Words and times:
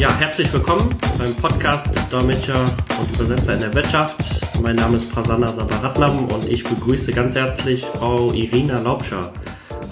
Ja, 0.00 0.10
herzlich 0.18 0.50
willkommen 0.54 0.88
beim 1.18 1.36
Podcast 1.36 2.10
Dolmetscher 2.10 2.58
und 2.98 3.20
Übersetzer 3.20 3.52
in 3.52 3.60
der 3.60 3.74
Wirtschaft. 3.74 4.16
Mein 4.62 4.76
Name 4.76 4.96
ist 4.96 5.12
Prasanna 5.12 5.48
Sabaratnam 5.48 6.24
und 6.24 6.48
ich 6.48 6.64
begrüße 6.64 7.12
ganz 7.12 7.34
herzlich 7.34 7.84
Frau 7.84 8.32
Irina 8.32 8.80
Laubscher. 8.80 9.30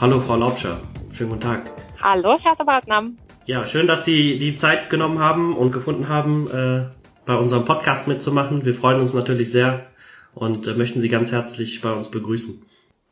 Hallo 0.01 0.19
Frau 0.19 0.37
Laubscher, 0.37 0.81
schönen 1.13 1.29
guten 1.29 1.43
Tag. 1.43 1.71
Hallo 2.01 2.39
Herr 2.43 2.55
Sabaratnam. 2.55 3.19
Ja, 3.45 3.67
schön, 3.67 3.87
dass 3.87 4.07
Sie 4.07 4.39
die 4.39 4.57
Zeit 4.57 4.89
genommen 4.89 5.19
haben 5.19 5.55
und 5.55 5.73
gefunden 5.73 6.09
haben, 6.09 6.51
äh, 6.51 6.87
bei 7.27 7.35
unserem 7.35 7.67
Podcast 7.67 8.09
mitzumachen. 8.09 8.65
Wir 8.65 8.75
freuen 8.75 9.01
uns 9.01 9.13
natürlich 9.13 9.53
sehr 9.53 9.89
und 10.35 10.67
äh, 10.67 10.73
möchten 10.73 11.03
Sie 11.03 11.11
ganz 11.11 11.33
herzlich 11.33 11.83
bei 11.83 11.93
uns 11.93 12.11
begrüßen. 12.11 12.63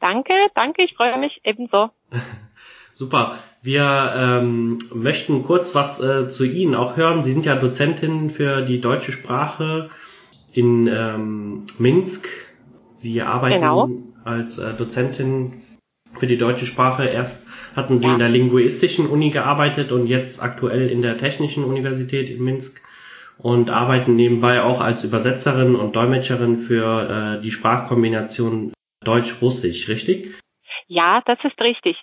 Danke, 0.00 0.32
danke, 0.54 0.82
ich 0.82 0.94
freue 0.94 1.18
mich 1.18 1.42
ebenso. 1.44 1.90
Super. 2.94 3.38
Wir 3.66 4.12
ähm, 4.16 4.78
möchten 4.94 5.42
kurz 5.42 5.74
was 5.74 6.00
äh, 6.00 6.28
zu 6.28 6.44
Ihnen 6.44 6.76
auch 6.76 6.96
hören. 6.96 7.24
Sie 7.24 7.32
sind 7.32 7.44
ja 7.46 7.56
Dozentin 7.56 8.30
für 8.30 8.62
die 8.62 8.80
deutsche 8.80 9.10
Sprache 9.10 9.90
in 10.52 10.86
ähm, 10.86 11.64
Minsk. 11.76 12.28
Sie 12.94 13.20
arbeiten 13.22 13.58
genau. 13.58 13.88
als 14.24 14.58
äh, 14.58 14.72
Dozentin 14.72 15.54
für 16.16 16.28
die 16.28 16.38
deutsche 16.38 16.64
Sprache. 16.64 17.06
Erst 17.06 17.48
hatten 17.74 17.98
Sie 17.98 18.06
ja. 18.06 18.12
in 18.12 18.20
der 18.20 18.28
linguistischen 18.28 19.08
Uni 19.08 19.30
gearbeitet 19.30 19.90
und 19.90 20.06
jetzt 20.06 20.40
aktuell 20.44 20.88
in 20.88 21.02
der 21.02 21.18
Technischen 21.18 21.64
Universität 21.64 22.30
in 22.30 22.44
Minsk 22.44 22.80
und 23.36 23.70
arbeiten 23.70 24.14
nebenbei 24.14 24.62
auch 24.62 24.80
als 24.80 25.02
Übersetzerin 25.02 25.74
und 25.74 25.96
Dolmetscherin 25.96 26.56
für 26.56 27.38
äh, 27.38 27.42
die 27.42 27.50
Sprachkombination 27.50 28.72
Deutsch-Russisch, 29.04 29.88
richtig? 29.88 30.30
Ja, 30.86 31.20
das 31.26 31.38
ist 31.42 31.60
richtig. 31.60 31.96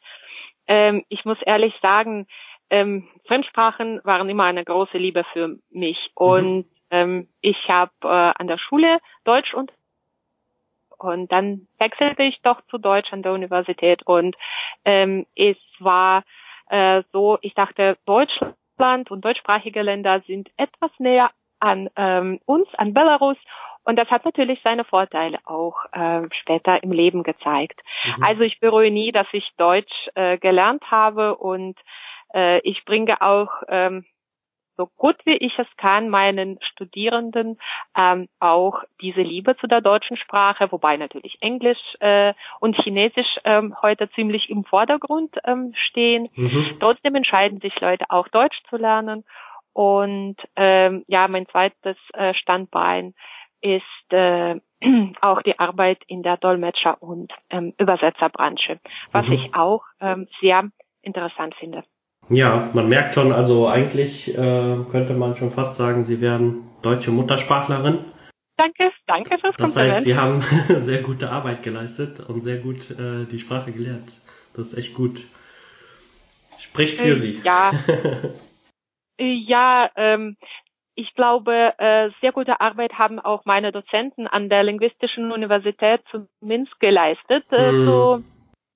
Ähm, 0.68 1.04
ich 1.10 1.26
muss 1.26 1.42
ehrlich 1.42 1.74
sagen, 1.82 2.28
ähm, 2.70 3.08
Fremdsprachen 3.28 4.02
waren 4.04 4.30
immer 4.30 4.46
eine 4.46 4.64
große 4.64 4.98
Liebe 4.98 5.24
für 5.34 5.58
mich. 5.70 5.98
Mhm. 5.98 6.26
Und 6.26 6.58
mhm. 6.58 6.66
ähm, 6.92 7.28
ich 7.42 7.58
habe 7.68 7.92
äh, 8.04 8.08
an 8.08 8.48
der 8.48 8.58
Schule 8.58 9.00
Deutsch 9.24 9.54
und 9.54 9.72
und 10.98 11.32
dann 11.34 11.68
wechselte 11.80 12.24
ich 12.24 12.42
doch 12.44 12.62
zu 12.70 12.78
Deutsch 12.78 13.12
an 13.12 13.24
der 13.24 13.34
Universität 13.34 14.08
und 14.08 14.38
ähm, 14.86 15.26
es 15.36 15.58
war 15.80 16.24
äh, 16.70 17.04
so, 17.12 17.38
ich 17.42 17.54
dachte, 17.56 17.98
Deutschland 18.06 19.12
und 19.12 19.26
deutschsprachige 19.26 19.82
Länder 19.82 20.22
sind 20.26 20.50
etwas 20.56 20.92
näher 21.00 21.30
an 21.60 21.90
ähm, 21.98 22.40
uns, 22.46 22.68
an 22.76 22.94
Belarus 22.94 23.38
und 23.86 23.98
das 23.98 24.10
hat 24.10 24.26
natürlich 24.26 24.60
seine 24.64 24.84
Vorteile 24.84 25.40
auch 25.46 25.76
äh, 25.92 26.22
später 26.42 26.82
im 26.84 26.92
Leben 26.92 27.24
gezeigt. 27.24 27.82
Mhm. 28.06 28.24
Also 28.24 28.42
ich 28.42 28.60
bereue 28.60 28.92
nie, 28.92 29.12
dass 29.12 29.28
ich 29.34 29.50
Deutsch 29.58 30.10
äh, 30.16 30.38
gelernt 30.38 30.84
habe 30.90 31.36
und 31.36 31.78
äh, 32.34 32.60
ich 32.60 32.84
bringe 32.86 33.22
auch 33.22 33.52
ähm, 33.68 34.06
so 34.76 34.88
gut 34.98 35.18
wie 35.26 35.38
ich 35.38 35.58
es 35.60 35.68
kann, 35.78 36.10
meinen 36.10 36.58
Studierenden 36.72 37.60
ähm, 37.96 38.28
auch 38.40 38.84
diese 39.02 39.22
Liebe 39.22 39.56
zu 39.58 39.68
der 39.68 39.82
deutschen 39.82 40.18
Sprache, 40.18 40.72
wobei 40.72 40.98
natürlich 40.98 41.38
Englisch 41.42 41.78
äh, 42.00 42.34
und 42.60 42.76
Chinesisch 42.78 43.38
ähm, 43.44 43.76
heute 43.82 44.10
ziemlich 44.12 44.50
im 44.50 44.64
Vordergrund 44.64 45.36
ähm, 45.46 45.74
stehen. 45.76 46.30
Mhm. 46.36 46.78
Trotzdem 46.80 47.16
entscheiden 47.16 47.60
sich 47.60 47.80
Leute 47.80 48.06
auch 48.10 48.28
Deutsch 48.30 48.58
zu 48.70 48.78
lernen. 48.78 49.24
Und 49.74 50.38
ähm, 50.56 51.04
ja, 51.08 51.28
mein 51.28 51.48
zweites 51.48 51.98
äh, 52.14 52.34
Standbein 52.36 53.16
ist 53.64 54.12
äh, 54.12 54.60
auch 55.22 55.42
die 55.42 55.58
Arbeit 55.58 56.00
in 56.08 56.22
der 56.22 56.38
Dolmetscher- 56.38 57.02
und 57.02 57.32
ähm, 57.50 57.74
Übersetzerbranche, 57.78 58.80
was 59.12 59.26
mhm. 59.26 59.34
ich 59.34 59.56
auch 59.56 59.84
ähm, 60.00 60.28
sehr 60.42 60.70
interessant 61.02 61.56
finde. 61.56 61.84
Ja, 62.30 62.70
man 62.74 62.88
merkt 62.88 63.16
schon, 63.16 63.34
also 63.34 63.68
eigentlich 63.68 64.30
äh, 64.30 64.78
könnte 64.92 65.14
man 65.14 65.36
schon 65.36 65.52
fast 65.52 65.78
sagen, 65.78 66.04
Sie 66.04 66.22
wären 66.22 66.70
deutsche 66.82 67.12
Muttersprachlerin. 67.12 68.00
Danke, 68.56 68.92
danke 69.08 69.38
fürs 69.40 69.56
Das 69.58 69.76
heißt, 69.76 70.04
Sie 70.04 70.16
haben 70.16 70.42
sehr 70.68 71.02
gute 71.02 71.32
Arbeit 71.32 71.64
geleistet 71.64 72.20
und 72.22 72.42
sehr 72.42 72.58
gut 72.58 72.92
äh, 72.92 73.26
die 73.26 73.40
Sprache 73.40 73.72
gelernt. 73.72 74.22
Das 74.54 74.68
ist 74.68 74.78
echt 74.78 74.94
gut. 74.94 75.26
Spricht 76.60 77.00
für 77.00 77.12
äh, 77.12 77.16
Sie. 77.16 77.42
Ja. 77.44 77.72
ja, 79.20 79.90
ähm, 79.96 80.38
ich 80.96 81.14
glaube, 81.16 81.74
äh, 81.78 82.10
sehr 82.22 82.32
gute 82.32 82.62
Arbeit 82.62 82.94
haben 82.94 83.20
auch 83.20 83.46
meine 83.46 83.72
Dozenten 83.72 84.28
an 84.28 84.50
der 84.50 84.64
Linguistischen 84.64 85.32
Universität 85.32 86.02
zu 86.12 86.28
Minsk 86.42 86.80
geleistet. 86.80 87.46
Äh, 87.52 87.72
mm. 87.72 87.86
so 87.86 88.24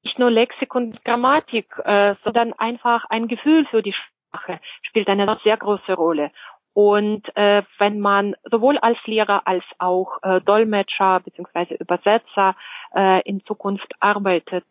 nicht 0.03 0.19
nur 0.19 0.31
Lexik 0.31 0.73
und 0.73 1.03
Grammatik, 1.03 1.67
äh, 1.83 2.15
sondern 2.23 2.53
einfach 2.53 3.05
ein 3.09 3.27
Gefühl 3.27 3.65
für 3.65 3.81
die 3.81 3.93
Sprache 3.93 4.59
spielt 4.81 5.07
eine 5.07 5.27
sehr 5.43 5.57
große 5.57 5.93
Rolle. 5.93 6.31
Und 6.73 7.23
äh, 7.35 7.63
wenn 7.79 7.99
man 7.99 8.35
sowohl 8.51 8.77
als 8.77 8.99
Lehrer 9.05 9.47
als 9.47 9.63
auch 9.79 10.19
äh, 10.21 10.41
Dolmetscher 10.41 11.21
bzw. 11.21 11.75
Übersetzer 11.75 12.55
äh, 12.95 13.21
in 13.23 13.43
Zukunft 13.45 13.91
arbeitet, 13.99 14.63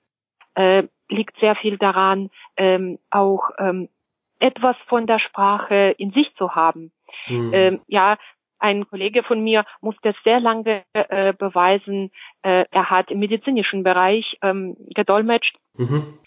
äh, 0.54 0.84
liegt 1.08 1.38
sehr 1.40 1.56
viel 1.56 1.78
daran, 1.78 2.30
ähm, 2.56 2.98
auch 3.10 3.50
ähm, 3.58 3.88
etwas 4.38 4.76
von 4.86 5.06
der 5.06 5.18
Sprache 5.18 5.94
in 5.98 6.12
sich 6.12 6.32
zu 6.36 6.54
haben. 6.54 6.92
Mhm. 7.28 7.50
Ähm, 7.54 7.80
ja, 7.86 8.16
ein 8.58 8.88
Kollege 8.88 9.22
von 9.22 9.42
mir 9.42 9.64
musste 9.80 10.14
sehr 10.24 10.40
lange 10.40 10.84
äh, 10.92 11.32
beweisen, 11.34 12.10
äh, 12.42 12.64
er 12.70 12.90
hat 12.90 13.10
im 13.10 13.18
medizinischen 13.18 13.82
Bereich 13.82 14.38
ähm, 14.42 14.76
gedolmetscht, 14.94 15.56
mhm. 15.74 16.18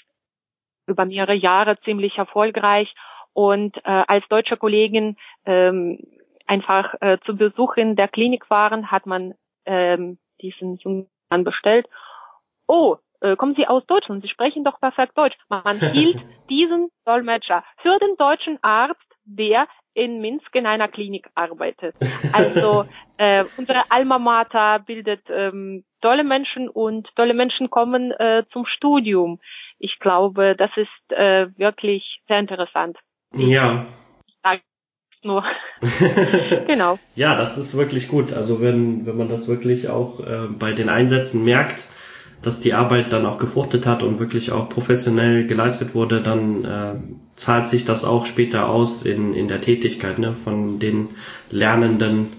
über 0.88 1.06
mehrere 1.06 1.34
Jahre 1.34 1.80
ziemlich 1.82 2.18
erfolgreich 2.18 2.94
und 3.34 3.78
äh, 3.78 4.04
als 4.08 4.28
deutsche 4.28 4.58
Kollegin 4.58 5.16
ähm, 5.46 6.00
einfach 6.46 6.96
äh, 7.02 7.18
zu 7.26 7.36
Besuch 7.36 7.78
in 7.78 7.96
der 7.96 8.08
Klinik 8.08 8.50
waren, 8.50 8.92
hat 8.92 9.06
man 9.06 9.34
ähm, 9.66 10.18
diesen 10.42 10.78
jungen 10.78 11.08
Mann 11.30 11.44
bestellt. 11.44 11.88
Oh, 12.68 12.98
äh, 13.22 13.36
kommen 13.36 13.56
Sie 13.56 13.68
aus 13.68 13.86
Deutschland? 13.86 14.24
Sie 14.24 14.30
sprechen 14.30 14.64
doch 14.64 14.80
perfekt 14.80 15.18
Deutsch. 15.18 15.38
Man 15.50 15.80
hielt 15.80 16.20
diesen 16.50 16.90
Dolmetscher 17.06 17.64
für 17.82 17.98
den 18.00 18.16
deutschen 18.18 18.58
Arzt, 18.64 19.02
der 19.30 19.68
in 19.94 20.22
Minsk 20.22 20.54
in 20.56 20.66
einer 20.66 20.88
Klinik 20.88 21.28
arbeitet. 21.36 21.96
Also 22.34 22.86
äh, 23.18 23.44
unsere 23.58 23.90
Alma 23.90 24.20
Mater 24.20 24.80
bildet 24.80 25.22
ähm, 25.30 25.84
tolle 26.02 26.24
Menschen 26.24 26.70
und 26.70 27.08
tolle 27.16 27.34
Menschen 27.34 27.70
kommen 27.70 28.12
äh, 28.12 28.44
zum 28.52 28.66
Studium. 28.66 29.40
Ich 29.78 30.00
glaube, 30.00 30.56
das 30.58 30.72
ist 30.76 31.18
äh, 31.18 31.48
wirklich 31.58 32.22
sehr 32.28 32.40
interessant. 32.40 32.98
Ja. 33.36 33.86
nur. 35.24 35.44
genau. 36.68 36.98
Ja, 37.16 37.36
das 37.36 37.58
ist 37.58 37.78
wirklich 37.78 38.08
gut. 38.08 38.34
Also 38.34 38.62
wenn, 38.62 39.06
wenn 39.06 39.18
man 39.18 39.30
das 39.30 39.48
wirklich 39.48 39.90
auch 39.90 40.20
äh, 40.20 40.48
bei 40.48 40.72
den 40.72 40.90
Einsätzen 40.90 41.44
merkt, 41.44 41.88
dass 42.42 42.62
die 42.62 42.74
Arbeit 42.74 43.12
dann 43.12 43.26
auch 43.26 43.38
gefruchtet 43.38 43.86
hat 43.86 44.04
und 44.04 44.20
wirklich 44.20 44.52
auch 44.52 44.70
professionell 44.70 45.46
geleistet 45.46 45.94
wurde, 45.94 46.22
dann 46.22 46.66
äh, 46.66 46.96
zahlt 47.36 47.68
sich 47.68 47.86
das 47.86 48.06
auch 48.06 48.26
später 48.26 48.70
aus 48.70 49.04
in, 49.04 49.34
in 49.34 49.48
der 49.48 49.62
Tätigkeit 49.62 50.20
ne, 50.20 50.34
von 50.34 50.80
den 50.80 51.10
lernenden 51.52 52.34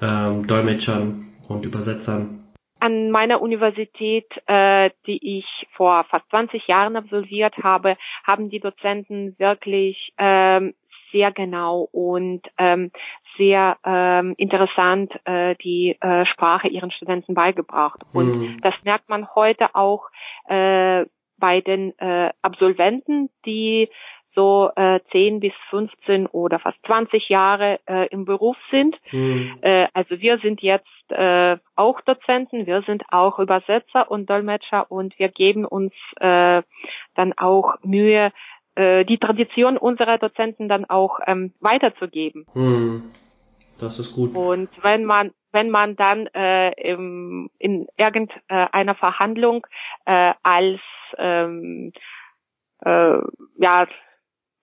ähm, 0.00 0.46
Dolmetschern 0.46 1.32
und 1.48 1.64
Übersetzern. 1.64 2.40
An 2.80 3.10
meiner 3.10 3.40
Universität, 3.40 4.26
äh, 4.46 4.90
die 5.06 5.38
ich 5.38 5.46
vor 5.74 6.04
fast 6.10 6.28
20 6.30 6.66
Jahren 6.66 6.96
absolviert 6.96 7.54
habe, 7.62 7.96
haben 8.24 8.50
die 8.50 8.60
Dozenten 8.60 9.34
wirklich 9.38 10.12
ähm, 10.18 10.74
sehr 11.14 11.32
genau 11.32 11.88
und 11.92 12.42
ähm, 12.58 12.90
sehr 13.38 13.78
ähm, 13.84 14.34
interessant 14.36 15.12
äh, 15.24 15.54
die 15.62 15.96
äh, 16.00 16.26
Sprache 16.26 16.68
ihren 16.68 16.90
Studenten 16.90 17.34
beigebracht. 17.34 18.00
Und 18.12 18.26
mhm. 18.26 18.60
das 18.60 18.74
merkt 18.82 19.08
man 19.08 19.28
heute 19.34 19.74
auch 19.74 20.08
äh, 20.48 21.04
bei 21.38 21.60
den 21.60 21.96
äh, 21.98 22.30
Absolventen, 22.42 23.30
die 23.46 23.88
so 24.34 24.70
äh, 24.74 25.00
10 25.12 25.40
bis 25.40 25.52
15 25.70 26.26
oder 26.26 26.58
fast 26.58 26.78
20 26.86 27.28
Jahre 27.28 27.78
äh, 27.86 28.08
im 28.08 28.24
Beruf 28.24 28.56
sind. 28.70 28.96
Mhm. 29.12 29.58
Äh, 29.62 29.86
also 29.94 30.18
wir 30.20 30.38
sind 30.38 30.60
jetzt 30.60 30.86
äh, 31.10 31.56
auch 31.76 32.00
Dozenten, 32.00 32.66
wir 32.66 32.82
sind 32.82 33.04
auch 33.10 33.38
Übersetzer 33.38 34.10
und 34.10 34.28
Dolmetscher 34.28 34.90
und 34.90 35.16
wir 35.18 35.28
geben 35.28 35.64
uns 35.64 35.92
äh, 36.16 36.62
dann 37.14 37.32
auch 37.36 37.76
Mühe, 37.82 38.32
die 38.76 39.18
Tradition 39.18 39.76
unserer 39.76 40.18
Dozenten 40.18 40.68
dann 40.68 40.84
auch 40.84 41.20
ähm, 41.26 41.54
weiterzugeben. 41.60 42.44
Mhm. 42.54 43.04
Das 43.80 43.98
ist 43.98 44.12
gut. 44.14 44.34
Und 44.34 44.68
wenn 44.82 45.04
man 45.04 45.32
wenn 45.52 45.70
man 45.70 45.94
dann 45.94 46.26
äh, 46.34 46.72
im, 46.72 47.48
in 47.58 47.86
irgendeiner 47.96 48.94
Verhandlung 48.96 49.66
äh, 50.04 50.32
als 50.42 50.80
ähm, 51.16 51.92
äh, 52.84 53.18
ja 53.58 53.86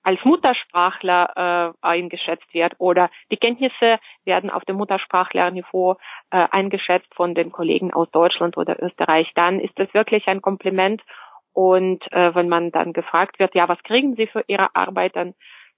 als 0.04 0.20
Muttersprachler 0.26 1.74
äh, 1.82 1.86
eingeschätzt 1.88 2.54
wird 2.54 2.74
oder 2.80 3.10
die 3.32 3.38
Kenntnisse 3.38 4.00
werden 4.26 4.50
auf 4.50 4.66
dem 4.66 4.78
Muttersprachlerniveau 4.78 5.98
äh, 6.32 6.48
eingeschätzt 6.52 7.14
von 7.16 7.36
den 7.36 7.52
Kollegen 7.52 7.94
aus 7.94 8.10
Deutschland 8.12 8.58
oder 8.58 8.82
Österreich, 8.82 9.32
dann 9.36 9.60
ist 9.60 9.78
das 9.78 9.94
wirklich 9.94 10.28
ein 10.28 10.42
Kompliment. 10.42 11.02
Und 11.54 12.02
äh, 12.12 12.34
wenn 12.34 12.50
man 12.50 12.72
dann 12.72 12.94
gefragt 12.94 13.40
wird, 13.40 13.56
ja, 13.56 13.68
was 13.68 13.82
kriegen 13.84 14.16
Sie 14.16 14.28
für 14.28 14.44
Ihre 14.48 14.76
Arbeit, 14.76 15.16
dann 15.16 15.34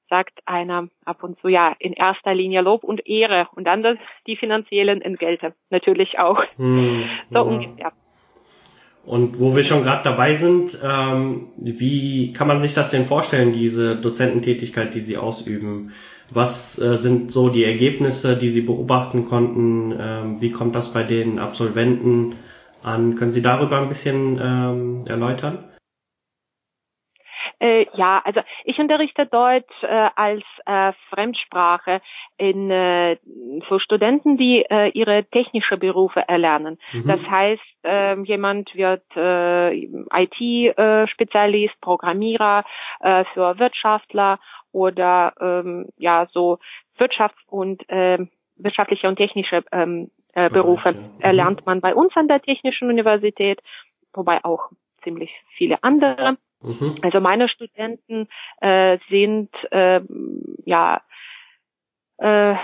sagt 0.10 0.40
einer 0.46 0.90
ab 1.06 1.24
und 1.24 1.40
zu, 1.40 1.48
ja, 1.48 1.75
in 1.80 1.94
erster 1.94 2.36
Linie 2.36 2.62
Lob 2.62 2.84
und 2.84 3.08
Ehre 3.08 3.48
und 3.56 3.66
dann 3.66 3.81
das, 3.81 3.98
die 4.28 4.36
finanziellen 4.36 5.02
Entgelte 5.02 5.56
natürlich 5.70 6.20
auch. 6.20 6.44
Hm, 6.58 7.06
so 7.30 7.36
ja. 7.36 7.42
ungefähr. 7.42 7.92
Und 9.06 9.40
wo 9.40 9.56
wir 9.56 9.64
schon 9.64 9.84
gerade 9.84 10.04
dabei 10.04 10.34
sind, 10.34 10.80
ähm, 10.81 11.48
wie 11.58 12.31
kann 12.31 12.48
man 12.48 12.62
sich 12.62 12.74
das 12.74 12.92
denn 12.92 13.06
vorstellen, 13.06 13.52
diese 13.52 13.98
Dozententätigkeit, 13.98 14.94
die 14.94 15.02
Sie 15.02 15.18
ausüben? 15.18 15.92
Was 16.31 16.80
äh, 16.80 16.96
sind 16.96 17.31
so 17.31 17.50
die 17.50 17.66
Ergebnisse, 17.66 18.38
die 18.38 18.48
Sie 18.48 18.62
beobachten 18.62 19.25
konnten? 19.25 19.94
Ähm, 20.00 20.42
wie 20.42 20.52
kommt 20.52 20.75
das 20.75 20.94
bei 20.94 21.04
den 21.04 21.38
Absolventen 21.38 22.36
an? 22.83 23.15
Können 23.15 23.31
Sie 23.31 23.41
darüber 23.41 23.81
ein 23.81 23.89
bisschen 23.89 24.39
ähm, 24.41 25.06
erläutern? 25.07 25.69
Äh, 27.59 27.85
ja, 27.94 28.21
also 28.25 28.41
ich 28.65 28.77
unterrichte 28.77 29.25
Deutsch 29.25 29.83
äh, 29.83 30.09
als 30.15 30.44
äh, 30.65 30.91
Fremdsprache 31.09 32.01
in, 32.38 32.69
äh, 32.69 33.18
für 33.68 33.80
Studenten, 33.80 34.38
die 34.38 34.65
äh, 34.69 34.89
ihre 34.89 35.24
technische 35.25 35.77
Berufe 35.77 36.27
erlernen. 36.27 36.77
Mhm. 36.91 37.07
Das 37.07 37.21
heißt, 37.21 37.62
äh, 37.83 38.19
jemand 38.24 38.75
wird 38.75 39.03
äh, 39.15 39.75
IT-Spezialist, 39.75 41.79
Programmierer 41.79 42.65
äh, 43.00 43.24
für 43.33 43.57
Wirtschaftler 43.59 44.39
oder 44.74 45.33
ähm, 45.39 45.88
ja 45.97 46.27
so 46.33 46.59
Wirtschafts- 46.97 47.47
und 47.47 47.88
äh, 47.89 48.18
wirtschaftliche 48.57 49.07
und 49.07 49.15
technische 49.15 49.63
ähm, 49.71 50.12
äh, 50.33 50.50
Berufe 50.50 50.94
mhm. 50.94 51.19
erlernt 51.19 51.65
man 51.65 51.81
bei 51.81 51.95
uns 51.95 52.15
an 52.15 52.27
der 52.27 52.41
Technischen 52.41 52.89
Universität, 52.89 53.59
wobei 54.13 54.44
auch 54.44 54.69
ziemlich 55.03 55.31
viele 55.57 55.83
andere. 55.83 56.38
Mhm. 56.62 56.97
Also 57.01 57.19
meine 57.19 57.50
Studenten 57.50 58.27
äh, 58.62 58.97
sind 59.09 59.50
äh, 59.71 60.01
ja 60.65 61.01
äh, 62.18 62.56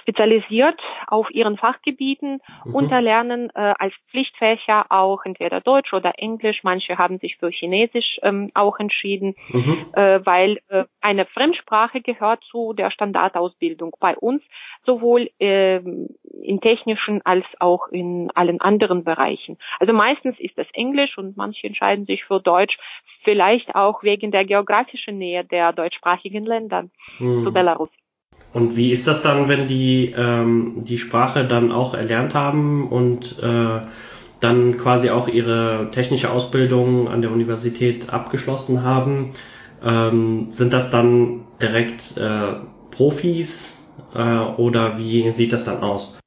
spezialisiert 0.00 0.80
auf 1.06 1.30
ihren 1.30 1.56
Fachgebieten 1.56 2.40
mhm. 2.64 2.74
und 2.74 2.90
erlernen 2.90 3.50
äh, 3.54 3.74
als 3.78 3.94
Pflichtfächer 4.10 4.86
auch 4.90 5.24
entweder 5.24 5.60
Deutsch 5.60 5.92
oder 5.92 6.12
Englisch. 6.18 6.62
Manche 6.62 6.98
haben 6.98 7.18
sich 7.18 7.36
für 7.36 7.50
Chinesisch 7.50 8.18
ähm, 8.22 8.50
auch 8.54 8.78
entschieden, 8.78 9.34
mhm. 9.48 9.86
äh, 9.92 10.24
weil 10.24 10.60
äh, 10.68 10.84
eine 11.00 11.26
Fremdsprache 11.26 12.00
gehört 12.00 12.42
zu 12.44 12.72
der 12.72 12.90
Standardausbildung 12.90 13.94
bei 14.00 14.16
uns, 14.16 14.42
sowohl 14.84 15.30
äh, 15.38 15.76
in 15.76 16.60
technischen 16.60 17.20
als 17.24 17.44
auch 17.58 17.88
in 17.88 18.30
allen 18.34 18.60
anderen 18.60 19.04
Bereichen. 19.04 19.58
Also 19.78 19.92
meistens 19.92 20.38
ist 20.38 20.58
es 20.58 20.66
Englisch 20.72 21.18
und 21.18 21.36
manche 21.36 21.66
entscheiden 21.66 22.06
sich 22.06 22.24
für 22.24 22.40
Deutsch, 22.40 22.76
vielleicht 23.22 23.74
auch 23.74 24.02
wegen 24.02 24.30
der 24.30 24.44
geografischen 24.44 25.18
Nähe 25.18 25.44
der 25.44 25.72
deutschsprachigen 25.72 26.44
Länder 26.44 26.84
mhm. 27.18 27.44
zu 27.44 27.52
Belarus. 27.52 27.90
Und 28.52 28.76
wie 28.76 28.90
ist 28.90 29.06
das 29.06 29.22
dann, 29.22 29.48
wenn 29.48 29.68
die 29.68 30.12
ähm, 30.16 30.84
die 30.84 30.98
Sprache 30.98 31.44
dann 31.44 31.70
auch 31.70 31.94
erlernt 31.94 32.34
haben 32.34 32.88
und 32.88 33.38
äh, 33.40 33.80
dann 34.40 34.76
quasi 34.76 35.10
auch 35.10 35.28
ihre 35.28 35.90
technische 35.92 36.30
Ausbildung 36.30 37.08
an 37.08 37.22
der 37.22 37.30
Universität 37.30 38.12
abgeschlossen 38.12 38.82
haben? 38.82 39.32
Ähm, 39.84 40.48
sind 40.50 40.72
das 40.72 40.90
dann 40.90 41.46
direkt 41.62 42.16
äh, 42.16 42.54
Profis 42.90 43.80
äh, 44.14 44.60
oder 44.60 44.98
wie 44.98 45.30
sieht 45.30 45.52
das 45.52 45.64
dann 45.64 45.82
aus? 45.82 46.18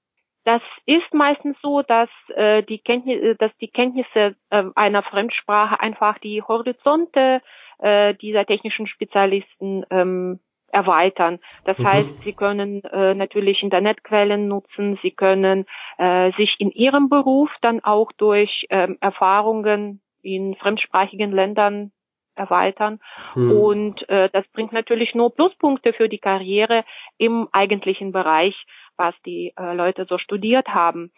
Das 0.45 0.61
ist 0.85 1.13
meistens 1.13 1.55
so, 1.61 1.83
dass, 1.83 2.09
äh, 2.35 2.63
die, 2.63 2.79
Kenntnisse, 2.79 3.35
dass 3.35 3.51
die 3.61 3.69
Kenntnisse 3.69 4.35
äh, 4.49 4.63
einer 4.75 5.03
Fremdsprache 5.03 5.79
einfach 5.79 6.19
die 6.19 6.41
Horizonte 6.41 7.41
äh, 7.79 8.13
dieser 8.15 8.45
technischen 8.45 8.87
Spezialisten 8.87 9.85
ähm, 9.89 10.39
erweitern. 10.73 11.39
Das 11.65 11.77
mhm. 11.77 11.87
heißt, 11.87 12.09
sie 12.23 12.33
können 12.33 12.83
äh, 12.83 13.13
natürlich 13.13 13.61
Internetquellen 13.61 14.47
nutzen, 14.47 14.99
sie 15.01 15.11
können 15.11 15.65
äh, 15.97 16.31
sich 16.33 16.55
in 16.59 16.71
ihrem 16.71 17.09
Beruf 17.09 17.49
dann 17.61 17.83
auch 17.83 18.11
durch 18.13 18.65
ähm, 18.69 18.97
Erfahrungen 18.99 20.01
in 20.21 20.55
fremdsprachigen 20.55 21.31
Ländern 21.31 21.91
erweitern. 22.35 22.99
Mhm. 23.35 23.51
Und 23.51 24.09
äh, 24.09 24.29
das 24.31 24.47
bringt 24.53 24.73
natürlich 24.73 25.13
nur 25.13 25.33
Pluspunkte 25.33 25.93
für 25.93 26.09
die 26.09 26.17
Karriere 26.17 26.83
im 27.17 27.47
eigentlichen 27.51 28.11
Bereich, 28.11 28.55
was 28.97 29.13
die 29.25 29.53
äh, 29.57 29.73
Leute 29.73 30.05
so 30.09 30.17
studiert 30.17 30.67
haben. 30.69 31.11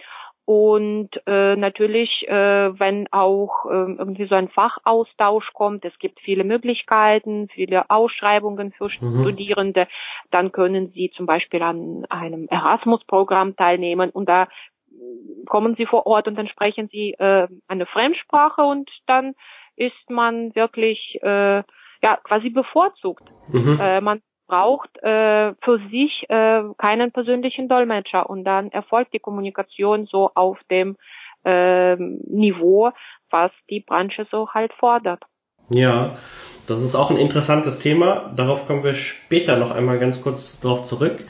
Und 0.46 1.10
äh, 1.26 1.56
natürlich, 1.56 2.28
äh, 2.28 2.80
wenn 2.80 3.08
auch 3.12 3.66
äh, 3.66 3.94
irgendwie 3.98 4.28
so 4.28 4.36
ein 4.36 4.50
Fachaustausch 4.50 5.52
kommt, 5.54 5.84
es 5.86 5.98
gibt 5.98 6.20
viele 6.20 6.44
Möglichkeiten, 6.44 7.50
viele 7.50 7.90
Ausschreibungen 7.90 8.72
für 8.72 8.90
mhm. 9.02 9.22
Studierende, 9.22 9.88
dann 10.30 10.52
können 10.52 10.92
sie 10.92 11.12
zum 11.18 11.26
Beispiel 11.26 11.64
an 11.64 12.06
einem 12.10 12.48
Erasmus-Programm 12.48 13.56
teilnehmen 13.56 14.12
und 14.12 14.30
da 14.30 14.48
kommen 15.48 15.76
sie 15.78 15.88
vor 15.88 16.06
Ort 16.06 16.28
und 16.28 16.36
dann 16.36 16.48
sprechen 16.48 16.90
sie 16.92 17.16
äh, 17.18 17.48
eine 17.68 17.86
Fremdsprache 17.88 18.62
und 18.62 18.90
dann 19.08 19.34
ist 19.76 20.10
man 20.10 20.54
wirklich 20.56 21.20
äh, 21.22 21.64
ja 22.04 22.18
quasi 22.24 22.50
bevorzugt. 22.50 23.24
Mhm. 23.50 23.80
Äh, 23.82 24.02
man 24.02 24.22
braucht 24.48 24.90
äh, 25.04 25.54
für 25.62 25.80
sich 25.90 26.26
äh, 26.30 26.64
keinen 26.78 27.12
persönlichen 27.12 27.68
Dolmetscher 27.68 28.30
und 28.30 28.44
dann 28.44 28.72
erfolgt 28.72 29.14
die 29.14 29.20
Kommunikation 29.20 30.06
so 30.06 30.32
auf 30.36 30.58
dem 30.70 30.98
äh, 31.44 31.96
Niveau, 31.96 32.92
was 33.30 33.52
die 33.70 33.80
Branche 33.80 34.28
so 34.32 34.50
halt 34.50 34.74
fordert. 34.74 35.24
Ja, 35.70 36.16
das 36.68 36.84
ist 36.84 36.96
auch 36.96 37.12
ein 37.12 37.18
interessantes 37.18 37.80
Thema. 37.80 38.32
Darauf 38.36 38.68
kommen 38.68 38.84
wir 38.84 38.94
später 38.94 39.58
noch 39.58 39.72
einmal 39.72 40.00
ganz 40.00 40.22
kurz 40.22 40.60
drauf 40.60 40.84
zurück. 40.84 41.24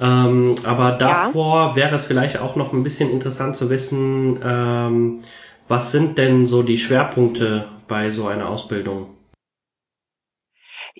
Ähm, 0.00 0.54
aber 0.64 0.92
davor 0.92 1.70
ja. 1.70 1.76
wäre 1.76 1.96
es 1.96 2.06
vielleicht 2.06 2.40
auch 2.40 2.54
noch 2.54 2.72
ein 2.72 2.84
bisschen 2.84 3.10
interessant 3.10 3.56
zu 3.56 3.68
wissen, 3.68 4.40
ähm, 4.44 5.22
was 5.66 5.92
sind 5.92 6.18
denn 6.18 6.46
so 6.46 6.62
die 6.62 6.78
Schwerpunkte 6.78 7.68
bei 7.88 8.10
so 8.10 8.26
einer 8.28 8.48
Ausbildung? 8.48 9.08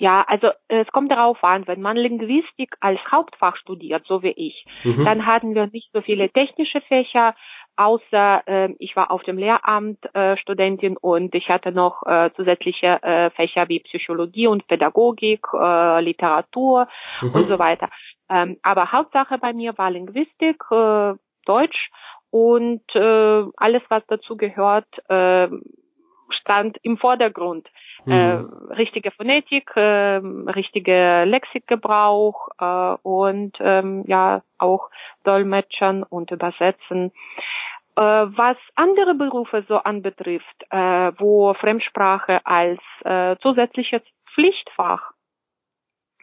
Ja, 0.00 0.24
also 0.28 0.50
es 0.68 0.86
kommt 0.92 1.10
darauf 1.10 1.42
an, 1.42 1.66
wenn 1.66 1.80
man 1.80 1.96
Linguistik 1.96 2.76
als 2.78 3.00
Hauptfach 3.10 3.56
studiert, 3.56 4.06
so 4.06 4.22
wie 4.22 4.30
ich, 4.30 4.64
mhm. 4.84 5.04
dann 5.04 5.26
hatten 5.26 5.56
wir 5.56 5.66
nicht 5.66 5.90
so 5.92 6.02
viele 6.02 6.30
technische 6.30 6.80
Fächer, 6.82 7.34
außer 7.76 8.42
äh, 8.46 8.74
ich 8.78 8.94
war 8.94 9.10
auf 9.10 9.24
dem 9.24 9.38
Lehramt 9.38 9.98
äh, 10.14 10.36
Studentin 10.36 10.96
und 10.96 11.34
ich 11.34 11.48
hatte 11.48 11.72
noch 11.72 12.02
äh, 12.06 12.30
zusätzliche 12.36 13.02
äh, 13.02 13.30
Fächer 13.30 13.68
wie 13.68 13.80
Psychologie 13.80 14.46
und 14.46 14.68
Pädagogik, 14.68 15.44
äh, 15.52 16.00
Literatur 16.00 16.86
mhm. 17.20 17.34
und 17.34 17.48
so 17.48 17.58
weiter. 17.58 17.88
Ähm, 18.30 18.58
aber 18.62 18.92
Hauptsache 18.92 19.38
bei 19.38 19.52
mir 19.52 19.76
war 19.78 19.90
Linguistik, 19.90 20.62
äh, 20.70 21.14
Deutsch 21.44 21.90
und 22.30 22.82
äh, 22.94 23.44
alles, 23.56 23.82
was 23.88 24.04
dazu 24.06 24.36
gehört, 24.36 24.86
äh, 25.08 25.48
stand 26.30 26.78
im 26.82 26.98
Vordergrund. 26.98 27.68
Mhm. 28.04 28.12
Äh, 28.12 28.74
richtige 28.74 29.10
Phonetik, 29.10 29.70
äh, 29.76 30.16
richtige 30.16 31.24
Lexikgebrauch 31.24 32.48
äh, 32.58 32.96
und 33.02 33.56
ähm, 33.60 34.04
ja 34.06 34.42
auch 34.58 34.90
Dolmetschern 35.24 36.02
und 36.02 36.30
Übersetzen. 36.30 37.12
Äh, 37.96 38.00
was 38.00 38.56
andere 38.76 39.14
Berufe 39.14 39.64
so 39.68 39.78
anbetrifft, 39.78 40.64
äh, 40.70 41.12
wo 41.18 41.52
Fremdsprache 41.54 42.46
als 42.46 42.80
äh, 43.04 43.36
zusätzliches 43.42 44.02
Pflichtfach 44.34 45.12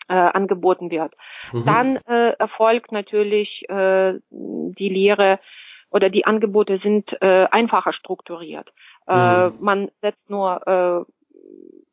äh, 0.07 0.13
angeboten 0.13 0.89
wird, 0.91 1.13
mhm. 1.51 1.65
dann 1.65 1.95
äh, 2.07 2.31
erfolgt 2.39 2.91
natürlich 2.91 3.67
äh, 3.69 4.13
die 4.29 4.89
Lehre 4.89 5.39
oder 5.89 6.09
die 6.09 6.25
Angebote 6.25 6.79
sind 6.79 7.11
äh, 7.21 7.47
einfacher 7.51 7.93
strukturiert. 7.93 8.71
Äh, 9.07 9.49
mhm. 9.49 9.55
man 9.59 9.91
setzt 10.01 10.29
nur 10.29 10.67
äh, 10.67 11.11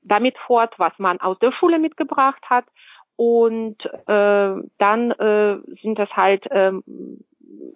damit 0.02 0.36
fort, 0.46 0.74
was 0.78 0.92
man 0.98 1.20
aus 1.20 1.38
der 1.38 1.52
Schule 1.52 1.78
mitgebracht 1.78 2.42
hat. 2.48 2.64
Und 3.16 3.76
äh, 3.84 4.54
dann 4.78 5.10
äh, 5.12 5.58
sind 5.82 5.98
das 5.98 6.10
halt 6.10 6.46
äh, 6.46 6.72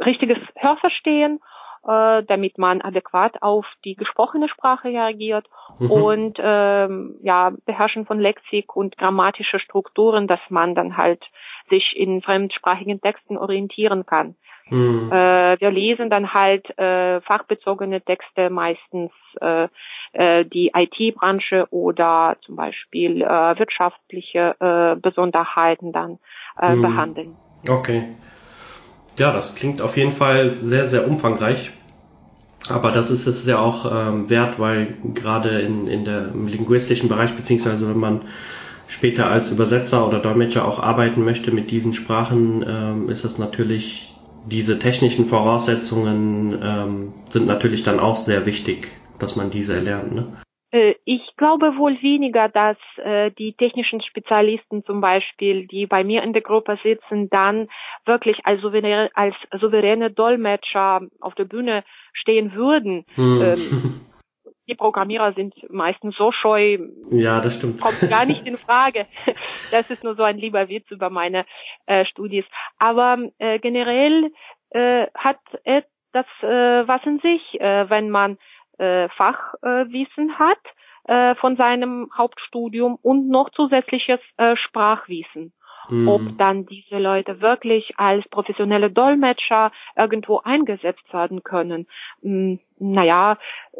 richtiges 0.04 0.38
Hörverstehen, 0.56 1.40
äh, 1.86 2.22
damit 2.24 2.58
man 2.58 2.80
adäquat 2.80 3.42
auf 3.42 3.66
die 3.84 3.94
gesprochene 3.94 4.48
Sprache 4.48 4.88
reagiert 4.88 5.46
mhm. 5.78 5.90
und 5.90 6.38
äh, 6.38 6.88
ja 7.22 7.52
Beherrschen 7.64 8.06
von 8.06 8.18
Lexik 8.18 8.74
und 8.74 8.96
grammatische 8.96 9.60
Strukturen, 9.60 10.26
dass 10.26 10.40
man 10.48 10.74
dann 10.74 10.96
halt 10.96 11.22
sich 11.68 11.94
in 11.96 12.22
fremdsprachigen 12.22 13.00
Texten 13.00 13.36
orientieren 13.36 14.06
kann. 14.06 14.34
Mhm. 14.68 15.10
Äh, 15.12 15.60
wir 15.60 15.70
lesen 15.70 16.10
dann 16.10 16.34
halt 16.34 16.66
äh, 16.78 17.20
fachbezogene 17.20 18.00
Texte 18.00 18.50
meistens 18.50 19.12
äh, 19.40 19.68
äh, 20.12 20.44
die 20.44 20.72
IT-Branche 20.74 21.68
oder 21.70 22.36
zum 22.44 22.56
Beispiel 22.56 23.22
äh, 23.22 23.58
wirtschaftliche 23.58 24.56
äh, 24.58 24.96
Besonderheiten 25.00 25.92
dann 25.92 26.18
mhm. 26.60 26.82
behandeln. 26.82 27.36
Okay. 27.68 28.04
Ja, 29.18 29.32
das 29.32 29.54
klingt 29.54 29.80
auf 29.80 29.96
jeden 29.96 30.12
Fall 30.12 30.54
sehr, 30.60 30.86
sehr 30.86 31.08
umfangreich. 31.08 31.72
Aber 32.68 32.90
das 32.90 33.10
ist 33.10 33.26
es 33.26 33.46
ja 33.46 33.58
auch 33.58 33.90
ähm, 33.90 34.28
wert, 34.28 34.58
weil 34.58 34.94
gerade 35.14 35.60
in, 35.60 35.86
in 35.86 36.04
der, 36.04 36.28
im 36.28 36.48
linguistischen 36.48 37.08
Bereich, 37.08 37.34
beziehungsweise 37.34 37.88
wenn 37.88 37.98
man 37.98 38.22
später 38.88 39.30
als 39.30 39.50
Übersetzer 39.50 40.06
oder 40.06 40.18
Dolmetscher 40.18 40.66
auch 40.66 40.80
arbeiten 40.80 41.24
möchte 41.24 41.52
mit 41.52 41.70
diesen 41.70 41.94
Sprachen, 41.94 42.64
ähm, 42.66 43.08
ist 43.08 43.24
es 43.24 43.38
natürlich, 43.38 44.15
diese 44.46 44.78
technischen 44.78 45.26
Voraussetzungen 45.26 46.58
ähm, 46.62 47.14
sind 47.28 47.46
natürlich 47.46 47.82
dann 47.82 48.00
auch 48.00 48.16
sehr 48.16 48.46
wichtig, 48.46 48.88
dass 49.18 49.36
man 49.36 49.50
diese 49.50 49.74
erlernt. 49.74 50.14
Ne? 50.14 50.32
Äh, 50.70 50.94
ich 51.04 51.22
glaube 51.36 51.76
wohl 51.76 52.00
weniger, 52.02 52.48
dass 52.48 52.76
äh, 52.96 53.30
die 53.32 53.54
technischen 53.54 54.00
Spezialisten 54.02 54.84
zum 54.84 55.00
Beispiel, 55.00 55.66
die 55.66 55.86
bei 55.86 56.04
mir 56.04 56.22
in 56.22 56.32
der 56.32 56.42
Gruppe 56.42 56.78
sitzen, 56.82 57.28
dann 57.30 57.68
wirklich 58.04 58.38
als 58.44 58.62
souveräne, 58.62 59.10
als 59.14 59.34
souveräne 59.60 60.10
Dolmetscher 60.10 61.02
auf 61.20 61.34
der 61.34 61.44
Bühne 61.44 61.84
stehen 62.12 62.54
würden. 62.54 63.04
Hm. 63.14 63.42
Ähm, 63.42 64.00
die 64.68 64.74
Programmierer 64.74 65.32
sind 65.34 65.54
meistens 65.70 66.16
so 66.16 66.32
scheu. 66.32 66.78
Ja, 67.10 67.40
das 67.40 67.54
stimmt. 67.56 67.80
Kommt 67.80 68.00
gar 68.10 68.24
nicht 68.24 68.46
in 68.46 68.58
Frage. 68.58 69.06
Das 69.70 69.90
ist 69.90 70.04
nur 70.04 70.14
so 70.14 70.22
ein 70.22 70.38
lieber 70.38 70.68
Witz 70.68 70.90
über 70.90 71.10
meine 71.10 71.44
äh, 71.86 72.04
Studis. 72.04 72.44
Aber 72.78 73.18
äh, 73.38 73.58
generell 73.58 74.30
äh, 74.70 75.06
hat 75.14 75.40
es 75.64 75.84
das 76.12 76.26
äh, 76.40 76.88
was 76.88 77.04
in 77.04 77.18
sich, 77.18 77.60
äh, 77.60 77.90
wenn 77.90 78.10
man 78.10 78.38
äh, 78.78 79.08
Fachwissen 79.10 80.38
hat 80.38 80.58
äh, 81.04 81.34
von 81.36 81.56
seinem 81.56 82.10
Hauptstudium 82.16 82.98
und 83.02 83.28
noch 83.28 83.50
zusätzliches 83.50 84.20
äh, 84.36 84.56
Sprachwissen. 84.56 85.52
Mhm. 85.88 86.08
Ob 86.08 86.38
dann 86.38 86.66
diese 86.66 86.98
Leute 86.98 87.40
wirklich 87.40 87.94
als 87.96 88.26
professionelle 88.28 88.90
Dolmetscher 88.90 89.70
irgendwo 89.96 90.38
eingesetzt 90.38 91.12
werden 91.12 91.44
können. 91.44 91.86
Hm, 92.22 92.58
naja, 92.78 93.38
äh, 93.72 93.78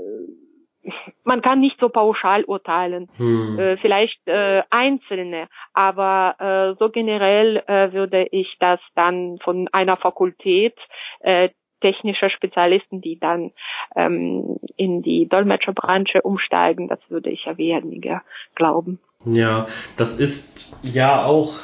man 1.25 1.43
kann 1.43 1.61
nicht 1.61 1.79
so 1.81 1.89
pauschal 1.89 2.45
urteilen. 2.45 3.09
Hm. 3.17 3.59
Äh, 3.59 3.77
vielleicht 3.79 4.21
äh, 4.27 4.63
einzelne, 4.71 5.49
aber 5.75 6.37
äh, 6.39 6.79
so 6.79 6.91
generell 6.91 7.63
äh, 7.67 7.93
würde 7.93 8.27
ich 8.31 8.57
das 8.61 8.81
dann 8.95 9.39
von 9.43 9.69
einer 9.73 9.97
Fakultät, 9.97 10.75
äh, 11.21 11.51
technischer 11.81 12.31
Spezialisten, 12.31 13.01
die 13.01 13.19
dann 13.19 13.53
ähm, 13.95 14.59
in 14.77 15.03
die 15.03 15.29
Dolmetscherbranche 15.29 16.23
umsteigen, 16.23 16.89
das 16.89 16.99
würde 17.09 17.31
ich 17.31 17.45
ja 17.45 17.59
weniger 17.59 18.23
glauben. 18.55 18.99
Ja, 19.25 19.67
das 19.97 20.19
ist 20.19 20.81
ja 20.83 21.25
auch 21.25 21.55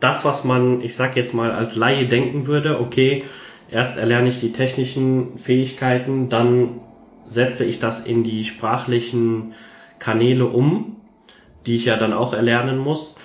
das, 0.00 0.24
was 0.24 0.44
man, 0.44 0.80
ich 0.80 0.94
sag 0.96 1.16
jetzt 1.16 1.34
mal, 1.34 1.52
als 1.52 1.76
Laie 1.76 2.06
denken 2.06 2.46
würde, 2.46 2.80
okay, 2.80 3.24
erst 3.70 3.98
erlerne 3.98 4.28
ich 4.28 4.40
die 4.40 4.52
technischen 4.52 5.38
Fähigkeiten, 5.38 6.28
dann 6.28 6.80
setze 7.26 7.64
ich 7.64 7.80
das 7.80 8.04
in 8.04 8.24
die 8.24 8.44
sprachlichen 8.44 9.54
Kanäle 9.98 10.46
um, 10.46 10.96
die 11.66 11.76
ich 11.76 11.84
ja 11.84 11.96
dann 11.96 12.12
auch 12.12 12.32
erlernen 12.32 12.78
muss. 12.78 13.18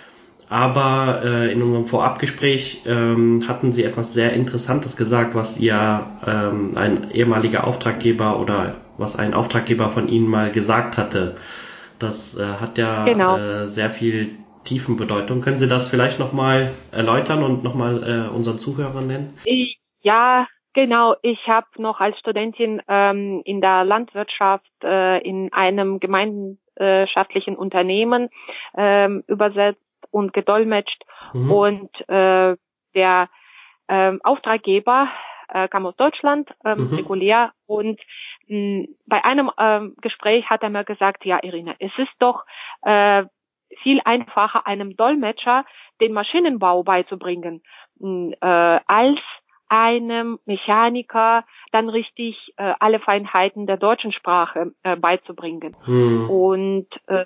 Aber 0.49 1.21
äh, 1.25 1.51
in 1.51 1.61
unserem 1.61 1.85
Vorabgespräch 1.85 2.83
ähm, 2.85 3.43
hatten 3.47 3.73
Sie 3.73 3.83
etwas 3.83 4.13
sehr 4.13 4.31
Interessantes 4.31 4.95
gesagt, 4.95 5.35
was 5.35 5.59
Ihr 5.59 6.05
ähm, 6.25 6.71
ein 6.75 7.11
ehemaliger 7.11 7.67
Auftraggeber 7.67 8.39
oder 8.39 8.75
was 8.97 9.17
ein 9.17 9.33
Auftraggeber 9.33 9.89
von 9.89 10.07
Ihnen 10.07 10.27
mal 10.27 10.51
gesagt 10.51 10.97
hatte. 10.97 11.35
Das 11.99 12.37
äh, 12.37 12.45
hat 12.45 12.77
ja 12.77 13.03
genau. 13.03 13.37
äh, 13.37 13.67
sehr 13.67 13.89
viel 13.89 14.37
Tiefenbedeutung. 14.63 15.41
Können 15.41 15.59
Sie 15.59 15.67
das 15.67 15.87
vielleicht 15.87 16.19
nochmal 16.19 16.73
erläutern 16.91 17.43
und 17.43 17.63
nochmal 17.63 18.03
äh, 18.03 18.33
unseren 18.33 18.59
Zuhörern 18.59 19.07
nennen? 19.07 19.33
Ja, 20.01 20.47
genau. 20.77 21.15
Ich 21.23 21.39
habe 21.47 21.65
noch 21.77 21.99
als 21.99 22.19
Studentin 22.19 22.83
ähm, 22.87 23.41
in 23.45 23.61
der 23.61 23.83
Landwirtschaft 23.83 24.71
äh, 24.83 25.19
in 25.27 25.51
einem 25.51 25.99
gemeinschaftlichen 25.99 27.55
Unternehmen 27.55 28.29
ähm, 28.77 29.23
übersetzt 29.27 29.81
und 30.11 30.33
gedolmetscht. 30.33 31.03
Mhm. 31.33 31.51
Und 31.51 32.09
äh, 32.09 32.55
der 32.93 33.29
ähm, 33.89 34.21
Auftraggeber 34.23 35.09
äh, 35.49 35.67
kam 35.67 35.87
aus 35.87 35.95
Deutschland, 35.95 36.47
ähm, 36.63 36.89
mhm. 36.89 36.95
regulär. 36.95 37.53
Und 37.65 37.99
mh, 38.47 38.85
bei 39.07 39.25
einem 39.25 39.49
ähm, 39.57 39.95
Gespräch 39.99 40.47
hat 40.47 40.61
er 40.61 40.69
mir 40.69 40.83
gesagt, 40.83 41.25
ja, 41.25 41.39
Irina, 41.41 41.73
es 41.79 41.91
ist 41.97 42.13
doch 42.19 42.45
äh, 42.83 43.23
viel 43.81 43.99
einfacher, 44.05 44.67
einem 44.67 44.95
Dolmetscher 44.95 45.65
den 46.01 46.13
Maschinenbau 46.13 46.83
beizubringen, 46.83 47.63
mh, 47.99 48.35
äh, 48.41 48.79
als 48.85 49.19
einem 49.69 50.39
Mechaniker 50.45 51.45
dann 51.71 51.89
richtig 51.89 52.53
äh, 52.57 52.73
alle 52.79 52.99
Feinheiten 52.99 53.67
der 53.67 53.77
deutschen 53.77 54.11
Sprache 54.11 54.73
äh, 54.83 54.95
beizubringen. 54.95 55.75
Mhm. 55.85 56.29
Und 56.29 56.87
äh, 57.07 57.25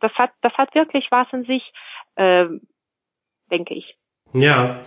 das 0.00 0.12
hat, 0.14 0.30
das 0.42 0.52
hat 0.54 0.74
wirklich 0.74 1.06
was 1.10 1.26
in 1.32 1.44
sich, 1.44 1.72
äh, 2.16 2.46
denke 3.50 3.74
ich. 3.74 3.96
Ja, 4.32 4.82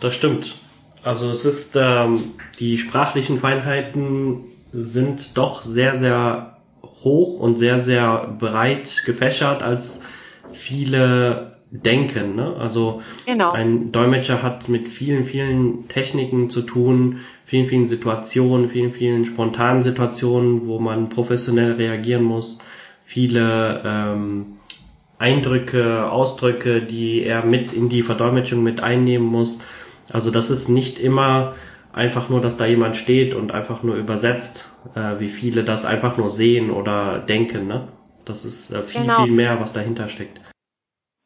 das 0.00 0.14
stimmt. 0.14 0.58
Also 1.02 1.28
es 1.28 1.44
ist, 1.44 1.76
ähm, 1.76 2.18
die 2.58 2.78
sprachlichen 2.78 3.38
Feinheiten 3.38 4.44
sind 4.72 5.36
doch 5.36 5.62
sehr, 5.62 5.94
sehr 5.94 6.56
hoch 6.82 7.38
und 7.38 7.56
sehr, 7.56 7.78
sehr 7.78 8.34
breit 8.38 9.02
gefächert, 9.04 9.62
als 9.62 10.02
viele 10.52 11.53
denken. 11.82 12.36
Ne? 12.36 12.56
Also 12.58 13.02
genau. 13.26 13.52
ein 13.52 13.92
Dolmetscher 13.92 14.42
hat 14.42 14.68
mit 14.68 14.88
vielen, 14.88 15.24
vielen 15.24 15.88
Techniken 15.88 16.48
zu 16.50 16.62
tun, 16.62 17.20
vielen, 17.44 17.66
vielen 17.66 17.86
Situationen, 17.86 18.68
vielen, 18.68 18.92
vielen 18.92 19.24
spontanen 19.24 19.82
Situationen, 19.82 20.66
wo 20.66 20.78
man 20.78 21.08
professionell 21.08 21.72
reagieren 21.72 22.22
muss 22.22 22.60
viele 23.04 23.82
ähm, 23.84 24.56
Eindrücke, 25.18 26.10
Ausdrücke, 26.10 26.82
die 26.82 27.22
er 27.22 27.44
mit 27.44 27.72
in 27.72 27.88
die 27.88 28.02
Verdolmetschung 28.02 28.62
mit 28.62 28.82
einnehmen 28.82 29.26
muss. 29.26 29.60
Also 30.12 30.30
das 30.30 30.50
ist 30.50 30.68
nicht 30.68 30.98
immer 30.98 31.54
einfach 31.92 32.28
nur, 32.28 32.40
dass 32.40 32.56
da 32.56 32.66
jemand 32.66 32.96
steht 32.96 33.34
und 33.34 33.52
einfach 33.52 33.82
nur 33.82 33.94
übersetzt, 33.94 34.68
äh, 34.96 35.20
wie 35.20 35.28
viele 35.28 35.62
das 35.62 35.84
einfach 35.84 36.16
nur 36.16 36.28
sehen 36.28 36.70
oder 36.70 37.20
denken. 37.20 37.68
Ne? 37.68 37.88
Das 38.24 38.44
ist 38.44 38.72
äh, 38.72 38.82
viel, 38.82 39.02
genau. 39.02 39.24
viel 39.24 39.32
mehr, 39.32 39.60
was 39.60 39.72
dahinter 39.72 40.08
steckt. 40.08 40.40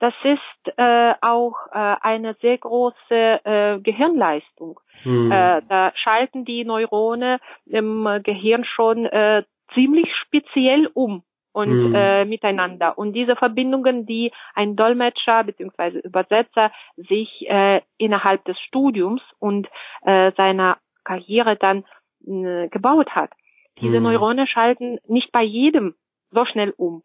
Das 0.00 0.14
ist 0.22 0.78
äh, 0.78 1.14
auch 1.20 1.54
äh, 1.72 1.96
eine 2.00 2.34
sehr 2.40 2.58
große 2.58 2.94
äh, 3.10 3.80
Gehirnleistung. 3.80 4.78
Hm. 5.02 5.32
Äh, 5.32 5.62
da 5.68 5.92
schalten 5.96 6.44
die 6.44 6.64
Neurone 6.64 7.40
im 7.66 8.20
Gehirn 8.22 8.64
schon 8.64 9.06
äh, 9.06 9.42
ziemlich 9.74 10.08
speziell 10.24 10.88
um 10.94 11.22
und 11.52 11.88
mhm. 11.88 11.94
äh, 11.94 12.24
miteinander. 12.24 12.96
Und 12.96 13.14
diese 13.14 13.34
Verbindungen, 13.34 14.06
die 14.06 14.30
ein 14.54 14.76
Dolmetscher 14.76 15.44
bzw. 15.44 15.98
Übersetzer 16.00 16.70
sich 16.96 17.48
äh, 17.48 17.80
innerhalb 17.96 18.44
des 18.44 18.58
Studiums 18.60 19.22
und 19.38 19.68
äh, 20.02 20.32
seiner 20.36 20.78
Karriere 21.04 21.56
dann 21.56 21.84
äh, 22.26 22.68
gebaut 22.68 23.10
hat. 23.10 23.30
Diese 23.80 23.98
mhm. 23.98 24.04
Neurone 24.04 24.46
schalten 24.46 24.98
nicht 25.06 25.32
bei 25.32 25.42
jedem 25.42 25.94
so 26.30 26.44
schnell 26.44 26.74
um. 26.76 27.02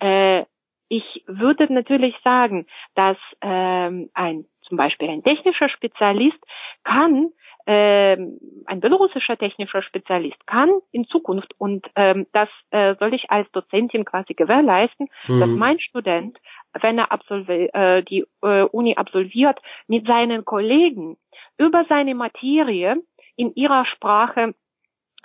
Äh, 0.00 0.44
ich 0.92 1.24
würde 1.26 1.72
natürlich 1.72 2.14
sagen, 2.22 2.66
dass 2.94 3.16
ähm, 3.40 4.10
ein 4.12 4.44
zum 4.68 4.76
Beispiel 4.76 5.08
ein 5.08 5.22
technischer 5.22 5.68
Spezialist 5.70 6.38
kann 6.84 7.30
ähm, 7.66 8.40
ein 8.66 8.80
belarussischer 8.80 9.36
technischer 9.36 9.82
Spezialist 9.82 10.46
kann 10.46 10.70
in 10.90 11.06
Zukunft, 11.06 11.54
und 11.58 11.86
ähm, 11.94 12.26
das 12.32 12.48
äh, 12.70 12.96
soll 12.98 13.14
ich 13.14 13.30
als 13.30 13.50
Dozentin 13.52 14.04
quasi 14.04 14.34
gewährleisten, 14.34 15.08
mhm. 15.28 15.40
dass 15.40 15.48
mein 15.48 15.78
Student, 15.78 16.38
wenn 16.80 16.98
er 16.98 17.08
äh, 17.12 18.02
die 18.02 18.24
äh, 18.42 18.62
Uni 18.64 18.96
absolviert, 18.96 19.60
mit 19.86 20.06
seinen 20.06 20.44
Kollegen 20.44 21.16
über 21.56 21.84
seine 21.88 22.14
Materie 22.14 22.96
in 23.36 23.54
ihrer 23.54 23.84
Sprache 23.86 24.54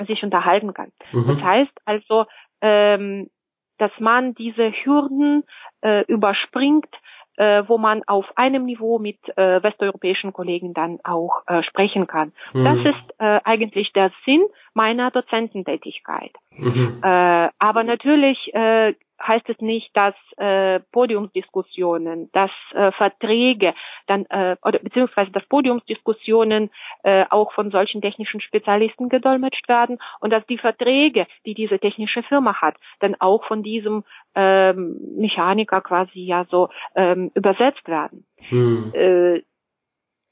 sich 0.05 0.21
unterhalten 0.21 0.73
kann. 0.73 0.91
Mhm. 1.11 1.27
Das 1.27 1.41
heißt 1.41 1.73
also, 1.85 2.25
ähm, 2.61 3.29
dass 3.77 3.91
man 3.99 4.35
diese 4.35 4.71
Hürden 4.71 5.43
äh, 5.81 6.03
überspringt, 6.05 6.89
äh, 7.37 7.63
wo 7.67 7.77
man 7.77 8.01
auf 8.07 8.25
einem 8.35 8.65
Niveau 8.65 8.99
mit 8.99 9.17
äh, 9.37 9.61
westeuropäischen 9.61 10.33
Kollegen 10.33 10.73
dann 10.73 10.99
auch 11.03 11.43
äh, 11.47 11.63
sprechen 11.63 12.07
kann. 12.07 12.33
Mhm. 12.53 12.65
Das 12.65 12.77
ist 12.77 13.19
äh, 13.19 13.39
eigentlich 13.43 13.93
der 13.93 14.11
Sinn 14.25 14.43
meiner 14.73 15.11
Dozententätigkeit. 15.11 16.31
Mhm. 16.55 16.99
Äh, 17.03 17.49
aber 17.59 17.83
natürlich 17.83 18.53
äh, 18.53 18.93
heißt 19.21 19.49
es 19.49 19.59
nicht, 19.59 19.89
dass 19.95 20.15
äh, 20.37 20.79
Podiumsdiskussionen, 20.91 22.29
dass 22.33 22.51
äh, 22.73 22.91
Verträge, 22.91 23.73
dann 24.07 24.25
äh, 24.25 24.55
oder 24.63 24.79
beziehungsweise 24.79 25.31
dass 25.31 25.45
Podiumsdiskussionen 25.45 26.69
äh, 27.03 27.25
auch 27.29 27.53
von 27.53 27.71
solchen 27.71 28.01
technischen 28.01 28.41
Spezialisten 28.41 29.09
gedolmetscht 29.09 29.67
werden 29.67 29.97
und 30.19 30.31
dass 30.31 30.45
die 30.47 30.57
Verträge, 30.57 31.27
die 31.45 31.53
diese 31.53 31.79
technische 31.79 32.23
Firma 32.23 32.61
hat, 32.61 32.75
dann 32.99 33.15
auch 33.19 33.43
von 33.45 33.63
diesem 33.63 34.03
ähm, 34.35 34.97
Mechaniker 35.17 35.81
quasi 35.81 36.21
ja 36.21 36.45
so 36.49 36.69
ähm, 36.95 37.31
übersetzt 37.33 37.87
werden. 37.87 38.25
Hm. 38.49 38.91
Äh, 38.93 39.41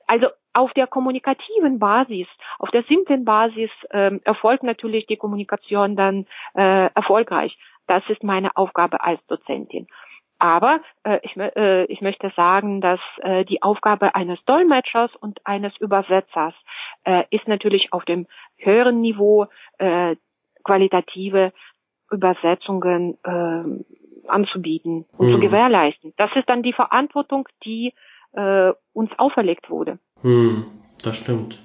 also 0.08 0.28
auf 0.54 0.72
der 0.74 0.88
kommunikativen 0.88 1.80
Basis, 1.80 2.28
auf 2.60 2.72
der 2.72 2.84
simplen 2.84 3.26
Basis 3.26 3.70
ähm, 3.92 4.22
erfolgt 4.24 4.64
natürlich 4.64 5.06
die 5.06 5.18
Kommunikation 5.18 5.96
dann 5.96 6.28
äh, 6.54 6.90
erfolgreich. 6.94 7.58
Das 7.88 8.04
ist 8.10 8.24
meine 8.24 8.56
Aufgabe 8.56 9.04
als 9.04 9.20
Dozentin. 9.28 9.88
Aber 10.38 10.82
äh, 11.04 11.20
ich, 11.24 11.38
äh, 11.38 11.86
ich 11.86 12.02
möchte 12.02 12.32
sagen, 12.36 12.82
dass 12.82 13.00
äh, 13.22 13.46
die 13.46 13.62
Aufgabe 13.64 14.16
eines 14.16 14.44
Dolmetschers 14.46 15.16
und 15.16 15.40
eines 15.46 15.76
Übersetzers 15.78 16.54
äh, 17.06 17.24
ist 17.30 17.48
natürlich 17.48 17.94
auf 17.94 18.04
dem 18.04 18.28
höheren 18.58 19.00
Niveau 19.02 19.48
äh, 19.78 20.16
qualitative 20.64 21.54
Übersetzungen 22.12 23.18
äh, 23.24 24.30
anzubieten 24.30 25.06
und 25.18 25.28
hm. 25.28 25.34
zu 25.36 25.40
gewährleisten. 25.40 26.14
Das 26.18 26.32
ist 26.36 26.50
dann 26.50 26.64
die 26.64 26.74
Verantwortung, 26.74 27.48
die 27.64 27.94
äh, 28.34 28.74
uns 28.94 29.12
auferlegt 29.18 29.70
wurde. 29.70 30.00
Hm, 30.22 30.66
das 31.04 31.18
stimmt. 31.18 31.64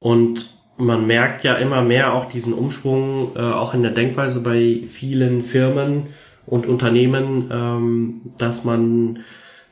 Und 0.00 0.61
man 0.84 1.06
merkt 1.06 1.44
ja 1.44 1.54
immer 1.54 1.82
mehr 1.82 2.12
auch 2.14 2.26
diesen 2.26 2.52
Umschwung, 2.52 3.32
äh, 3.36 3.40
auch 3.40 3.74
in 3.74 3.82
der 3.82 3.92
Denkweise 3.92 4.42
bei 4.42 4.82
vielen 4.86 5.42
Firmen 5.42 6.08
und 6.46 6.66
Unternehmen, 6.66 7.50
ähm, 7.52 8.32
dass 8.36 8.64
man 8.64 9.20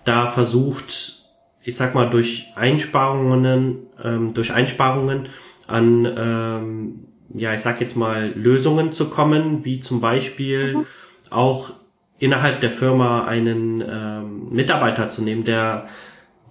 da 0.05 0.29
versucht, 0.29 1.19
ich 1.63 1.77
sag 1.77 1.95
mal, 1.95 2.09
durch 2.09 2.47
Einsparungen, 2.55 3.79
ähm, 4.03 4.35
durch 4.35 4.53
Einsparungen 4.53 5.29
an, 5.67 6.07
ähm, 6.17 7.07
ja, 7.35 7.55
ich 7.55 7.61
sag 7.61 7.81
jetzt 7.81 7.97
mal, 7.97 8.33
Lösungen 8.35 8.93
zu 8.93 9.11
kommen, 9.11 9.65
wie 9.65 9.81
zum 9.81 10.01
Beispiel 10.01 10.79
mhm. 10.79 10.87
auch 11.31 11.73
innerhalb 12.19 12.61
der 12.61 12.71
Firma 12.71 13.25
einen 13.25 13.83
ähm, 13.87 14.49
Mitarbeiter 14.51 15.11
zu 15.11 15.23
nehmen, 15.23 15.45
der 15.45 15.87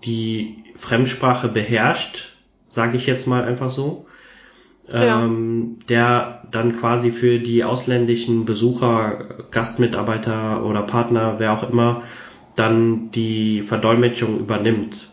die 0.04 0.64
Fremdsprache 0.76 1.48
beherrscht, 1.50 2.38
sage 2.70 2.98
ich 2.98 3.06
jetzt 3.06 3.28
mal 3.28 3.44
einfach 3.44 3.70
so, 3.70 4.06
ja. 4.92 5.24
ähm, 5.24 5.80
der 5.88 6.44
dann 6.52 6.78
quasi 6.78 7.12
für 7.12 7.40
die 7.40 7.64
ausländischen 7.64 8.46
Besucher, 8.46 9.46
Gastmitarbeiter 9.52 10.64
oder 10.66 10.82
Partner, 10.84 11.36
wer 11.38 11.54
auch 11.54 11.70
immer, 11.70 12.04
dann 12.56 13.12
die 13.12 13.62
Verdolmetschung 13.62 14.40
übernimmt. 14.40 15.10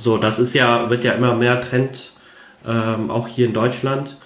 So, 0.00 0.18
das 0.18 0.38
ist 0.38 0.54
ja, 0.54 0.90
wird 0.90 1.04
ja 1.04 1.12
immer 1.12 1.34
mehr 1.34 1.60
Trend, 1.60 2.12
ähm, 2.66 3.10
auch 3.10 3.28
hier 3.28 3.46
in 3.46 3.54
Deutschland, 3.54 4.18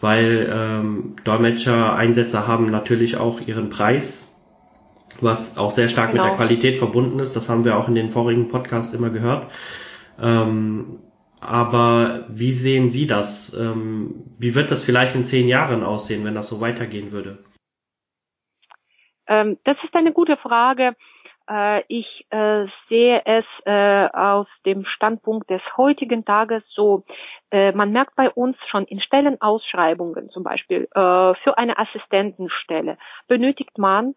weil 0.00 0.50
ähm, 0.52 1.16
Dolmetscher-Einsätze 1.24 2.46
haben 2.46 2.66
natürlich 2.66 3.18
auch 3.18 3.40
ihren 3.40 3.68
Preis, 3.68 4.34
was 5.20 5.58
auch 5.58 5.70
sehr 5.70 5.88
stark 5.88 6.10
genau. 6.10 6.22
mit 6.22 6.30
der 6.30 6.36
genau. 6.36 6.46
Qualität 6.46 6.78
verbunden 6.78 7.20
ist. 7.20 7.36
Das 7.36 7.48
haben 7.48 7.64
wir 7.64 7.76
auch 7.76 7.88
in 7.88 7.94
den 7.94 8.10
vorigen 8.10 8.48
Podcasts 8.48 8.94
immer 8.94 9.10
gehört. 9.10 9.46
Ähm, 10.20 10.86
aber 11.42 12.24
wie 12.28 12.52
sehen 12.52 12.90
Sie 12.90 13.06
das? 13.06 13.52
Ähm, 13.58 14.24
wie 14.38 14.54
wird 14.54 14.70
das 14.70 14.84
vielleicht 14.84 15.14
in 15.14 15.24
zehn 15.24 15.48
Jahren 15.48 15.82
aussehen, 15.82 16.24
wenn 16.24 16.34
das 16.34 16.48
so 16.48 16.60
weitergehen 16.60 17.12
würde? 17.12 17.38
Ähm, 19.26 19.58
das 19.64 19.76
ist 19.84 19.94
eine 19.94 20.12
gute 20.12 20.36
Frage. 20.36 20.94
Äh, 21.48 21.82
ich 21.88 22.26
äh, 22.30 22.66
sehe 22.88 23.22
es 23.24 23.44
äh, 23.64 24.08
aus 24.12 24.46
dem 24.64 24.84
Standpunkt 24.84 25.50
des 25.50 25.62
heutigen 25.76 26.24
Tages 26.24 26.62
so, 26.68 27.04
man 27.54 27.92
merkt 27.92 28.16
bei 28.16 28.30
uns 28.30 28.56
schon 28.70 28.86
in 28.86 28.98
Stellenausschreibungen 28.98 30.30
zum 30.30 30.42
Beispiel 30.42 30.88
für 30.94 31.58
eine 31.58 31.76
Assistentenstelle 31.76 32.96
benötigt 33.28 33.76
man 33.76 34.14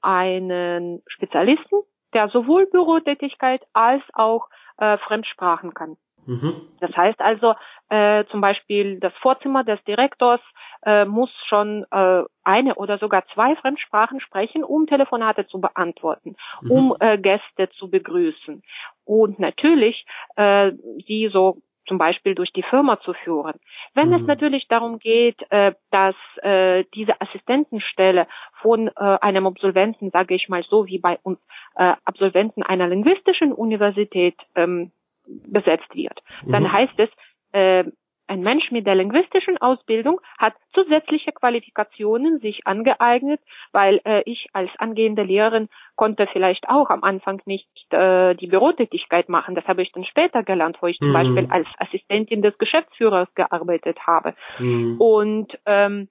einen 0.00 1.02
Spezialisten, 1.06 1.82
der 2.14 2.28
sowohl 2.28 2.66
Bürotätigkeit 2.66 3.62
als 3.72 4.02
auch 4.12 4.48
äh, 4.78 4.98
Fremdsprachen 4.98 5.74
kann. 5.74 5.96
Mhm. 6.26 6.68
Das 6.80 6.96
heißt 6.96 7.20
also, 7.20 7.54
äh, 7.88 8.24
zum 8.26 8.40
Beispiel 8.40 9.00
das 9.00 9.12
Vorzimmer 9.20 9.64
des 9.64 9.82
Direktors 9.84 10.40
äh, 10.84 11.04
muss 11.04 11.30
schon 11.48 11.84
äh, 11.90 12.22
eine 12.44 12.74
oder 12.76 12.98
sogar 12.98 13.24
zwei 13.34 13.56
Fremdsprachen 13.56 14.20
sprechen, 14.20 14.64
um 14.64 14.86
Telefonate 14.86 15.46
zu 15.46 15.60
beantworten, 15.60 16.36
mhm. 16.60 16.70
um 16.70 16.96
äh, 17.00 17.18
Gäste 17.18 17.68
zu 17.78 17.90
begrüßen. 17.90 18.62
Und 19.04 19.38
natürlich, 19.38 20.06
äh, 20.36 20.72
die 21.08 21.28
so 21.32 21.58
zum 21.86 21.98
Beispiel 21.98 22.34
durch 22.34 22.52
die 22.52 22.62
Firma 22.62 23.00
zu 23.00 23.12
führen. 23.12 23.54
Wenn 23.94 24.08
mhm. 24.08 24.14
es 24.14 24.22
natürlich 24.22 24.66
darum 24.68 24.98
geht, 24.98 25.40
äh, 25.50 25.72
dass 25.90 26.14
äh, 26.42 26.84
diese 26.94 27.20
Assistentenstelle 27.20 28.26
von 28.60 28.88
äh, 28.88 28.92
einem 28.96 29.46
Absolventen, 29.46 30.10
sage 30.10 30.34
ich 30.34 30.48
mal 30.48 30.62
so 30.62 30.86
wie 30.86 30.98
bei 30.98 31.18
uns 31.22 31.38
äh, 31.76 31.94
Absolventen 32.04 32.62
einer 32.62 32.88
linguistischen 32.88 33.52
Universität 33.52 34.36
ähm, 34.54 34.92
besetzt 35.26 35.94
wird, 35.94 36.20
mhm. 36.44 36.52
dann 36.52 36.72
heißt 36.72 36.98
es, 36.98 37.10
äh, 37.52 37.84
ein 38.26 38.40
Mensch 38.40 38.70
mit 38.70 38.86
der 38.86 38.94
linguistischen 38.94 39.58
Ausbildung 39.58 40.20
hat 40.38 40.54
zusätzliche 40.72 41.32
Qualifikationen 41.32 42.38
sich 42.40 42.66
angeeignet, 42.66 43.40
weil 43.72 44.00
äh, 44.04 44.22
ich 44.24 44.48
als 44.52 44.70
angehende 44.78 45.22
Lehrerin 45.22 45.68
konnte 45.96 46.26
vielleicht 46.32 46.68
auch 46.68 46.90
am 46.90 47.02
Anfang 47.02 47.42
nicht 47.44 47.68
äh, 47.90 48.34
die 48.34 48.46
Bürotätigkeit 48.46 49.28
machen. 49.28 49.54
Das 49.54 49.66
habe 49.66 49.82
ich 49.82 49.92
dann 49.92 50.04
später 50.04 50.42
gelernt, 50.42 50.78
wo 50.80 50.86
ich 50.86 51.00
mhm. 51.00 51.06
zum 51.06 51.12
Beispiel 51.12 51.46
als 51.50 51.68
Assistentin 51.78 52.42
des 52.42 52.56
Geschäftsführers 52.58 53.28
gearbeitet 53.34 53.98
habe. 54.06 54.34
Mhm. 54.58 55.00
Und 55.00 55.58
ähm, 55.66 56.08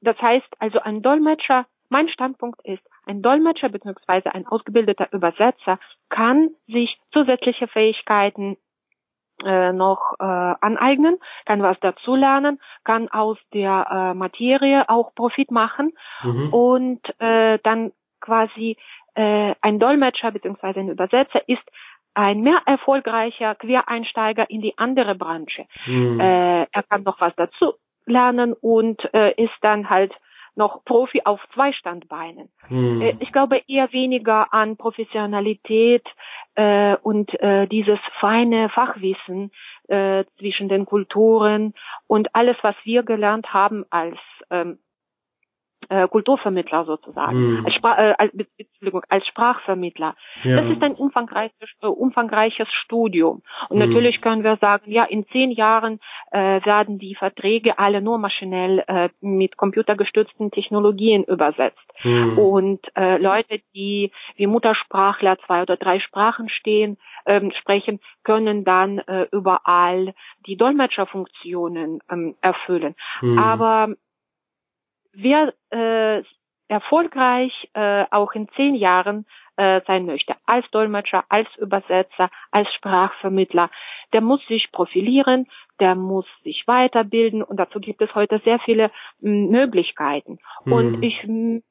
das 0.00 0.20
heißt 0.20 0.48
also 0.58 0.80
ein 0.80 1.02
Dolmetscher, 1.02 1.66
mein 1.88 2.08
Standpunkt 2.08 2.60
ist, 2.64 2.82
ein 3.04 3.20
Dolmetscher 3.20 3.68
bzw. 3.68 4.30
ein 4.30 4.46
ausgebildeter 4.46 5.12
Übersetzer 5.12 5.78
kann 6.08 6.50
sich 6.66 6.98
zusätzliche 7.12 7.68
Fähigkeiten 7.68 8.56
äh, 9.44 9.72
noch 9.72 10.14
äh, 10.18 10.24
aneignen, 10.24 11.18
kann 11.46 11.62
was 11.62 11.78
dazulernen, 11.80 12.60
kann 12.84 13.08
aus 13.08 13.38
der 13.52 13.86
äh, 13.90 14.14
Materie 14.14 14.88
auch 14.88 15.14
Profit 15.14 15.50
machen 15.50 15.92
mhm. 16.22 16.52
und 16.52 17.00
äh, 17.20 17.58
dann 17.62 17.92
quasi 18.20 18.76
äh, 19.14 19.54
ein 19.60 19.78
Dolmetscher 19.78 20.30
bzw. 20.30 20.80
ein 20.80 20.88
Übersetzer 20.88 21.46
ist 21.48 21.62
ein 22.14 22.40
mehr 22.40 22.60
erfolgreicher 22.66 23.54
Quereinsteiger 23.54 24.48
in 24.50 24.60
die 24.60 24.76
andere 24.76 25.14
Branche. 25.14 25.66
Mhm. 25.86 26.20
Äh, 26.20 26.62
er 26.64 26.82
kann 26.88 27.02
noch 27.02 27.20
was 27.20 27.34
dazu 27.36 27.74
lernen 28.06 28.52
und 28.52 29.02
äh, 29.14 29.32
ist 29.42 29.54
dann 29.62 29.88
halt 29.88 30.12
noch 30.54 30.84
Profi 30.84 31.22
auf 31.24 31.40
zwei 31.54 31.72
Standbeinen. 31.72 32.50
Mhm. 32.68 33.16
Ich 33.20 33.32
glaube 33.32 33.62
eher 33.66 33.92
weniger 33.92 34.52
an 34.52 34.76
Professionalität 34.76 36.06
äh, 36.54 36.96
und 36.96 37.32
äh, 37.40 37.66
dieses 37.66 37.98
feine 38.20 38.68
Fachwissen 38.68 39.50
äh, 39.88 40.24
zwischen 40.38 40.68
den 40.68 40.86
Kulturen 40.86 41.74
und 42.06 42.34
alles, 42.34 42.56
was 42.62 42.76
wir 42.84 43.02
gelernt 43.02 43.52
haben 43.52 43.84
als 43.90 44.18
ähm, 44.50 44.78
äh, 45.92 46.08
Kulturvermittler 46.08 46.84
sozusagen, 46.84 47.58
mhm. 47.58 47.66
als, 47.66 47.74
Spra 47.74 47.98
äh, 47.98 48.14
als, 48.16 48.32
als 49.08 49.26
Sprachvermittler. 49.26 50.14
Ja. 50.42 50.60
Das 50.60 50.70
ist 50.70 50.82
ein 50.82 50.94
umfangreiches, 50.94 51.68
äh, 51.82 51.86
umfangreiches 51.86 52.68
Studium. 52.84 53.42
Und 53.68 53.78
mhm. 53.78 53.86
natürlich 53.86 54.20
können 54.22 54.42
wir 54.42 54.56
sagen, 54.56 54.90
ja, 54.90 55.04
in 55.04 55.26
zehn 55.28 55.50
Jahren 55.50 56.00
äh, 56.30 56.64
werden 56.64 56.98
die 56.98 57.14
Verträge 57.14 57.78
alle 57.78 58.00
nur 58.00 58.18
maschinell 58.18 58.84
äh, 58.86 59.10
mit 59.20 59.56
computergestützten 59.56 60.50
Technologien 60.50 61.24
übersetzt. 61.24 61.86
Mhm. 62.02 62.38
Und 62.38 62.80
äh, 62.96 63.18
Leute, 63.18 63.60
die 63.74 64.12
wie 64.36 64.46
Muttersprachler 64.46 65.36
zwei 65.46 65.62
oder 65.62 65.76
drei 65.76 66.00
Sprachen 66.00 66.48
stehen, 66.48 66.96
ähm, 67.26 67.52
sprechen, 67.60 68.00
können 68.24 68.64
dann 68.64 68.98
äh, 68.98 69.26
überall 69.30 70.14
die 70.46 70.56
Dolmetscherfunktionen 70.56 72.00
ähm, 72.10 72.34
erfüllen. 72.40 72.94
Mhm. 73.20 73.38
Aber 73.38 73.88
wer 75.12 75.52
äh, 75.70 76.22
erfolgreich 76.68 77.52
äh, 77.74 78.04
auch 78.10 78.32
in 78.32 78.48
zehn 78.56 78.74
Jahren 78.74 79.26
äh, 79.56 79.80
sein 79.86 80.06
möchte, 80.06 80.34
als 80.46 80.68
Dolmetscher, 80.70 81.24
als 81.28 81.48
Übersetzer, 81.58 82.30
als 82.50 82.72
Sprachvermittler, 82.74 83.70
der 84.12 84.22
muss 84.22 84.44
sich 84.46 84.72
profilieren, 84.72 85.46
der 85.80 85.94
muss 85.94 86.26
sich 86.42 86.64
weiterbilden 86.66 87.42
und 87.42 87.58
dazu 87.58 87.78
gibt 87.78 88.00
es 88.00 88.14
heute 88.14 88.40
sehr 88.44 88.58
viele 88.60 88.90
m, 89.22 89.50
Möglichkeiten. 89.50 90.38
Mhm. 90.64 90.72
Und 90.72 91.02
ich 91.02 91.22
m, 91.24 91.62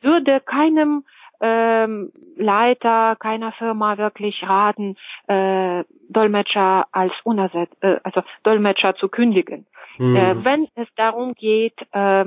würde 0.00 0.40
keinem 0.40 1.04
ähm, 1.40 2.12
Leiter 2.36 3.16
keiner 3.16 3.52
Firma 3.52 3.98
wirklich 3.98 4.42
raten, 4.42 4.96
äh, 5.26 5.84
Dolmetscher 6.08 6.86
als 6.92 7.12
unersetzt, 7.24 7.76
äh, 7.82 7.98
also 8.04 8.22
Dolmetscher 8.42 8.94
zu 8.96 9.08
kündigen. 9.08 9.66
Mhm. 9.98 10.16
Äh, 10.16 10.44
wenn 10.44 10.68
es 10.76 10.88
darum 10.96 11.34
geht, 11.34 11.76
äh, 11.92 12.24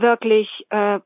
wirklich 0.00 0.48
äh, 0.70 1.00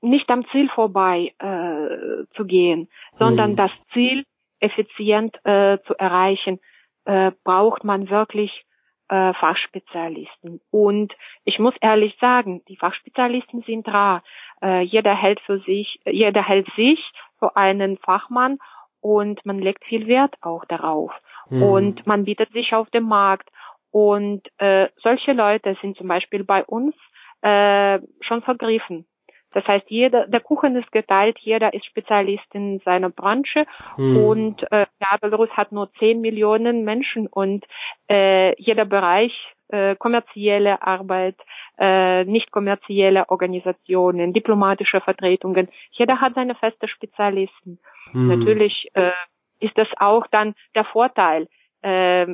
nicht 0.00 0.30
am 0.30 0.46
Ziel 0.50 0.68
vorbei 0.70 1.34
äh, 1.38 2.26
zu 2.34 2.44
gehen, 2.44 2.88
sondern 3.18 3.52
mhm. 3.52 3.56
das 3.56 3.70
Ziel 3.92 4.24
effizient 4.60 5.36
äh, 5.44 5.78
zu 5.86 5.94
erreichen, 5.98 6.60
äh, 7.04 7.32
braucht 7.44 7.84
man 7.84 8.08
wirklich 8.10 8.64
äh, 9.08 9.34
Fachspezialisten. 9.34 10.60
Und 10.70 11.14
ich 11.44 11.58
muss 11.58 11.74
ehrlich 11.80 12.16
sagen, 12.20 12.62
die 12.68 12.76
Fachspezialisten 12.76 13.62
sind 13.62 13.88
rar. 13.88 14.22
Äh, 14.62 14.82
jeder 14.82 15.14
hält 15.14 15.40
für 15.40 15.58
sich, 15.60 16.00
jeder 16.06 16.46
hält 16.46 16.68
sich 16.76 17.00
für 17.38 17.56
einen 17.56 17.98
Fachmann 17.98 18.58
und 19.00 19.44
man 19.44 19.58
legt 19.58 19.84
viel 19.84 20.06
Wert 20.06 20.34
auch 20.42 20.64
darauf. 20.66 21.12
Mhm. 21.48 21.62
Und 21.62 22.06
man 22.06 22.24
bietet 22.24 22.52
sich 22.52 22.74
auf 22.74 22.88
dem 22.90 23.04
Markt. 23.04 23.48
Und 23.90 24.42
äh, 24.58 24.88
solche 25.02 25.32
Leute 25.32 25.76
sind 25.82 25.96
zum 25.96 26.06
Beispiel 26.06 26.44
bei 26.44 26.64
uns 26.64 26.94
äh, 27.42 27.98
schon 28.20 28.42
vergriffen. 28.42 29.06
Das 29.52 29.66
heißt, 29.66 29.86
jeder, 29.88 30.28
der 30.28 30.40
Kuchen 30.40 30.76
ist 30.76 30.92
geteilt, 30.92 31.38
jeder 31.40 31.74
ist 31.74 31.84
Spezialist 31.86 32.46
in 32.54 32.78
seiner 32.84 33.10
Branche 33.10 33.66
hm. 33.96 34.16
und 34.16 34.62
äh, 34.70 34.86
ja, 35.00 35.16
Belarus 35.20 35.50
hat 35.50 35.72
nur 35.72 35.92
10 35.94 36.20
Millionen 36.20 36.84
Menschen 36.84 37.26
und 37.26 37.64
äh, 38.08 38.54
jeder 38.62 38.84
Bereich, 38.84 39.32
äh, 39.68 39.96
kommerzielle 39.96 40.82
Arbeit, 40.82 41.36
äh, 41.78 42.24
nicht 42.24 42.52
kommerzielle 42.52 43.28
Organisationen, 43.28 44.32
diplomatische 44.32 45.00
Vertretungen, 45.00 45.68
jeder 45.92 46.20
hat 46.20 46.34
seine 46.34 46.54
feste 46.54 46.86
Spezialisten. 46.86 47.80
Hm. 48.12 48.28
Natürlich 48.28 48.88
äh, 48.94 49.10
ist 49.58 49.76
das 49.76 49.88
auch 49.98 50.28
dann 50.28 50.54
der 50.76 50.84
Vorteil. 50.84 51.48
Äh, 51.82 52.26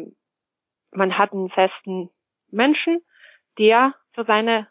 man 0.93 1.17
hat 1.19 1.33
einen 1.33 1.49
festen 1.49 2.11
Menschen, 2.51 3.01
der 3.59 3.95
für 4.13 4.25
seine 4.25 4.69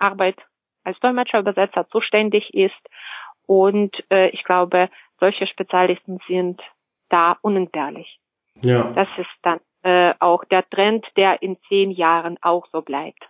Arbeit 0.00 0.36
als 0.84 0.98
Dolmetscher, 1.00 1.40
Übersetzer 1.40 1.86
zuständig 1.88 2.52
ist. 2.54 2.80
Und 3.46 3.94
äh, 4.10 4.28
ich 4.30 4.44
glaube, 4.44 4.88
solche 5.18 5.46
Spezialisten 5.46 6.18
sind 6.26 6.60
da 7.08 7.36
unentbehrlich. 7.42 8.18
Ja. 8.62 8.92
Das 8.94 9.08
ist 9.18 9.28
dann 9.42 9.60
äh, 9.82 10.14
auch 10.20 10.44
der 10.44 10.68
Trend, 10.68 11.06
der 11.16 11.42
in 11.42 11.56
zehn 11.68 11.90
Jahren 11.90 12.36
auch 12.42 12.66
so 12.72 12.82
bleibt. 12.82 13.22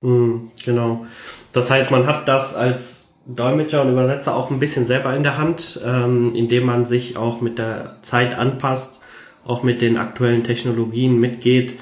Mm, 0.00 0.48
genau. 0.64 1.06
Das 1.52 1.70
heißt, 1.70 1.90
man 1.90 2.06
hat 2.06 2.28
das 2.28 2.56
als 2.56 3.02
Dolmetscher 3.26 3.82
und 3.82 3.92
Übersetzer 3.92 4.36
auch 4.36 4.50
ein 4.50 4.58
bisschen 4.58 4.84
selber 4.84 5.14
in 5.14 5.22
der 5.22 5.38
Hand, 5.38 5.80
ähm, 5.84 6.34
indem 6.34 6.66
man 6.66 6.86
sich 6.86 7.16
auch 7.16 7.40
mit 7.40 7.58
der 7.58 7.98
Zeit 8.02 8.36
anpasst, 8.36 9.02
auch 9.44 9.62
mit 9.62 9.80
den 9.80 9.96
aktuellen 9.96 10.44
Technologien 10.44 11.18
mitgeht. 11.18 11.78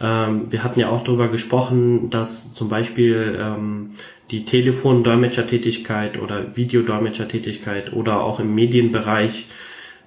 Ähm, 0.00 0.50
wir 0.50 0.62
hatten 0.62 0.80
ja 0.80 0.90
auch 0.90 1.04
darüber 1.04 1.28
gesprochen, 1.28 2.10
dass 2.10 2.54
zum 2.54 2.68
Beispiel 2.68 3.38
ähm, 3.40 3.92
die 4.30 4.44
Telefondolmetschertätigkeit 4.44 6.20
oder 6.20 6.56
Videodolmetschertätigkeit 6.56 7.92
oder 7.92 8.22
auch 8.22 8.40
im 8.40 8.54
Medienbereich 8.54 9.46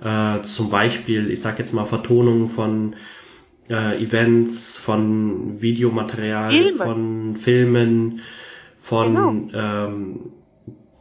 äh, 0.04 0.42
zum 0.44 0.70
Beispiel, 0.70 1.32
ich 1.32 1.42
sage 1.42 1.60
jetzt 1.60 1.74
mal 1.74 1.86
Vertonungen 1.86 2.50
von 2.50 2.96
äh, 3.70 4.02
Events, 4.04 4.76
von 4.76 5.62
Videomaterial, 5.62 6.52
Filme. 6.52 6.84
von 6.84 7.36
Filmen, 7.36 8.22
von 8.82 9.16
genau. 9.16 9.88
ähm, 9.88 10.20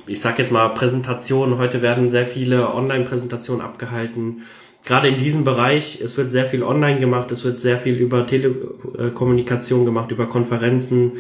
ich 0.07 0.21
sage 0.21 0.43
jetzt 0.43 0.53
mal 0.53 0.69
Präsentationen. 0.71 1.59
Heute 1.59 1.83
werden 1.83 2.09
sehr 2.09 2.27
viele 2.27 2.75
Online-Präsentationen 2.75 3.65
abgehalten. 3.65 4.43
Gerade 4.85 5.09
in 5.09 5.19
diesem 5.19 5.45
Bereich, 5.45 6.01
es 6.01 6.17
wird 6.17 6.31
sehr 6.31 6.47
viel 6.47 6.63
online 6.63 6.99
gemacht, 6.99 7.31
es 7.31 7.45
wird 7.45 7.61
sehr 7.61 7.79
viel 7.79 7.97
über 7.97 8.27
Telekommunikation 8.27 9.85
gemacht, 9.85 10.11
über 10.11 10.27
Konferenzen, 10.27 11.19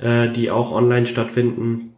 äh, 0.00 0.28
die 0.28 0.50
auch 0.50 0.72
online 0.72 1.06
stattfinden, 1.06 1.94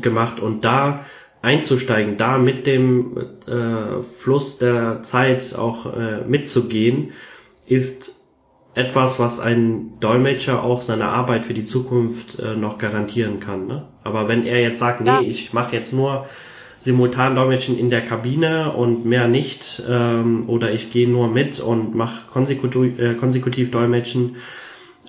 gemacht. 0.00 0.40
Und 0.40 0.64
da 0.64 1.04
einzusteigen, 1.42 2.16
da 2.16 2.38
mit 2.38 2.66
dem 2.66 3.16
äh, 3.46 4.02
Fluss 4.18 4.58
der 4.58 5.02
Zeit 5.02 5.54
auch 5.54 5.86
äh, 5.86 6.20
mitzugehen, 6.26 7.12
ist 7.66 8.16
etwas, 8.74 9.18
was 9.18 9.40
ein 9.40 9.98
Dolmetscher 10.00 10.62
auch 10.62 10.82
seine 10.82 11.08
Arbeit 11.08 11.46
für 11.46 11.54
die 11.54 11.64
Zukunft 11.64 12.38
äh, 12.38 12.56
noch 12.56 12.78
garantieren 12.78 13.40
kann. 13.40 13.66
Ne? 13.66 13.88
Aber 14.04 14.28
wenn 14.28 14.44
er 14.44 14.60
jetzt 14.60 14.78
sagt, 14.78 15.00
nee, 15.00 15.08
ja. 15.08 15.20
ich 15.20 15.52
mache 15.52 15.74
jetzt 15.74 15.92
nur 15.92 16.26
simultan 16.80 17.36
Dolmetschen 17.36 17.78
in 17.78 17.90
der 17.90 18.02
Kabine 18.02 18.72
und 18.72 19.04
mehr 19.04 19.28
nicht, 19.28 19.82
ähm, 19.86 20.48
oder 20.48 20.72
ich 20.72 20.90
gehe 20.90 21.08
nur 21.08 21.28
mit 21.28 21.60
und 21.60 21.94
mache 21.94 22.26
konsekutiv, 22.30 22.98
äh, 22.98 23.14
konsekutiv 23.14 23.70
Dolmetschen, 23.70 24.36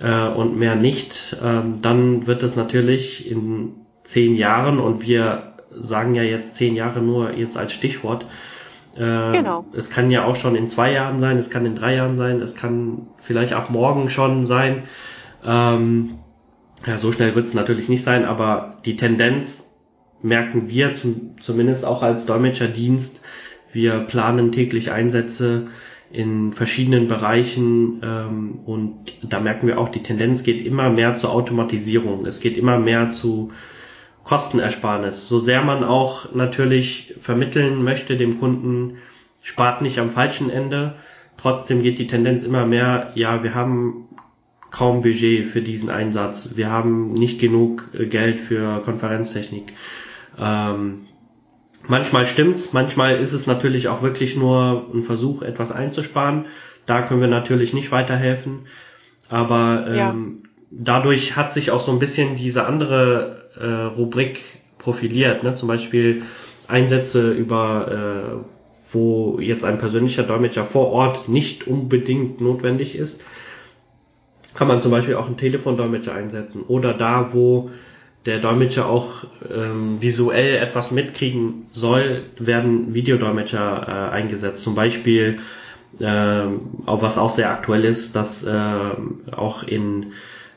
äh, 0.00 0.28
und 0.28 0.58
mehr 0.58 0.74
nicht, 0.74 1.36
ähm, 1.42 1.80
dann 1.80 2.26
wird 2.26 2.42
es 2.42 2.56
natürlich 2.56 3.30
in 3.30 3.72
zehn 4.02 4.36
Jahren 4.36 4.78
und 4.78 5.06
wir 5.06 5.54
sagen 5.70 6.14
ja 6.14 6.22
jetzt 6.22 6.56
zehn 6.56 6.76
Jahre 6.76 7.00
nur 7.00 7.32
jetzt 7.32 7.56
als 7.56 7.72
Stichwort. 7.72 8.26
Äh, 8.94 8.98
genau. 9.32 9.64
Es 9.72 9.88
kann 9.88 10.10
ja 10.10 10.26
auch 10.26 10.36
schon 10.36 10.56
in 10.56 10.68
zwei 10.68 10.92
Jahren 10.92 11.20
sein, 11.20 11.38
es 11.38 11.48
kann 11.48 11.64
in 11.64 11.74
drei 11.74 11.94
Jahren 11.94 12.16
sein, 12.16 12.40
es 12.40 12.54
kann 12.54 13.06
vielleicht 13.18 13.54
ab 13.54 13.70
morgen 13.70 14.10
schon 14.10 14.44
sein. 14.44 14.82
Ähm, 15.42 16.18
ja, 16.86 16.98
so 16.98 17.12
schnell 17.12 17.34
wird 17.34 17.46
es 17.46 17.54
natürlich 17.54 17.88
nicht 17.88 18.02
sein, 18.02 18.26
aber 18.26 18.78
die 18.84 18.96
Tendenz 18.96 19.71
merken 20.22 20.68
wir 20.68 20.94
zum, 20.94 21.36
zumindest 21.40 21.84
auch 21.84 22.02
als 22.02 22.26
Dolmetscherdienst. 22.26 23.22
Wir 23.72 24.00
planen 24.00 24.52
täglich 24.52 24.92
Einsätze 24.92 25.68
in 26.10 26.52
verschiedenen 26.52 27.08
Bereichen 27.08 28.00
ähm, 28.04 28.60
und 28.66 29.14
da 29.22 29.40
merken 29.40 29.66
wir 29.66 29.78
auch, 29.78 29.88
die 29.88 30.02
Tendenz 30.02 30.42
geht 30.42 30.64
immer 30.64 30.90
mehr 30.90 31.14
zur 31.14 31.32
Automatisierung. 31.32 32.26
Es 32.26 32.40
geht 32.40 32.58
immer 32.58 32.78
mehr 32.78 33.10
zu 33.10 33.50
Kostenersparnis. 34.24 35.26
So 35.26 35.38
sehr 35.38 35.62
man 35.62 35.84
auch 35.84 36.34
natürlich 36.34 37.14
vermitteln 37.18 37.82
möchte 37.82 38.16
dem 38.16 38.38
Kunden, 38.38 38.98
spart 39.42 39.80
nicht 39.80 39.98
am 39.98 40.10
falschen 40.10 40.50
Ende. 40.50 40.94
Trotzdem 41.38 41.82
geht 41.82 41.98
die 41.98 42.06
Tendenz 42.06 42.44
immer 42.44 42.66
mehr, 42.66 43.12
ja, 43.14 43.42
wir 43.42 43.54
haben 43.54 44.08
kaum 44.70 45.02
Budget 45.02 45.46
für 45.46 45.62
diesen 45.62 45.90
Einsatz. 45.90 46.50
Wir 46.56 46.70
haben 46.70 47.12
nicht 47.12 47.40
genug 47.40 47.90
äh, 47.94 48.06
Geld 48.06 48.40
für 48.40 48.80
Konferenztechnik. 48.82 49.74
Ähm, 50.38 51.06
Manchmal 51.88 52.26
stimmt's, 52.26 52.72
manchmal 52.72 53.16
ist 53.16 53.32
es 53.32 53.46
natürlich 53.46 53.88
auch 53.88 54.02
wirklich 54.02 54.36
nur 54.36 54.86
ein 54.94 55.02
Versuch, 55.02 55.42
etwas 55.42 55.72
einzusparen. 55.72 56.46
Da 56.86 57.02
können 57.02 57.20
wir 57.20 57.28
natürlich 57.28 57.72
nicht 57.72 57.90
weiterhelfen. 57.90 58.66
Aber 59.28 59.84
ähm, 59.88 59.94
ja. 59.96 60.14
dadurch 60.70 61.36
hat 61.36 61.52
sich 61.52 61.70
auch 61.70 61.80
so 61.80 61.90
ein 61.90 61.98
bisschen 61.98 62.36
diese 62.36 62.66
andere 62.66 63.48
äh, 63.58 63.96
Rubrik 63.96 64.40
profiliert. 64.78 65.42
Ne? 65.42 65.54
Zum 65.54 65.68
Beispiel 65.68 66.22
Einsätze 66.68 67.32
über, 67.32 68.42
äh, 68.42 68.92
wo 68.92 69.40
jetzt 69.40 69.64
ein 69.64 69.78
persönlicher 69.78 70.22
Dolmetscher 70.22 70.64
vor 70.64 70.92
Ort 70.92 71.28
nicht 71.28 71.66
unbedingt 71.66 72.40
notwendig 72.40 72.94
ist. 72.94 73.24
Kann 74.54 74.68
man 74.68 74.80
zum 74.80 74.90
Beispiel 74.92 75.16
auch 75.16 75.26
einen 75.26 75.36
Telefondolmetscher 75.36 76.14
einsetzen. 76.14 76.62
Oder 76.62 76.94
da, 76.94 77.32
wo 77.32 77.70
der 78.26 78.38
Dolmetscher 78.38 78.88
auch 78.88 79.24
ähm, 79.52 80.00
visuell 80.00 80.56
etwas 80.56 80.90
mitkriegen 80.90 81.66
soll, 81.72 82.24
werden 82.38 82.94
Videodolmetscher 82.94 83.86
äh, 83.88 84.14
eingesetzt. 84.14 84.62
Zum 84.62 84.74
Beispiel, 84.74 85.40
äh, 85.98 86.42
auch 86.86 87.02
was 87.02 87.18
auch 87.18 87.30
sehr 87.30 87.50
aktuell 87.50 87.84
ist, 87.84 88.14
dass 88.14 88.44
äh, 88.44 88.52
auch 89.32 89.64
in 89.64 90.12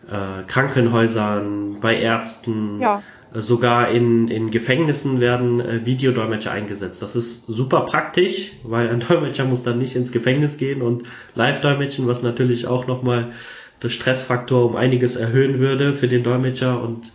äh, 0.07 0.43
Krankenhäusern, 0.47 1.79
bei 1.81 1.97
Ärzten, 1.97 2.79
ja. 2.79 3.01
sogar 3.33 3.89
in, 3.89 4.27
in 4.27 4.51
Gefängnissen 4.51 5.19
werden 5.19 5.59
äh, 5.59 5.85
Videodolmetscher 5.85 6.51
eingesetzt. 6.51 7.01
Das 7.01 7.15
ist 7.15 7.47
super 7.47 7.81
praktisch, 7.81 8.51
weil 8.63 8.89
ein 8.89 8.99
Dolmetscher 9.07 9.45
muss 9.45 9.63
dann 9.63 9.79
nicht 9.79 9.95
ins 9.95 10.11
Gefängnis 10.11 10.57
gehen 10.57 10.83
und 10.83 11.03
live 11.33 11.61
dolmetschen, 11.61 12.07
was 12.07 12.21
natürlich 12.21 12.67
auch 12.67 12.85
nochmal 12.85 13.31
das 13.79 13.91
Stressfaktor 13.91 14.65
um 14.65 14.75
einiges 14.75 15.15
erhöhen 15.15 15.59
würde 15.59 15.93
für 15.93 16.07
den 16.07 16.23
Dolmetscher 16.23 16.81
und 16.81 17.11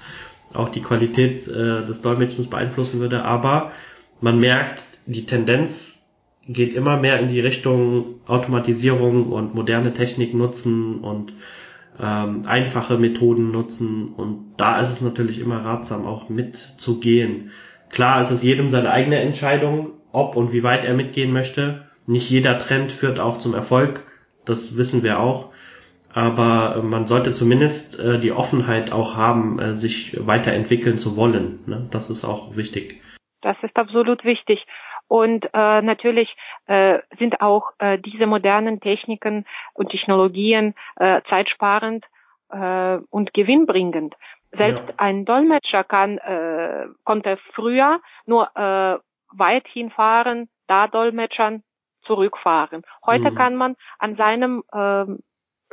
auch 0.53 0.69
die 0.69 0.83
Qualität 0.83 1.47
äh, 1.49 1.85
des 1.85 2.03
Dolmetschens 2.03 2.49
beeinflussen 2.49 3.01
würde. 3.01 3.25
Aber 3.25 3.73
man 4.21 4.39
merkt, 4.39 4.83
die 5.07 5.27
Tendenz 5.27 6.07
geht 6.47 6.75
immer 6.75 6.97
mehr 6.97 7.21
in 7.21 7.29
die 7.29 7.41
Richtung 7.41 8.21
Automatisierung 8.27 9.33
und 9.33 9.55
moderne 9.55 9.95
Technik 9.95 10.35
nutzen 10.35 11.01
und 11.01 11.33
ähm, 12.01 12.43
einfache 12.47 12.99
Methoden 12.99 13.51
nutzen. 13.51 14.13
Und 14.17 14.55
da 14.57 14.81
ist 14.81 14.91
es 14.91 15.01
natürlich 15.01 15.39
immer 15.39 15.65
ratsam, 15.65 16.07
auch 16.07 16.29
mitzugehen. 16.29 17.51
Klar 17.91 18.21
ist 18.21 18.31
es 18.31 18.43
jedem 18.43 18.71
seine 18.71 18.91
eigene 18.91 19.19
Entscheidung, 19.21 19.91
ob 20.13 20.37
und 20.37 20.53
wie 20.53 20.63
weit 20.63 20.85
er 20.85 20.95
mitgehen 20.95 21.33
möchte. 21.33 21.87
Nicht 22.07 22.31
jeder 22.31 22.59
Trend 22.59 22.93
führt 22.93 23.21
auch 23.21 23.39
zum 23.39 23.55
Erfolg. 23.55 24.05
Das 24.45 24.77
wissen 24.77 25.03
wir 25.03 25.21
auch 25.21 25.50
aber 26.13 26.77
äh, 26.77 26.83
man 26.83 27.07
sollte 27.07 27.33
zumindest 27.33 27.99
äh, 28.01 28.19
die 28.19 28.33
Offenheit 28.33 28.93
auch 28.93 29.17
haben, 29.17 29.59
äh, 29.59 29.75
sich 29.75 30.17
weiterentwickeln 30.27 30.97
zu 30.97 31.17
wollen. 31.17 31.61
Ne? 31.67 31.89
Das 31.91 32.11
ist 32.11 32.25
auch 32.25 32.57
wichtig. 32.57 33.01
Das 33.43 33.57
ist 33.63 33.77
absolut 33.77 34.25
wichtig. 34.25 34.65
Und 35.09 35.45
äh, 35.53 35.83
natürlich 35.83 36.37
äh, 36.67 36.99
sind 37.19 37.41
auch 37.41 37.73
äh, 37.79 37.99
diese 37.99 38.27
modernen 38.27 38.81
Techniken 38.81 39.45
und 39.75 39.91
Technologien 39.91 40.75
äh, 40.97 41.21
zeitsparend 41.29 42.05
äh, 42.51 42.99
und 43.11 43.35
gewinnbringend. 43.35 44.15
Selbst 44.53 44.89
ja. 44.89 44.95
ein 44.99 45.25
Dolmetscher 45.25 45.85
kann 45.85 46.19
äh, 46.19 46.87
konnte 47.05 47.39
früher 47.55 48.01
nur 48.27 48.49
äh, 48.57 48.99
weit 49.37 49.67
hinfahren, 49.69 50.49
da 50.67 50.87
Dolmetschern 50.87 51.63
zurückfahren. 52.03 52.83
Heute 53.05 53.31
mhm. 53.31 53.35
kann 53.35 53.57
man 53.57 53.77
an 53.99 54.17
seinem 54.17 54.63
äh, 54.73 55.07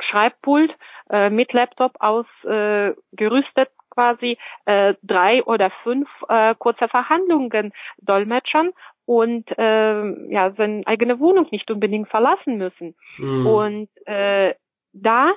Schreibpult 0.00 0.70
äh, 1.10 1.30
mit 1.30 1.52
Laptop 1.52 1.96
ausgerüstet 2.00 3.68
äh, 3.68 3.72
quasi 3.90 4.38
äh, 4.64 4.94
drei 5.02 5.42
oder 5.44 5.70
fünf 5.82 6.08
äh, 6.28 6.54
kurze 6.56 6.88
Verhandlungen 6.88 7.72
dolmetschern 8.00 8.70
und 9.06 9.46
äh, 9.58 10.32
ja 10.32 10.52
seine 10.52 10.86
eigene 10.86 11.18
Wohnung 11.18 11.48
nicht 11.50 11.70
unbedingt 11.70 12.08
verlassen 12.08 12.58
müssen. 12.58 12.94
Mhm. 13.16 13.46
Und 13.46 13.88
äh, 14.06 14.54
da 14.92 15.32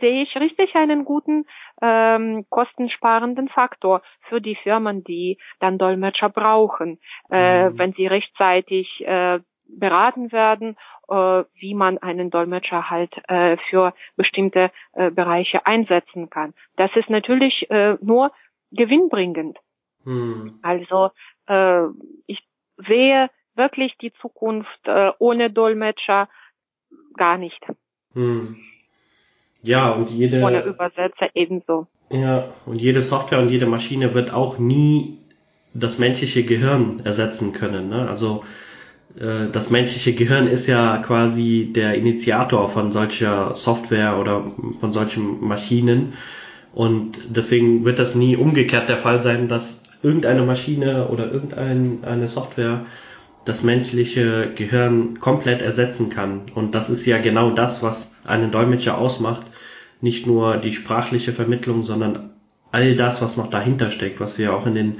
sehe 0.00 0.22
ich 0.22 0.36
richtig 0.36 0.74
einen 0.74 1.04
guten 1.04 1.46
ähm, 1.82 2.44
kostensparenden 2.50 3.48
Faktor 3.48 4.02
für 4.28 4.40
die 4.40 4.56
Firmen, 4.56 5.02
die 5.04 5.38
dann 5.60 5.78
Dolmetscher 5.78 6.28
brauchen, 6.28 6.98
äh, 7.30 7.70
mhm. 7.70 7.78
wenn 7.78 7.92
sie 7.94 8.06
rechtzeitig 8.06 9.00
äh, 9.06 9.40
beraten 9.68 10.30
werden, 10.32 10.76
wie 11.08 11.74
man 11.74 11.98
einen 11.98 12.30
Dolmetscher 12.30 12.90
halt 12.90 13.12
äh, 13.28 13.56
für 13.70 13.94
bestimmte 14.16 14.70
äh, 14.92 15.10
Bereiche 15.10 15.64
einsetzen 15.66 16.30
kann. 16.30 16.52
Das 16.76 16.90
ist 16.96 17.08
natürlich 17.10 17.70
äh, 17.70 17.96
nur 18.00 18.32
gewinnbringend. 18.72 19.58
Mhm. 20.04 20.58
Also 20.62 21.10
äh, 21.46 21.84
ich 22.26 22.40
sehe 22.76 23.30
wirklich 23.54 23.96
die 24.00 24.12
Zukunft 24.20 24.80
äh, 24.84 25.12
ohne 25.18 25.50
Dolmetscher 25.50 26.28
gar 27.16 27.38
nicht. 27.38 27.60
Mhm. 28.14 28.56
Ja, 29.62 29.90
und 29.90 30.10
jede. 30.10 30.42
Ohne 30.42 30.62
Übersetzer 30.62 31.28
ebenso. 31.34 31.86
Ja, 32.10 32.52
und 32.66 32.80
jede 32.80 33.02
Software 33.02 33.40
und 33.40 33.48
jede 33.48 33.66
Maschine 33.66 34.14
wird 34.14 34.32
auch 34.32 34.58
nie 34.58 35.18
das 35.74 35.98
menschliche 35.98 36.44
Gehirn 36.44 37.00
ersetzen 37.04 37.52
können. 37.52 37.88
Ne? 37.88 38.08
Also 38.08 38.44
äh, 39.18 39.48
das 39.50 39.70
menschliche 39.70 40.14
Gehirn 40.14 40.46
ist 40.46 40.66
ja 40.66 40.98
quasi 40.98 41.70
der 41.72 41.94
Initiator 41.94 42.68
von 42.68 42.92
solcher 42.92 43.54
Software 43.54 44.18
oder 44.18 44.44
von 44.80 44.92
solchen 44.92 45.46
Maschinen. 45.46 46.14
Und 46.74 47.18
deswegen 47.28 47.84
wird 47.84 47.98
das 47.98 48.14
nie 48.14 48.36
umgekehrt 48.36 48.88
der 48.88 48.98
Fall 48.98 49.22
sein, 49.22 49.48
dass 49.48 49.84
irgendeine 50.02 50.42
Maschine 50.42 51.08
oder 51.08 51.32
irgendeine 51.32 52.28
Software 52.28 52.84
das 53.46 53.62
menschliche 53.62 54.52
Gehirn 54.54 55.20
komplett 55.20 55.62
ersetzen 55.62 56.10
kann. 56.10 56.42
Und 56.54 56.74
das 56.74 56.90
ist 56.90 57.06
ja 57.06 57.18
genau 57.18 57.50
das, 57.50 57.82
was 57.82 58.14
einen 58.24 58.50
Dolmetscher 58.50 58.98
ausmacht. 58.98 59.46
Nicht 60.00 60.26
nur 60.26 60.58
die 60.58 60.72
sprachliche 60.72 61.32
Vermittlung, 61.32 61.82
sondern 61.82 62.30
all 62.72 62.96
das, 62.96 63.22
was 63.22 63.36
noch 63.36 63.48
dahinter 63.48 63.90
steckt, 63.90 64.20
was 64.20 64.38
wir 64.38 64.52
auch 64.52 64.66
in 64.66 64.74
den 64.74 64.96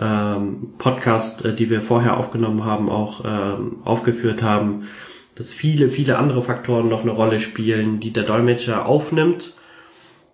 ähm, 0.00 0.74
Podcast, 0.78 1.44
äh, 1.44 1.54
die 1.54 1.70
wir 1.70 1.80
vorher 1.80 2.16
aufgenommen 2.16 2.64
haben, 2.64 2.88
auch 2.88 3.24
ähm, 3.24 3.78
aufgeführt 3.84 4.42
haben, 4.42 4.88
dass 5.34 5.52
viele, 5.52 5.88
viele 5.88 6.18
andere 6.18 6.42
Faktoren 6.42 6.88
noch 6.88 7.02
eine 7.02 7.10
Rolle 7.10 7.40
spielen, 7.40 8.00
die 8.00 8.12
der 8.12 8.24
Dolmetscher 8.24 8.86
aufnimmt 8.86 9.54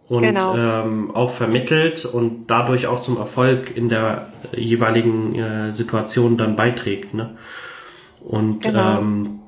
und 0.08 0.22
genau. 0.22 0.56
ähm, 0.56 1.10
auch 1.14 1.30
vermittelt 1.30 2.04
und 2.04 2.46
dadurch 2.46 2.86
auch 2.86 3.00
zum 3.02 3.16
Erfolg 3.16 3.76
in 3.76 3.88
der 3.88 4.32
jeweiligen 4.54 5.34
äh, 5.34 5.72
Situation 5.72 6.36
dann 6.36 6.56
beiträgt. 6.56 7.14
Ne? 7.14 7.36
Und 8.20 8.62
genau. 8.62 8.98
ähm, 8.98 9.40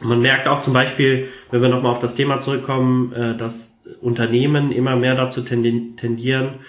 man 0.00 0.20
merkt 0.20 0.48
auch 0.48 0.62
zum 0.62 0.72
Beispiel, 0.72 1.28
wenn 1.50 1.62
wir 1.62 1.68
nochmal 1.68 1.92
auf 1.92 2.00
das 2.00 2.14
Thema 2.14 2.40
zurückkommen, 2.40 3.12
äh, 3.12 3.36
dass 3.36 3.84
Unternehmen 4.00 4.72
immer 4.72 4.96
mehr 4.96 5.14
dazu 5.14 5.42
tendieren, 5.42 6.60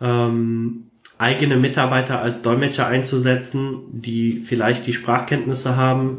ähm, 0.00 0.90
eigene 1.18 1.56
Mitarbeiter 1.56 2.20
als 2.20 2.42
Dolmetscher 2.42 2.86
einzusetzen, 2.86 3.80
die 3.90 4.40
vielleicht 4.40 4.86
die 4.86 4.92
Sprachkenntnisse 4.92 5.76
haben. 5.76 6.18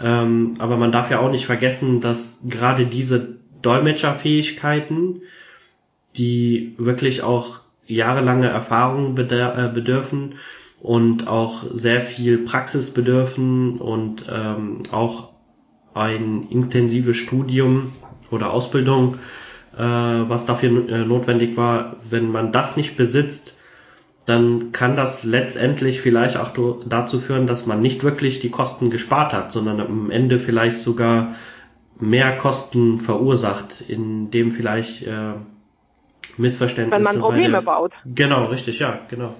Ähm, 0.00 0.54
aber 0.58 0.76
man 0.76 0.92
darf 0.92 1.10
ja 1.10 1.18
auch 1.18 1.30
nicht 1.30 1.46
vergessen, 1.46 2.00
dass 2.00 2.42
gerade 2.48 2.86
diese 2.86 3.36
Dolmetscherfähigkeiten 3.62 5.22
die 6.16 6.74
wirklich 6.78 7.22
auch 7.22 7.60
jahrelange 7.86 8.48
Erfahrung 8.48 9.16
äh, 9.16 9.70
bedürfen 9.72 10.36
und 10.80 11.26
auch 11.26 11.64
sehr 11.72 12.00
viel 12.00 12.38
Praxis 12.38 12.92
bedürfen 12.92 13.78
und 13.78 14.24
ähm, 14.30 14.82
auch 14.90 15.30
ein 15.92 16.48
intensives 16.50 17.16
Studium 17.16 17.92
oder 18.30 18.52
Ausbildung, 18.52 19.16
äh, 19.76 19.82
was 19.82 20.46
dafür 20.46 20.88
äh, 20.88 21.04
notwendig 21.04 21.56
war. 21.56 21.96
Wenn 22.08 22.30
man 22.30 22.52
das 22.52 22.76
nicht 22.76 22.96
besitzt, 22.96 23.56
dann 24.30 24.72
kann 24.72 24.96
das 24.96 25.24
letztendlich 25.24 26.00
vielleicht 26.00 26.36
auch 26.36 26.52
dazu 26.86 27.20
führen, 27.20 27.46
dass 27.46 27.66
man 27.66 27.82
nicht 27.82 28.04
wirklich 28.04 28.40
die 28.40 28.50
Kosten 28.50 28.90
gespart 28.90 29.32
hat, 29.32 29.52
sondern 29.52 29.80
am 29.80 30.10
Ende 30.10 30.38
vielleicht 30.38 30.78
sogar 30.78 31.34
mehr 31.98 32.36
Kosten 32.38 33.00
verursacht, 33.00 33.82
indem 33.86 34.52
vielleicht 34.52 35.02
äh, 35.02 35.34
Missverständnisse. 36.36 36.96
Wenn 36.96 37.02
man 37.02 37.20
Probleme 37.20 37.50
der, 37.50 37.62
baut. 37.62 37.92
Genau, 38.06 38.46
richtig, 38.46 38.78
ja, 38.78 39.00
genau. 39.08 39.34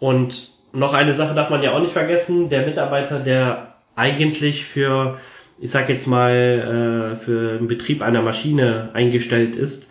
Und 0.00 0.50
noch 0.72 0.94
eine 0.94 1.14
Sache 1.14 1.34
darf 1.34 1.50
man 1.50 1.62
ja 1.62 1.72
auch 1.72 1.80
nicht 1.80 1.92
vergessen, 1.92 2.48
der 2.48 2.66
Mitarbeiter, 2.66 3.20
der 3.20 3.74
eigentlich 3.94 4.64
für, 4.64 5.18
ich 5.58 5.70
sag 5.70 5.88
jetzt 5.88 6.06
mal, 6.06 7.14
äh, 7.14 7.16
für 7.16 7.58
den 7.58 7.68
Betrieb 7.68 8.02
einer 8.02 8.22
Maschine 8.22 8.90
eingestellt 8.94 9.56
ist, 9.56 9.90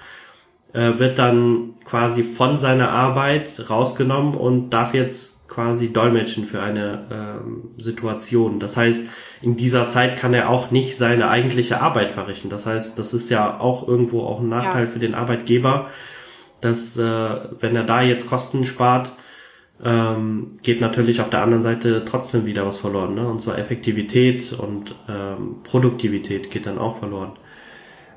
äh, 0.77 0.99
wird 0.99 1.17
dann 1.17 1.73
quasi 1.85 2.21
von 2.21 2.59
seiner 2.59 2.91
Arbeit 2.91 3.67
rausgenommen 3.67 4.35
und 4.35 4.69
darf 4.69 4.93
jetzt 4.93 5.47
quasi 5.47 5.91
dolmetschen 5.91 6.45
für 6.45 6.61
eine 6.61 7.07
ähm, 7.11 7.71
Situation. 7.79 8.59
Das 8.59 8.77
heißt, 8.77 9.09
in 9.41 9.55
dieser 9.55 9.87
Zeit 9.87 10.17
kann 10.17 10.35
er 10.35 10.49
auch 10.49 10.69
nicht 10.69 10.95
seine 10.95 11.29
eigentliche 11.29 11.81
Arbeit 11.81 12.11
verrichten. 12.11 12.49
Das 12.49 12.67
heißt, 12.67 12.99
das 12.99 13.15
ist 13.15 13.31
ja 13.31 13.59
auch 13.59 13.87
irgendwo 13.87 14.21
auch 14.21 14.39
ein 14.39 14.49
Nachteil 14.49 14.85
ja. 14.85 14.91
für 14.91 14.99
den 14.99 15.15
Arbeitgeber, 15.15 15.89
dass 16.61 16.95
äh, 16.95 17.39
wenn 17.59 17.75
er 17.75 17.83
da 17.83 18.03
jetzt 18.03 18.27
Kosten 18.27 18.63
spart, 18.63 19.13
ähm, 19.83 20.57
geht 20.61 20.79
natürlich 20.79 21.21
auf 21.21 21.31
der 21.31 21.41
anderen 21.41 21.63
Seite 21.63 22.05
trotzdem 22.05 22.45
wieder 22.45 22.67
was 22.67 22.77
verloren. 22.77 23.15
Ne? 23.15 23.27
Und 23.27 23.41
zwar 23.41 23.57
Effektivität 23.57 24.53
und 24.53 24.93
ähm, 25.09 25.55
Produktivität 25.63 26.51
geht 26.51 26.67
dann 26.67 26.77
auch 26.77 26.99
verloren. 26.99 27.31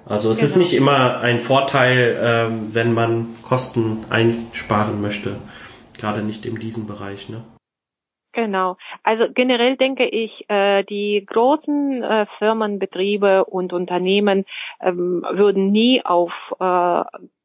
Also 0.06 0.30
es 0.30 0.38
genau. 0.38 0.46
ist 0.46 0.56
nicht 0.56 0.74
immer 0.74 1.20
ein 1.20 1.38
Vorteil, 1.38 2.18
ähm, 2.20 2.74
wenn 2.74 2.92
man 2.92 3.34
Kosten 3.42 4.06
einsparen 4.10 5.00
möchte, 5.00 5.36
gerade 5.96 6.22
nicht 6.22 6.46
in 6.46 6.56
diesem 6.56 6.86
Bereich. 6.86 7.28
Ne? 7.28 7.44
Genau. 8.32 8.76
Also 9.02 9.24
generell 9.32 9.76
denke 9.76 10.06
ich, 10.06 10.48
äh, 10.48 10.84
die 10.84 11.24
großen 11.26 12.02
äh, 12.02 12.26
Firmen, 12.38 12.78
Betriebe 12.78 13.44
und 13.44 13.72
Unternehmen 13.72 14.44
ähm, 14.80 15.24
würden 15.32 15.72
nie 15.72 16.04
auf 16.04 16.32
äh, 16.60 17.02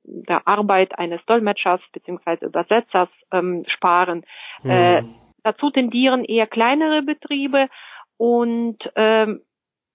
der 0.08 0.48
Arbeit 0.48 0.98
eines 1.00 1.26
Dolmetschers 1.26 1.82
bzw. 1.92 2.46
Übersetzers 2.46 3.10
ähm, 3.32 3.66
sparen. 3.68 4.24
Mhm. 4.62 4.70
Äh, 4.70 5.04
dazu 5.44 5.72
tendieren 5.72 6.24
eher 6.24 6.46
kleinere 6.46 7.02
Betriebe 7.02 7.68
und 8.18 8.78
ähm, 8.96 9.42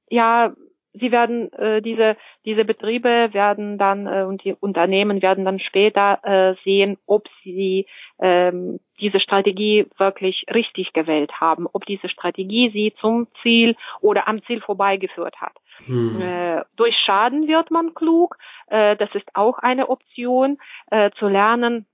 ja, 0.08 0.52
sie 0.92 1.12
werden 1.12 1.52
äh, 1.52 1.82
diese 1.82 2.16
diese 2.44 2.64
Betriebe 2.64 3.30
werden 3.32 3.78
dann 3.78 4.06
äh, 4.06 4.22
und 4.22 4.44
die 4.44 4.54
Unternehmen 4.54 5.22
werden 5.22 5.44
dann 5.44 5.60
später 5.60 6.18
äh, 6.22 6.54
sehen, 6.64 6.98
ob 7.06 7.28
sie 7.42 7.86
ähm, 8.20 8.80
diese 9.00 9.20
Strategie 9.20 9.86
wirklich 9.98 10.44
richtig 10.52 10.92
gewählt 10.92 11.32
haben, 11.40 11.66
ob 11.72 11.86
diese 11.86 12.08
Strategie 12.08 12.70
sie 12.70 12.94
zum 13.00 13.28
Ziel 13.42 13.76
oder 14.00 14.28
am 14.28 14.42
Ziel 14.44 14.60
vorbeigeführt 14.60 15.40
hat. 15.40 15.52
Hm. 15.86 16.20
Äh, 16.20 16.62
durch 16.76 16.96
Schaden 17.04 17.48
wird 17.48 17.70
man 17.70 17.94
klug. 17.94 18.36
Äh, 18.66 18.96
das 18.96 19.14
ist 19.14 19.28
auch 19.34 19.58
eine 19.58 19.88
Option 19.88 20.58
äh, 20.90 21.10
zu 21.18 21.28
lernen. 21.28 21.86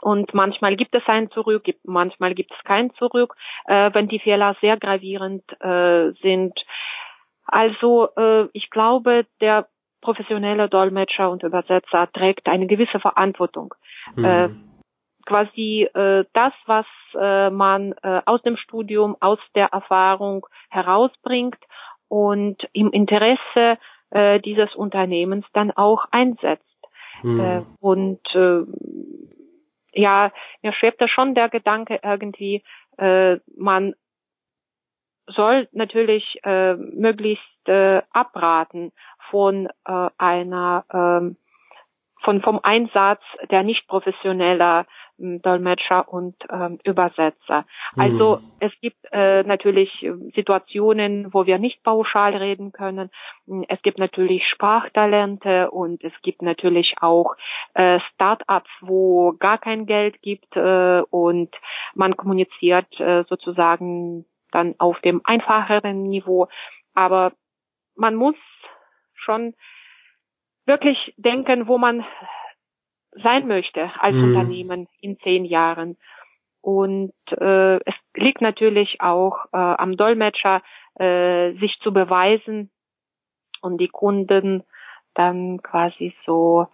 Und 0.00 0.34
manchmal 0.34 0.76
gibt 0.76 0.94
es 0.94 1.02
ein 1.06 1.30
Zurück, 1.30 1.64
manchmal 1.84 2.34
gibt 2.34 2.52
es 2.52 2.64
kein 2.64 2.92
Zurück, 2.94 3.34
äh, 3.66 3.90
wenn 3.94 4.08
die 4.08 4.18
Fehler 4.18 4.54
sehr 4.60 4.76
gravierend 4.76 5.42
äh, 5.60 6.12
sind. 6.22 6.52
Also 7.46 8.08
äh, 8.16 8.48
ich 8.52 8.70
glaube, 8.70 9.26
der 9.40 9.68
professionelle 10.00 10.68
Dolmetscher 10.68 11.30
und 11.30 11.42
Übersetzer 11.42 12.10
trägt 12.12 12.46
eine 12.46 12.66
gewisse 12.66 13.00
Verantwortung. 13.00 13.74
Mhm. 14.14 14.24
Äh, 14.24 14.48
quasi 15.26 15.88
äh, 15.92 16.24
das, 16.32 16.52
was 16.66 16.86
äh, 17.18 17.50
man 17.50 17.92
äh, 18.02 18.22
aus 18.24 18.40
dem 18.42 18.56
Studium, 18.56 19.16
aus 19.20 19.40
der 19.54 19.66
Erfahrung 19.66 20.46
herausbringt 20.70 21.58
und 22.08 22.56
im 22.72 22.92
Interesse 22.92 23.78
äh, 24.10 24.40
dieses 24.40 24.74
Unternehmens 24.74 25.44
dann 25.52 25.72
auch 25.72 26.06
einsetzt. 26.12 26.64
Mhm. 27.22 27.40
Äh, 27.40 27.62
und 27.80 28.20
äh, 28.34 28.62
ja, 29.92 30.30
mir 30.62 30.72
schwebt 30.72 31.00
da 31.00 31.08
schon 31.08 31.34
der 31.34 31.48
Gedanke 31.48 31.98
irgendwie, 32.02 32.62
äh, 32.98 33.38
man 33.56 33.94
soll 35.28 35.68
natürlich 35.72 36.40
äh, 36.44 36.74
möglichst 36.74 37.68
äh, 37.68 38.02
abraten 38.12 38.92
von 39.30 39.68
äh, 39.86 40.08
einer 40.18 40.84
ähm, 40.92 41.36
von 42.22 42.42
vom 42.42 42.60
Einsatz 42.62 43.22
der 43.50 43.62
nicht 43.62 43.86
professioneller 43.86 44.86
ähm, 45.18 45.40
Dolmetscher 45.42 46.08
und 46.08 46.34
ähm, 46.50 46.78
Übersetzer. 46.84 47.64
Also 47.96 48.38
mhm. 48.38 48.52
es 48.60 48.72
gibt 48.80 48.96
äh, 49.12 49.42
natürlich 49.44 49.90
Situationen, 50.34 51.32
wo 51.32 51.46
wir 51.46 51.58
nicht 51.58 51.82
pauschal 51.82 52.34
reden 52.36 52.72
können. 52.72 53.10
Es 53.68 53.80
gibt 53.82 53.98
natürlich 53.98 54.46
Sprachtalente 54.48 55.70
und 55.70 56.02
es 56.02 56.12
gibt 56.22 56.42
natürlich 56.42 56.94
auch 57.00 57.36
äh, 57.74 58.00
Start-ups, 58.12 58.70
wo 58.80 59.32
gar 59.38 59.58
kein 59.58 59.86
Geld 59.86 60.20
gibt 60.22 60.56
äh, 60.56 61.02
und 61.10 61.50
man 61.94 62.16
kommuniziert 62.16 62.88
äh, 62.98 63.24
sozusagen 63.28 64.24
dann 64.52 64.74
auf 64.78 65.00
dem 65.00 65.20
einfacheren 65.24 66.02
Niveau. 66.04 66.48
Aber 66.94 67.32
man 67.94 68.14
muss 68.14 68.36
schon 69.14 69.54
wirklich 70.66 71.14
denken, 71.16 71.68
wo 71.68 71.78
man 71.78 72.04
sein 73.22 73.46
möchte 73.46 73.90
als 73.98 74.14
mhm. 74.14 74.24
Unternehmen 74.24 74.88
in 75.00 75.18
zehn 75.20 75.44
Jahren. 75.44 75.96
Und 76.60 77.14
äh, 77.30 77.76
es 77.76 77.94
liegt 78.14 78.40
natürlich 78.40 79.00
auch 79.00 79.46
äh, 79.52 79.56
am 79.56 79.96
Dolmetscher, 79.96 80.62
äh, 80.98 81.52
sich 81.60 81.78
zu 81.82 81.92
beweisen 81.92 82.70
und 83.60 83.78
die 83.78 83.88
Kunden 83.88 84.64
dann 85.14 85.62
quasi 85.62 86.14
so, 86.24 86.66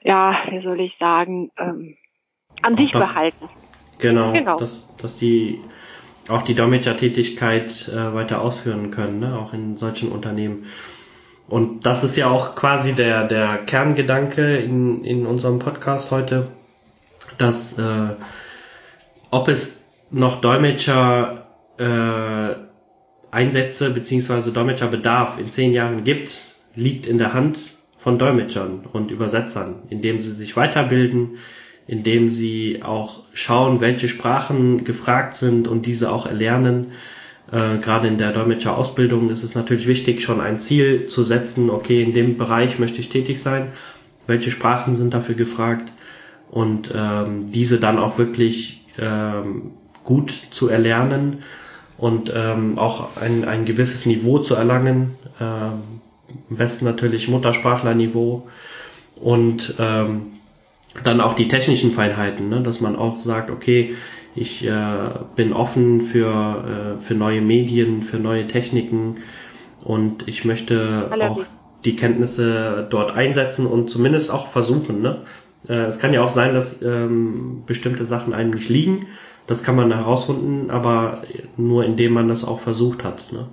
ja, 0.00 0.36
wie 0.50 0.62
soll 0.62 0.80
ich 0.80 0.96
sagen, 0.98 1.50
ähm, 1.58 1.96
an 2.62 2.76
sich 2.76 2.92
behalten. 2.92 3.48
Genau, 3.98 4.32
genau. 4.32 4.56
Dass, 4.56 4.96
dass 4.96 5.18
die 5.18 5.60
auch 6.28 6.42
die 6.42 6.54
Dolmetschertätigkeit 6.54 7.88
äh, 7.88 8.14
weiter 8.14 8.40
ausführen 8.40 8.90
können, 8.90 9.20
ne? 9.20 9.38
auch 9.38 9.52
in 9.52 9.76
solchen 9.76 10.10
Unternehmen. 10.10 10.66
Und 11.48 11.84
das 11.84 12.04
ist 12.04 12.16
ja 12.16 12.28
auch 12.28 12.54
quasi 12.54 12.92
der, 12.92 13.26
der 13.26 13.58
Kerngedanke 13.58 14.56
in, 14.56 15.04
in 15.04 15.26
unserem 15.26 15.58
Podcast 15.58 16.10
heute, 16.10 16.48
dass 17.38 17.78
äh, 17.78 18.14
ob 19.30 19.48
es 19.48 19.84
noch 20.10 20.40
Dolmetscher 20.40 21.46
äh, 21.78 22.54
Einsätze 23.30 23.90
beziehungsweise 23.90 24.52
Dolmetscherbedarf 24.52 25.38
in 25.38 25.48
zehn 25.48 25.72
Jahren 25.72 26.04
gibt, 26.04 26.40
liegt 26.74 27.06
in 27.06 27.18
der 27.18 27.32
Hand 27.32 27.58
von 27.98 28.18
Dolmetschern 28.18 28.86
und 28.92 29.10
Übersetzern, 29.10 29.82
indem 29.88 30.20
sie 30.20 30.32
sich 30.32 30.56
weiterbilden, 30.56 31.38
indem 31.92 32.30
sie 32.30 32.80
auch 32.82 33.20
schauen, 33.34 33.82
welche 33.82 34.08
Sprachen 34.08 34.82
gefragt 34.82 35.34
sind 35.34 35.68
und 35.68 35.84
diese 35.84 36.10
auch 36.10 36.24
erlernen. 36.24 36.92
Äh, 37.50 37.76
gerade 37.76 38.08
in 38.08 38.16
der 38.16 38.32
Dolmetscherausbildung 38.32 39.28
ist 39.28 39.42
es 39.42 39.54
natürlich 39.54 39.86
wichtig, 39.86 40.22
schon 40.22 40.40
ein 40.40 40.58
Ziel 40.58 41.06
zu 41.06 41.22
setzen, 41.22 41.68
okay, 41.68 42.02
in 42.02 42.14
dem 42.14 42.38
Bereich 42.38 42.78
möchte 42.78 42.98
ich 43.00 43.10
tätig 43.10 43.42
sein, 43.42 43.72
welche 44.26 44.50
Sprachen 44.50 44.94
sind 44.94 45.12
dafür 45.12 45.34
gefragt 45.34 45.92
und 46.50 46.90
ähm, 46.94 47.52
diese 47.52 47.78
dann 47.78 47.98
auch 47.98 48.16
wirklich 48.16 48.86
ähm, 48.98 49.72
gut 50.02 50.30
zu 50.30 50.70
erlernen 50.70 51.42
und 51.98 52.32
ähm, 52.34 52.78
auch 52.78 53.18
ein, 53.18 53.44
ein 53.44 53.66
gewisses 53.66 54.06
Niveau 54.06 54.38
zu 54.38 54.54
erlangen. 54.54 55.10
Ähm, 55.38 55.72
am 56.48 56.56
besten 56.56 56.86
natürlich 56.86 57.28
Muttersprachlerniveau 57.28 58.48
und 59.16 59.74
ähm, 59.78 60.38
dann 61.04 61.20
auch 61.20 61.34
die 61.34 61.48
technischen 61.48 61.92
Feinheiten, 61.92 62.48
ne? 62.48 62.60
dass 62.62 62.80
man 62.80 62.96
auch 62.96 63.20
sagt, 63.20 63.50
okay, 63.50 63.94
ich 64.34 64.66
äh, 64.66 65.10
bin 65.36 65.52
offen 65.52 66.00
für, 66.00 66.96
äh, 66.96 67.00
für 67.00 67.14
neue 67.14 67.40
Medien, 67.40 68.02
für 68.02 68.18
neue 68.18 68.46
Techniken 68.46 69.16
und 69.84 70.28
ich 70.28 70.44
möchte 70.44 71.10
auch 71.20 71.44
die 71.84 71.96
Kenntnisse 71.96 72.86
dort 72.88 73.14
einsetzen 73.14 73.66
und 73.66 73.90
zumindest 73.90 74.32
auch 74.32 74.48
versuchen. 74.48 75.02
Ne? 75.02 75.22
Äh, 75.68 75.84
es 75.84 75.98
kann 75.98 76.14
ja 76.14 76.22
auch 76.22 76.30
sein, 76.30 76.54
dass 76.54 76.80
ähm, 76.82 77.64
bestimmte 77.66 78.06
Sachen 78.06 78.32
einem 78.32 78.50
nicht 78.50 78.68
liegen. 78.68 79.06
Das 79.46 79.64
kann 79.64 79.76
man 79.76 79.92
herausfinden, 79.92 80.70
aber 80.70 81.22
nur 81.56 81.84
indem 81.84 82.12
man 82.12 82.28
das 82.28 82.44
auch 82.44 82.60
versucht 82.60 83.04
hat. 83.04 83.32
Ne? 83.32 83.48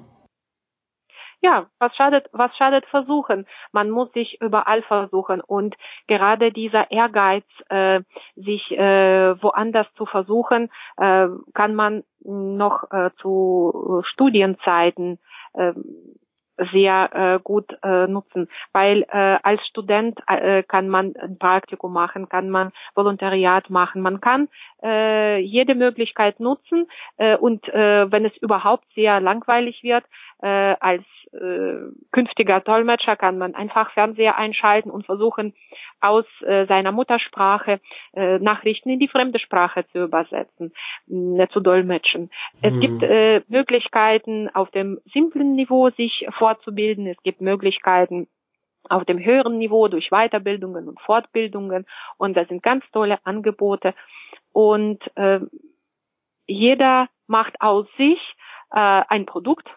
Ja, 1.41 1.67
was 1.79 1.95
schadet, 1.95 2.27
was 2.33 2.55
schadet 2.57 2.85
versuchen? 2.87 3.45
Man 3.71 3.89
muss 3.89 4.11
sich 4.11 4.41
überall 4.41 4.81
versuchen. 4.81 5.39
Und 5.39 5.75
gerade 6.07 6.51
dieser 6.51 6.91
Ehrgeiz, 6.91 7.45
äh, 7.69 8.01
sich 8.35 8.71
äh, 8.71 9.41
woanders 9.41 9.87
zu 9.95 10.05
versuchen, 10.05 10.69
äh, 10.97 11.27
kann 11.53 11.75
man 11.75 12.03
noch 12.23 12.91
äh, 12.91 13.11
zu 13.21 14.03
Studienzeiten 14.05 15.19
äh, 15.53 15.73
sehr 16.71 17.09
äh, 17.13 17.39
gut 17.43 17.65
äh, 17.83 18.07
nutzen, 18.07 18.49
weil 18.73 19.03
äh, 19.09 19.37
als 19.43 19.65
Student 19.67 20.19
äh, 20.27 20.63
kann 20.63 20.89
man 20.89 21.15
ein 21.15 21.37
Praktikum 21.37 21.93
machen, 21.93 22.29
kann 22.29 22.49
man 22.49 22.71
Volontariat 22.95 23.69
machen, 23.69 24.01
man 24.01 24.21
kann 24.21 24.49
äh, 24.83 25.39
jede 25.39 25.75
Möglichkeit 25.75 26.39
nutzen 26.39 26.87
äh, 27.17 27.37
und 27.37 27.67
äh, 27.69 28.11
wenn 28.11 28.25
es 28.25 28.35
überhaupt 28.37 28.85
sehr 28.93 29.19
langweilig 29.21 29.83
wird, 29.83 30.03
äh, 30.41 30.75
als 30.79 31.03
äh, 31.33 31.91
künftiger 32.11 32.61
Dolmetscher 32.61 33.15
kann 33.15 33.37
man 33.37 33.55
einfach 33.55 33.91
Fernseher 33.91 34.37
einschalten 34.37 34.89
und 34.89 35.05
versuchen, 35.05 35.53
aus 36.01 36.25
äh, 36.41 36.65
seiner 36.65 36.91
Muttersprache 36.91 37.79
äh, 38.13 38.39
Nachrichten 38.39 38.89
in 38.89 38.99
die 38.99 39.07
fremde 39.07 39.39
Sprache 39.39 39.85
zu 39.91 40.03
übersetzen, 40.03 40.73
äh, 41.09 41.47
zu 41.49 41.59
dolmetschen. 41.59 42.31
Es 42.61 42.73
mhm. 42.73 42.79
gibt 42.79 43.03
äh, 43.03 43.41
Möglichkeiten, 43.47 44.49
auf 44.53 44.71
dem 44.71 44.99
simplen 45.13 45.55
Niveau 45.55 45.89
sich 45.91 46.25
fortzubilden. 46.37 47.05
Es 47.07 47.21
gibt 47.23 47.41
Möglichkeiten, 47.41 48.27
auf 48.89 49.05
dem 49.05 49.23
höheren 49.23 49.57
Niveau 49.57 49.87
durch 49.87 50.09
Weiterbildungen 50.09 50.87
und 50.87 50.99
Fortbildungen. 51.01 51.85
Und 52.17 52.35
das 52.35 52.47
sind 52.47 52.63
ganz 52.63 52.83
tolle 52.91 53.19
Angebote. 53.25 53.93
Und 54.51 54.99
äh, 55.15 55.41
jeder 56.47 57.07
macht 57.27 57.61
aus 57.61 57.85
sich 57.97 58.19
äh, 58.71 59.03
ein 59.07 59.25
Produkt 59.25 59.67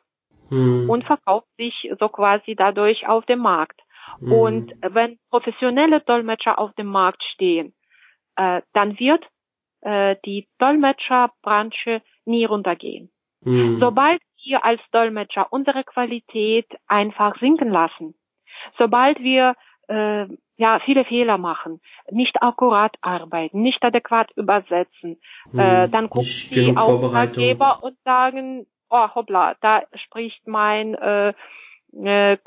mhm. 0.53 0.88
und 0.88 1.05
verkauft 1.05 1.49
sich 1.57 1.75
so 1.99 2.09
quasi 2.09 2.55
dadurch 2.55 3.09
auf 3.09 3.25
dem 3.27 3.41
Markt. 3.41 3.81
Mhm. 4.21 4.33
Und 4.33 4.73
wenn 4.83 5.19
professionelle 5.31 6.01
Dolmetscher 6.01 6.59
auf 6.59 6.73
dem 6.75 6.87
Markt 6.87 7.23
stehen, 7.35 7.75
äh, 8.37 8.62
dann 8.73 8.99
wird 8.99 9.25
äh, 9.81 10.17
die 10.25 10.49
Dolmetscherbranche 10.59 12.03
nie 12.25 12.45
runtergehen. 12.45 13.11
Mhm. 13.41 13.79
Sobald 13.81 14.21
wir 14.45 14.65
als 14.65 14.81
Dolmetscher 14.93 15.53
unsere 15.53 15.85
Qualität 15.85 16.67
einfach 16.87 17.38
sinken 17.41 17.71
lassen, 17.71 18.15
sobald 18.79 19.19
wir 19.21 19.55
äh, 19.88 20.27
ja 20.57 20.81
viele 20.85 21.05
Fehler 21.05 21.38
machen, 21.38 21.81
nicht 22.11 22.41
akkurat 22.43 22.95
arbeiten, 23.01 23.62
nicht 23.62 23.83
adäquat 23.85 24.31
übersetzen, 24.37 25.21
äh, 25.55 25.88
dann 25.88 26.09
gucken 26.11 26.31
die 26.51 26.77
Auftraggeber 26.77 27.83
und 27.83 27.97
sagen, 28.05 28.67
oh 28.92 29.09
hoppla, 29.14 29.57
da 29.61 29.83
spricht 29.94 30.46
mein 30.46 30.94
äh, 30.94 31.33
äh, 31.92 32.38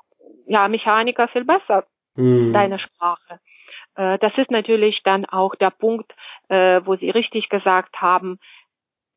ja, 0.47 0.67
Mechaniker 0.67 1.27
viel 1.27 1.43
besser 1.43 1.85
mhm. 2.15 2.53
deine 2.53 2.79
Sprache. 2.79 3.39
Äh, 3.95 4.17
das 4.19 4.31
ist 4.37 4.51
natürlich 4.51 5.01
dann 5.03 5.25
auch 5.25 5.55
der 5.55 5.71
Punkt, 5.71 6.13
äh, 6.49 6.81
wo 6.85 6.95
Sie 6.95 7.09
richtig 7.09 7.49
gesagt 7.49 7.99
haben, 8.01 8.39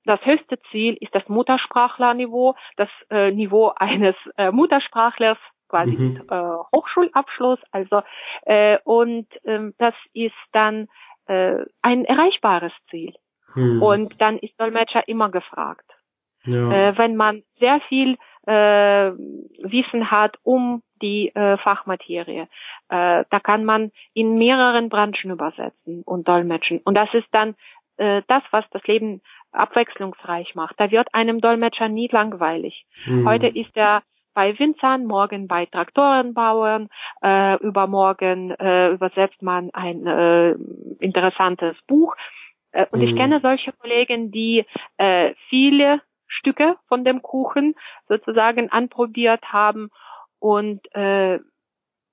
das 0.05 0.25
höchste 0.25 0.59
Ziel 0.71 0.97
ist 1.01 1.15
das 1.15 1.29
Muttersprachlerniveau, 1.29 2.55
das 2.77 2.89
äh, 3.11 3.31
Niveau 3.31 3.73
eines 3.77 4.17
äh, 4.37 4.51
Muttersprachlers, 4.51 5.39
quasi 5.69 5.93
mhm. 5.93 6.13
mit 6.15 6.31
äh, 6.31 6.57
Hochschulabschluss. 6.75 7.59
Also 7.73 8.03
äh, 8.47 8.79
und 8.85 9.27
äh, 9.45 9.71
das 9.79 9.95
ist 10.15 10.35
dann 10.53 10.89
äh, 11.27 11.65
ein 11.83 12.07
erreichbares 12.07 12.73
Ziel. 12.91 13.15
Mhm. 13.55 13.83
Und 13.83 14.21
dann 14.21 14.39
ist 14.39 14.59
Dolmetscher 14.59 15.07
immer 15.09 15.31
gefragt. 15.31 15.88
Ja. 16.49 16.71
Äh, 16.73 16.99
wenn 16.99 17.17
man 17.17 17.43
sehr 17.59 17.81
viel 17.89 18.17
äh, 18.47 19.13
Wissen 19.63 20.11
hat 20.11 20.37
um 20.43 20.83
die 21.03 21.29
äh, 21.35 21.59
Fachmaterie. 21.59 22.47
Äh, 22.89 23.25
da 23.31 23.41
kann 23.43 23.65
man 23.65 23.93
in 24.15 24.39
mehreren 24.39 24.89
Branchen 24.89 25.31
übersetzen 25.31 26.03
und 26.05 26.27
dolmetschen. 26.27 26.81
Und 26.85 26.95
das 26.95 27.13
ist 27.13 27.29
dann 27.33 27.55
äh, 27.99 28.23
das, 28.27 28.43
was 28.51 28.65
das 28.71 28.83
Leben 28.85 29.21
abwechslungsreich 29.53 30.55
macht. 30.55 30.75
Da 30.79 30.91
wird 30.91 31.13
einem 31.15 31.41
Dolmetscher 31.41 31.89
nie 31.89 32.09
langweilig. 32.11 32.87
Mhm. 33.07 33.29
Heute 33.29 33.49
ist 33.49 33.77
er 33.77 34.03
bei 34.35 34.59
Winzern, 34.59 35.05
morgen 35.05 35.49
bei 35.49 35.67
Traktorenbauern, 35.67 36.89
äh, 37.23 37.57
übermorgen 37.57 38.53
äh, 38.53 38.91
übersetzt 38.91 39.43
man 39.43 39.71
ein 39.73 40.07
äh, 40.07 40.53
interessantes 41.01 41.77
Buch. 41.87 42.15
Äh, 42.73 42.87
und 42.93 43.01
mhm. 43.01 43.09
ich 43.09 43.17
kenne 43.17 43.41
solche 43.41 43.73
Kollegen, 43.73 44.31
die 44.31 44.65
äh, 44.97 45.35
viele 45.49 46.01
Stücke 46.29 46.77
von 46.87 47.05
dem 47.05 47.23
Kuchen 47.23 47.75
sozusagen 48.09 48.71
anprobiert 48.71 49.45
haben 49.53 49.91
und 50.39 50.81
äh, 50.95 51.41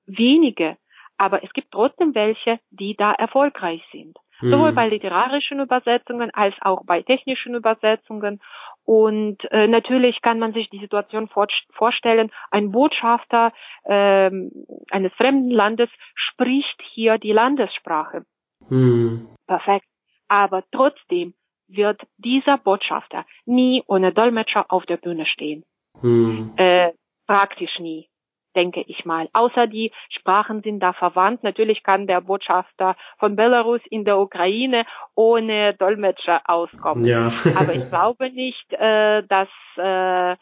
wenige, 0.08 0.78
aber 1.18 1.44
es 1.44 1.52
gibt 1.54 1.72
trotzdem 1.72 2.14
welche, 2.16 2.60
die 2.72 2.96
da 2.96 3.12
erfolgreich 3.14 3.84
sind. 3.92 4.18
Mhm. 4.42 4.50
Sowohl 4.50 4.74
bei 4.74 4.88
literarischen 4.90 5.60
Übersetzungen 5.60 6.32
als 6.34 6.56
auch 6.62 6.84
bei 6.86 7.02
technischen 7.02 7.56
Übersetzungen. 7.56 8.42
Und 8.84 9.38
äh, 9.52 9.68
natürlich 9.68 10.22
kann 10.22 10.40
man 10.40 10.54
sich 10.54 10.70
die 10.70 10.80
Situation 10.80 11.28
vor 11.28 11.48
vorstellen, 11.72 12.32
ein 12.52 12.72
Botschafter 12.72 13.52
ähm, 13.86 14.52
eines 14.92 15.14
fremden 15.14 15.52
Landes 15.52 15.90
spricht 16.14 16.82
hier 16.94 17.18
die 17.18 17.32
Landessprache. 17.32 18.26
Mhm. 18.70 19.30
Perfekt. 19.48 19.88
Aber 20.28 20.64
trotzdem 20.72 21.34
wird 21.68 22.02
dieser 22.18 22.58
Botschafter 22.58 23.26
nie 23.46 23.84
ohne 23.88 24.14
Dolmetscher 24.14 24.66
auf 24.70 24.86
der 24.86 24.98
Bühne 24.98 25.26
stehen. 25.26 25.64
Hm. 26.02 26.54
Äh, 26.58 26.92
praktisch 27.28 27.80
nie, 27.80 28.08
denke 28.56 28.82
ich 28.88 29.06
mal. 29.06 29.30
Außer 29.34 29.68
die 29.68 29.92
Sprachen 30.10 30.62
sind 30.62 30.80
da 30.80 30.94
verwandt. 30.94 31.44
Natürlich 31.44 31.84
kann 31.84 32.08
der 32.08 32.22
Botschafter 32.22 32.96
von 33.18 33.36
Belarus 33.36 33.82
in 33.90 34.06
der 34.06 34.18
Ukraine 34.18 34.86
ohne 35.16 35.74
Dolmetscher 35.76 36.42
auskommen. 36.46 37.06
Ja. 37.06 37.32
Aber 37.56 37.74
ich 37.74 37.90
glaube 37.90 38.30
nicht, 38.32 38.72
äh, 38.74 39.24
dass 39.24 39.50
äh, 39.78 40.36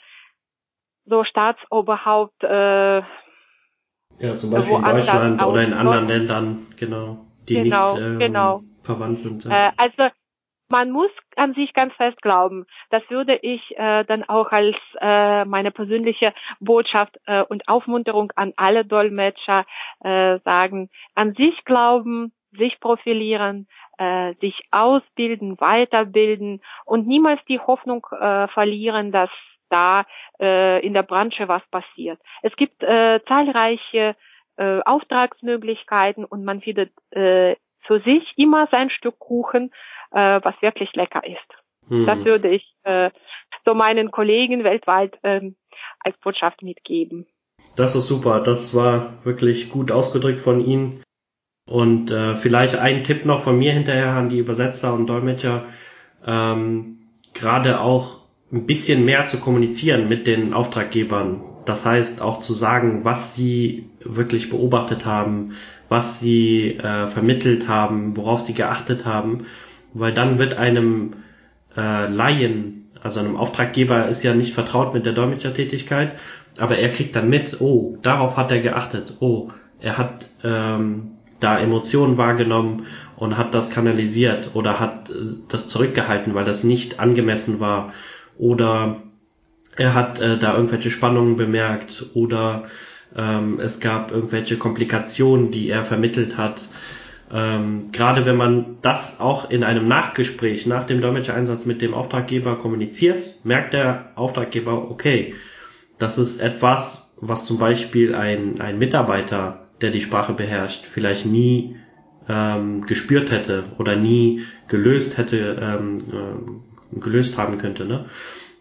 so 1.05 1.23
Staatsoberhaupt 1.23 2.43
äh, 2.43 2.97
Ja, 4.19 4.35
zum 4.35 4.51
Beispiel 4.51 4.75
in 4.75 4.83
Deutschland 4.83 5.43
oder 5.43 5.63
in 5.63 5.73
anderen 5.73 6.07
Ländern, 6.07 6.67
genau, 6.77 7.25
die 7.47 7.55
genau, 7.61 7.93
nicht 7.93 8.05
ähm, 8.05 8.19
genau. 8.19 8.63
verwandt 8.83 9.19
sind. 9.19 9.43
Ja. 9.45 9.69
Äh, 9.69 9.71
also 9.77 10.13
man 10.69 10.91
muss 10.91 11.11
an 11.35 11.53
sich 11.53 11.73
ganz 11.73 11.93
fest 11.93 12.21
glauben. 12.21 12.65
Das 12.89 13.03
würde 13.09 13.35
ich 13.35 13.77
äh, 13.77 14.03
dann 14.05 14.23
auch 14.23 14.51
als 14.51 14.75
äh, 14.99 15.45
meine 15.45 15.71
persönliche 15.71 16.33
Botschaft 16.59 17.17
äh, 17.25 17.43
und 17.43 17.67
Aufmunterung 17.67 18.31
an 18.35 18.53
alle 18.55 18.85
Dolmetscher 18.85 19.65
äh, 20.03 20.39
sagen. 20.39 20.89
An 21.15 21.33
sich 21.33 21.63
glauben, 21.65 22.33
sich 22.51 22.79
profilieren, 22.79 23.67
äh, 23.97 24.33
sich 24.35 24.59
ausbilden, 24.71 25.59
weiterbilden 25.59 26.61
und 26.85 27.07
niemals 27.07 27.39
die 27.47 27.59
Hoffnung 27.59 28.05
äh, 28.11 28.47
verlieren, 28.47 29.11
dass 29.11 29.29
da 29.69 30.05
äh, 30.39 30.85
in 30.85 30.93
der 30.93 31.03
Branche 31.03 31.47
was 31.47 31.63
passiert. 31.71 32.19
Es 32.41 32.55
gibt 32.55 32.83
äh, 32.83 33.19
zahlreiche 33.27 34.15
äh, 34.57 34.81
Auftragsmöglichkeiten 34.81 36.25
und 36.25 36.45
man 36.45 36.61
findet 36.61 36.91
äh, 37.11 37.55
für 37.85 37.99
sich 38.01 38.23
immer 38.37 38.67
sein 38.71 38.89
Stück 38.89 39.19
Kuchen, 39.19 39.71
äh, 40.11 40.39
was 40.43 40.55
wirklich 40.61 40.93
lecker 40.93 41.23
ist. 41.25 41.89
Mhm. 41.89 42.05
Das 42.05 42.23
würde 42.23 42.49
ich 42.49 42.75
äh, 42.83 43.09
so 43.65 43.73
meinen 43.73 44.11
Kollegen 44.11 44.63
weltweit 44.63 45.17
äh, 45.23 45.51
als 45.99 46.17
Botschaft 46.19 46.61
mitgeben. 46.61 47.25
Das 47.75 47.95
ist 47.95 48.07
super. 48.07 48.39
Das 48.39 48.75
war 48.75 49.25
wirklich 49.25 49.69
gut 49.69 49.91
ausgedrückt 49.91 50.39
von 50.39 50.59
Ihnen. 50.59 51.03
Und 51.69 52.11
äh, 52.11 52.35
vielleicht 52.35 52.75
ein 52.75 53.03
Tipp 53.03 53.25
noch 53.25 53.39
von 53.39 53.57
mir 53.57 53.71
hinterher 53.71 54.09
an 54.09 54.29
die 54.29 54.39
Übersetzer 54.39 54.93
und 54.93 55.07
Dolmetscher, 55.07 55.65
ähm, 56.25 57.07
gerade 57.33 57.79
auch 57.79 58.19
ein 58.51 58.65
bisschen 58.65 59.05
mehr 59.05 59.25
zu 59.27 59.39
kommunizieren 59.39 60.09
mit 60.09 60.27
den 60.27 60.53
Auftraggebern. 60.53 61.41
Das 61.65 61.85
heißt 61.85 62.21
auch 62.21 62.39
zu 62.39 62.53
sagen, 62.53 63.01
was 63.03 63.35
sie 63.35 63.89
wirklich 64.03 64.49
beobachtet 64.49 65.05
haben, 65.05 65.53
was 65.89 66.19
sie 66.19 66.77
äh, 66.77 67.07
vermittelt 67.07 67.67
haben, 67.67 68.17
worauf 68.17 68.41
sie 68.41 68.53
geachtet 68.53 69.05
haben, 69.05 69.45
weil 69.93 70.13
dann 70.13 70.37
wird 70.37 70.55
einem 70.55 71.13
äh, 71.77 72.07
Laien, 72.07 72.89
also 73.01 73.19
einem 73.19 73.37
Auftraggeber 73.37 74.07
ist 74.07 74.23
ja 74.23 74.33
nicht 74.33 74.53
vertraut 74.53 74.93
mit 74.93 75.05
der 75.05 75.13
Dolmetschertätigkeit, 75.13 76.15
aber 76.57 76.77
er 76.77 76.89
kriegt 76.89 77.15
dann 77.15 77.29
mit, 77.29 77.59
oh, 77.61 77.97
darauf 78.01 78.37
hat 78.37 78.51
er 78.51 78.59
geachtet, 78.59 79.17
oh, 79.19 79.49
er 79.79 79.97
hat 79.97 80.29
ähm, 80.43 81.11
da 81.39 81.59
Emotionen 81.59 82.17
wahrgenommen 82.17 82.85
und 83.17 83.37
hat 83.37 83.53
das 83.53 83.69
kanalisiert 83.69 84.51
oder 84.53 84.79
hat 84.79 85.09
äh, 85.09 85.13
das 85.49 85.67
zurückgehalten, 85.67 86.33
weil 86.33 86.45
das 86.45 86.63
nicht 86.63 86.99
angemessen 86.99 87.59
war. 87.59 87.93
Oder 88.37 89.01
er 89.75 89.93
hat 89.93 90.19
äh, 90.19 90.37
da 90.37 90.55
irgendwelche 90.55 90.91
Spannungen 90.91 91.35
bemerkt 91.35 92.05
oder 92.13 92.65
ähm, 93.15 93.59
es 93.59 93.79
gab 93.79 94.11
irgendwelche 94.11 94.57
Komplikationen, 94.57 95.51
die 95.51 95.69
er 95.69 95.85
vermittelt 95.85 96.37
hat. 96.37 96.67
Ähm, 97.31 97.91
gerade 97.91 98.25
wenn 98.25 98.35
man 98.35 98.77
das 98.81 99.19
auch 99.19 99.49
in 99.49 99.63
einem 99.63 99.87
Nachgespräch 99.87 100.67
nach 100.67 100.83
dem 100.83 101.01
Dolmetschereinsatz 101.01 101.65
mit 101.65 101.81
dem 101.81 101.93
Auftraggeber 101.93 102.57
kommuniziert, 102.57 103.35
merkt 103.43 103.73
der 103.73 104.11
Auftraggeber, 104.15 104.91
okay, 104.91 105.33
das 105.97 106.17
ist 106.17 106.39
etwas, 106.41 107.15
was 107.19 107.45
zum 107.45 107.57
Beispiel 107.57 108.13
ein, 108.13 108.61
ein 108.61 108.77
Mitarbeiter, 108.77 109.67
der 109.81 109.91
die 109.91 110.01
Sprache 110.01 110.33
beherrscht, 110.33 110.85
vielleicht 110.85 111.25
nie 111.25 111.77
ähm, 112.29 112.85
gespürt 112.85 113.31
hätte 113.31 113.63
oder 113.79 113.95
nie 113.95 114.43
gelöst 114.67 115.17
hätte, 115.17 115.57
ähm, 115.61 115.95
äh, 115.95 116.99
gelöst 116.99 117.37
haben 117.37 117.57
könnte. 117.57 117.85
Ne? 117.85 118.05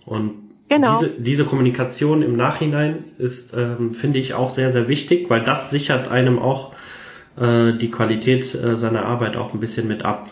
Und 0.04 0.51
Genau. 0.68 0.98
Diese, 0.98 1.20
diese 1.20 1.44
Kommunikation 1.44 2.22
im 2.22 2.32
Nachhinein 2.32 3.04
ist, 3.18 3.54
ähm, 3.54 3.94
finde 3.94 4.18
ich, 4.18 4.34
auch 4.34 4.50
sehr, 4.50 4.70
sehr 4.70 4.88
wichtig, 4.88 5.28
weil 5.28 5.42
das 5.42 5.70
sichert 5.70 6.10
einem 6.10 6.38
auch 6.38 6.72
äh, 7.36 7.72
die 7.72 7.90
Qualität 7.90 8.54
äh, 8.54 8.76
seiner 8.76 9.04
Arbeit 9.04 9.36
auch 9.36 9.52
ein 9.52 9.60
bisschen 9.60 9.88
mit 9.88 10.04
ab. 10.04 10.30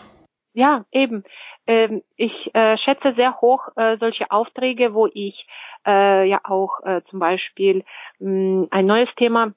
Ja, 0.53 0.85
eben. 0.91 1.23
Ähm, 1.67 2.01
ich 2.17 2.33
äh, 2.53 2.77
schätze 2.77 3.13
sehr 3.15 3.39
hoch 3.39 3.69
äh, 3.75 3.97
solche 3.99 4.31
Aufträge, 4.31 4.93
wo 4.93 5.07
ich 5.13 5.47
äh, 5.85 6.27
ja 6.27 6.41
auch 6.43 6.81
äh, 6.83 7.01
zum 7.09 7.19
Beispiel 7.19 7.83
mh, 8.19 8.67
ein 8.71 8.85
neues 8.85 9.09
Thema 9.15 9.53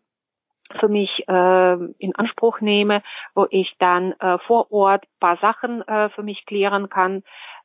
für 0.81 0.89
mich 0.89 1.11
äh, 1.29 1.75
in 1.99 2.15
Anspruch 2.15 2.61
nehme, 2.61 3.03
wo 3.35 3.47
ich 3.51 3.75
dann 3.79 4.13
äh, 4.13 4.39
vor 4.47 4.73
Ort 4.73 5.05
paar 5.21 5.37
Sachen 5.39 5.83
äh, 5.87 6.09
für 6.11 6.23
mich 6.23 6.47
klären 6.47 6.89
kann, 6.89 7.23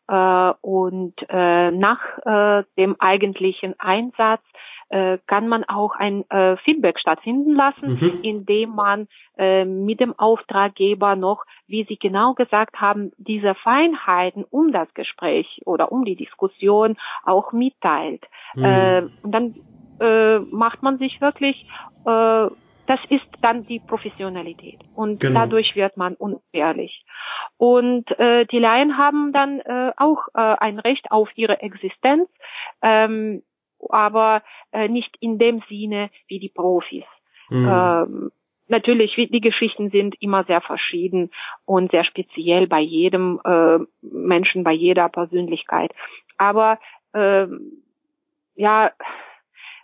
äh, 0.09 0.53
und 0.61 1.13
äh, 1.29 1.71
nach 1.71 1.99
äh, 2.25 2.63
dem 2.77 2.99
eigentlichen 2.99 3.79
Einsatz 3.79 4.41
äh, 4.89 5.19
kann 5.27 5.47
man 5.47 5.63
auch 5.65 5.95
ein 5.95 6.27
äh, 6.31 6.57
Feedback 6.57 6.99
stattfinden 6.99 7.53
lassen, 7.53 7.99
mhm. 8.01 8.19
indem 8.23 8.71
man 8.71 9.07
äh, 9.37 9.63
mit 9.63 9.99
dem 9.99 10.17
Auftraggeber 10.17 11.15
noch, 11.15 11.43
wie 11.67 11.85
Sie 11.87 11.97
genau 11.97 12.33
gesagt 12.33 12.81
haben, 12.81 13.11
diese 13.17 13.53
Feinheiten 13.53 14.45
um 14.49 14.71
das 14.71 14.91
Gespräch 14.95 15.61
oder 15.65 15.91
um 15.91 16.05
die 16.05 16.15
Diskussion 16.15 16.97
auch 17.23 17.51
mitteilt. 17.51 18.25
Mhm. 18.55 18.65
Äh, 18.65 19.01
und 19.21 19.31
dann 19.31 19.55
äh, 19.99 20.39
macht 20.39 20.81
man 20.81 20.97
sich 20.97 21.21
wirklich 21.21 21.67
äh, 22.05 22.47
das 22.89 22.99
ist 23.09 23.27
dann 23.43 23.67
die 23.67 23.79
Professionalität 23.79 24.79
und 24.95 25.19
genau. 25.19 25.41
dadurch 25.41 25.75
wird 25.75 25.95
man 25.95 26.15
unwehrlich. 26.15 27.05
Und 27.59 28.09
äh, 28.17 28.45
die 28.45 28.57
Laien 28.57 28.97
haben 28.97 29.33
dann 29.33 29.59
äh, 29.59 29.91
auch 29.97 30.29
äh, 30.33 30.39
ein 30.39 30.79
Recht 30.79 31.11
auf 31.11 31.27
ihre 31.35 31.61
Existenz, 31.61 32.29
ähm, 32.81 33.43
aber 33.89 34.43
äh, 34.71 34.87
nicht 34.87 35.13
in 35.19 35.37
dem 35.39 35.61
Sinne 35.67 36.09
wie 36.27 36.39
die 36.39 36.47
Profis. 36.47 37.03
Mhm. 37.49 37.67
Ähm, 37.69 38.31
natürlich, 38.69 39.13
die 39.15 39.41
Geschichten 39.41 39.89
sind 39.89 40.15
immer 40.21 40.45
sehr 40.45 40.61
verschieden 40.61 41.31
und 41.65 41.91
sehr 41.91 42.05
speziell 42.05 42.67
bei 42.67 42.79
jedem 42.79 43.41
äh, 43.43 43.79
Menschen, 44.01 44.63
bei 44.63 44.71
jeder 44.71 45.09
Persönlichkeit. 45.09 45.91
Aber 46.37 46.79
äh, 47.11 47.45
ja, 48.55 48.91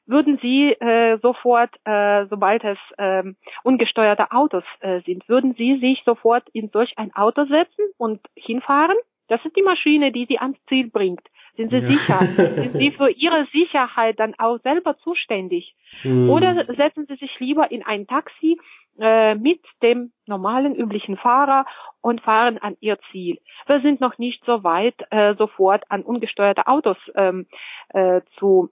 würden 0.07 0.37
Sie 0.41 0.71
äh, 0.71 1.17
sofort, 1.21 1.71
äh, 1.85 2.25
sobald 2.27 2.63
es 2.63 2.77
äh, 2.97 3.23
ungesteuerte 3.63 4.31
Autos 4.31 4.63
äh, 4.79 5.01
sind, 5.01 5.27
würden 5.27 5.55
Sie 5.55 5.77
sich 5.79 6.03
sofort 6.05 6.47
in 6.53 6.69
solch 6.69 6.93
ein 6.97 7.15
Auto 7.15 7.45
setzen 7.45 7.85
und 7.97 8.21
hinfahren? 8.35 8.97
Das 9.27 9.43
ist 9.43 9.55
die 9.55 9.63
Maschine, 9.63 10.11
die 10.11 10.25
Sie 10.25 10.37
ans 10.37 10.57
Ziel 10.67 10.89
bringt. 10.89 11.27
Sind 11.57 11.71
Sie 11.71 11.79
ja. 11.79 11.87
sicher? 11.87 12.19
Sind 12.19 12.73
Sie 12.73 12.91
für 12.91 13.09
Ihre 13.15 13.47
Sicherheit 13.51 14.19
dann 14.19 14.35
auch 14.37 14.59
selber 14.59 14.97
zuständig? 14.97 15.75
Hm. 16.01 16.29
Oder 16.29 16.65
setzen 16.75 17.05
Sie 17.07 17.15
sich 17.15 17.39
lieber 17.39 17.71
in 17.71 17.83
ein 17.83 18.07
Taxi 18.07 18.59
äh, 18.99 19.35
mit 19.35 19.61
dem 19.81 20.11
normalen, 20.27 20.75
üblichen 20.75 21.17
Fahrer 21.17 21.65
und 22.01 22.21
fahren 22.21 22.57
an 22.59 22.75
Ihr 22.81 22.99
Ziel? 23.11 23.39
Wir 23.65 23.81
sind 23.81 24.01
noch 24.01 24.17
nicht 24.17 24.43
so 24.45 24.63
weit, 24.63 24.95
äh, 25.09 25.33
sofort 25.35 25.83
an 25.89 26.03
ungesteuerte 26.03 26.67
Autos 26.67 26.97
ähm, 27.15 27.47
äh, 27.89 28.21
zu 28.37 28.69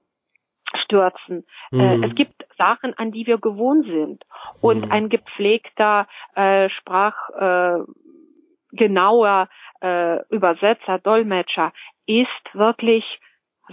stürzen. 0.77 1.45
Äh, 1.71 1.97
mhm. 1.97 2.03
es 2.03 2.15
gibt 2.15 2.45
Sachen, 2.57 2.93
an 2.97 3.11
die 3.11 3.27
wir 3.27 3.37
gewohnt 3.37 3.85
sind. 3.85 4.23
Und 4.61 4.85
mhm. 4.85 4.91
ein 4.91 5.09
gepflegter 5.09 6.07
äh, 6.35 6.69
Sprach 6.69 7.29
äh, 7.29 7.83
genauer 8.71 9.49
äh, 9.81 10.25
Übersetzer, 10.29 10.99
Dolmetscher 10.99 11.71
ist 12.05 12.27
wirklich, 12.53 13.03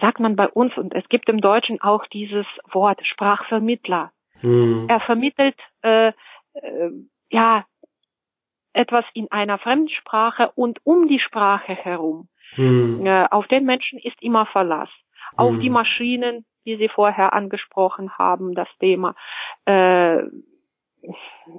sagt 0.01 0.21
man 0.21 0.37
bei 0.37 0.49
uns, 0.49 0.77
und 0.77 0.95
es 0.95 1.09
gibt 1.09 1.29
im 1.29 1.41
Deutschen 1.41 1.81
auch 1.81 2.07
dieses 2.07 2.47
Wort 2.71 3.01
Sprachvermittler. 3.07 4.13
Mhm. 4.43 4.87
Er 4.89 5.01
vermittelt 5.01 5.57
äh, 5.83 6.09
äh, 6.09 6.91
ja 7.31 7.65
etwas 8.73 9.05
in 9.15 9.31
einer 9.31 9.59
Fremdsprache 9.59 10.53
und 10.55 10.79
um 10.85 11.09
die 11.09 11.19
Sprache 11.19 11.75
herum. 11.75 12.29
Mhm. 12.57 13.05
Äh, 13.05 13.27
auf 13.31 13.47
den 13.49 13.65
Menschen 13.65 13.99
ist 13.99 14.21
immer 14.23 14.47
Verlass. 14.47 14.89
Auf 15.37 15.59
die 15.59 15.69
mhm. 15.69 15.75
Maschinen 15.75 16.45
die 16.65 16.77
Sie 16.77 16.89
vorher 16.89 17.33
angesprochen 17.33 18.17
haben, 18.19 18.55
das 18.55 18.69
Thema. 18.79 19.15
Äh, 19.65 20.23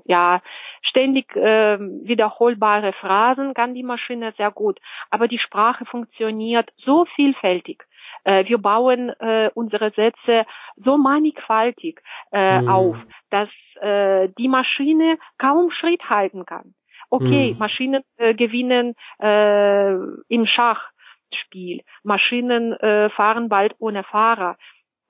ja, 0.06 0.42
ständig 0.82 1.36
äh, 1.36 1.80
wiederholbare 1.80 2.94
Phrasen 2.94 3.54
kann 3.54 3.74
die 3.74 3.84
Maschine 3.84 4.34
sehr 4.38 4.52
gut, 4.52 4.80
aber 5.10 5.28
die 5.28 5.40
Sprache 5.40 5.86
funktioniert 5.86 6.70
so 6.78 7.06
vielfältig. 7.16 7.84
Äh, 8.24 8.46
wir 8.46 8.58
bauen 8.58 9.10
äh, 9.20 9.50
unsere 9.54 9.92
Sätze 9.92 10.46
so 10.76 10.98
mannigfaltig 10.98 12.02
äh, 12.32 12.62
mhm. 12.62 12.70
auf, 12.70 12.98
dass 13.30 13.50
äh, 13.82 14.30
die 14.38 14.48
Maschine 14.48 15.18
kaum 15.38 15.72
Schritt 15.72 16.10
halten 16.10 16.46
kann. 16.46 16.74
Okay, 17.10 17.52
mhm. 17.52 17.60
Maschinen 17.60 18.04
äh, 18.18 18.34
gewinnen 18.34 18.96
äh, 19.20 19.94
im 20.30 20.46
Schachspiel. 20.46 21.82
Maschinen 22.04 22.74
äh, 22.74 23.10
fahren 23.10 23.50
bald 23.50 23.76
ohne 23.80 24.04
Fahrer. 24.04 24.58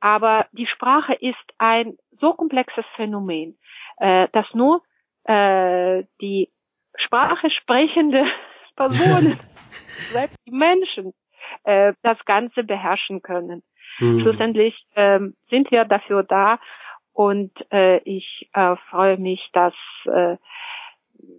Aber 0.01 0.47
die 0.51 0.67
Sprache 0.67 1.13
ist 1.13 1.37
ein 1.57 1.97
so 2.19 2.33
komplexes 2.33 2.85
Phänomen, 2.95 3.57
äh, 3.97 4.27
dass 4.33 4.45
nur 4.53 4.81
äh, 5.25 6.03
die 6.19 6.49
Sprache 6.95 7.49
sprechende 7.51 8.25
Personen, 8.75 9.39
selbst 10.11 10.37
die 10.45 10.51
Menschen, 10.51 11.13
äh, 11.63 11.93
das 12.03 12.17
Ganze 12.25 12.63
beherrschen 12.63 13.21
können. 13.21 13.63
Mhm. 13.99 14.21
Schlussendlich 14.21 14.75
äh, 14.95 15.19
sind 15.49 15.71
wir 15.71 15.85
dafür 15.85 16.23
da, 16.23 16.59
Und 17.13 17.51
äh, 17.71 17.97
ich 17.99 18.49
äh, 18.53 18.75
freue 18.89 19.17
mich, 19.17 19.49
dass 19.53 19.73
äh, 20.05 20.37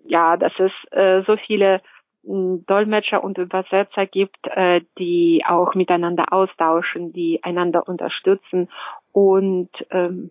ja, 0.04 0.36
dass 0.36 0.52
es 0.58 0.72
äh, 0.92 1.22
so 1.26 1.36
viele 1.36 1.80
Dolmetscher 2.24 3.22
und 3.22 3.38
Übersetzer 3.38 4.06
gibt, 4.06 4.46
äh, 4.46 4.82
die 4.98 5.42
auch 5.46 5.74
miteinander 5.74 6.32
austauschen, 6.32 7.12
die 7.12 7.42
einander 7.42 7.88
unterstützen 7.88 8.68
und 9.12 9.70
ähm, 9.90 10.30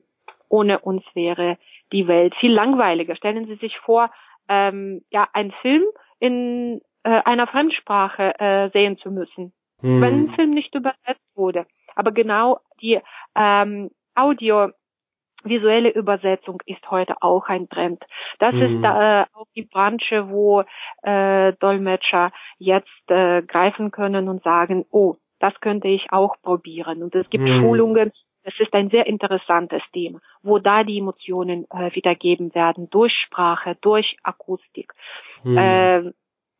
ohne 0.49 0.79
uns 0.79 1.03
wäre 1.13 1.57
die 1.91 2.07
Welt 2.07 2.35
viel 2.35 2.51
langweiliger. 2.51 3.15
Stellen 3.15 3.45
Sie 3.45 3.55
sich 3.55 3.77
vor, 3.79 4.09
ähm, 4.49 5.01
ja, 5.09 5.27
einen 5.33 5.51
Film 5.61 5.83
in 6.19 6.81
äh, 7.03 7.21
einer 7.23 7.47
Fremdsprache 7.47 8.39
äh, 8.39 8.69
sehen 8.71 8.97
zu 8.97 9.11
müssen, 9.11 9.53
hm. 9.79 10.01
wenn 10.01 10.13
ein 10.13 10.35
Film 10.35 10.51
nicht 10.51 10.73
übersetzt 10.75 11.35
wurde. 11.35 11.65
Aber 11.95 12.11
genau 12.11 12.59
die 12.81 12.99
ähm, 13.35 13.91
Audio 14.15 14.69
visuelle 15.43 15.89
Übersetzung 15.89 16.61
ist 16.65 16.89
heute 16.89 17.15
auch 17.21 17.47
ein 17.47 17.69
Trend. 17.69 18.03
Das 18.39 18.53
mhm. 18.53 18.61
ist 18.61 18.83
äh, 18.83 19.25
auch 19.33 19.47
die 19.55 19.63
Branche, 19.63 20.29
wo 20.29 20.63
äh, 21.03 21.53
Dolmetscher 21.59 22.31
jetzt 22.57 23.09
äh, 23.09 23.41
greifen 23.41 23.91
können 23.91 24.29
und 24.29 24.43
sagen, 24.43 24.85
oh, 24.91 25.15
das 25.39 25.53
könnte 25.59 25.87
ich 25.87 26.11
auch 26.11 26.35
probieren. 26.41 27.03
Und 27.03 27.15
es 27.15 27.29
gibt 27.29 27.43
mhm. 27.43 27.61
Schulungen. 27.61 28.11
Es 28.43 28.59
ist 28.59 28.73
ein 28.73 28.89
sehr 28.89 29.05
interessantes 29.05 29.83
Thema, 29.93 30.19
wo 30.41 30.57
da 30.57 30.83
die 30.83 30.97
Emotionen 30.97 31.65
äh, 31.69 31.93
wiedergeben 31.93 32.55
werden 32.55 32.89
durch 32.89 33.13
Sprache, 33.25 33.77
durch 33.81 34.17
Akustik. 34.23 34.93
Mhm. 35.43 35.57
Äh, 35.57 36.11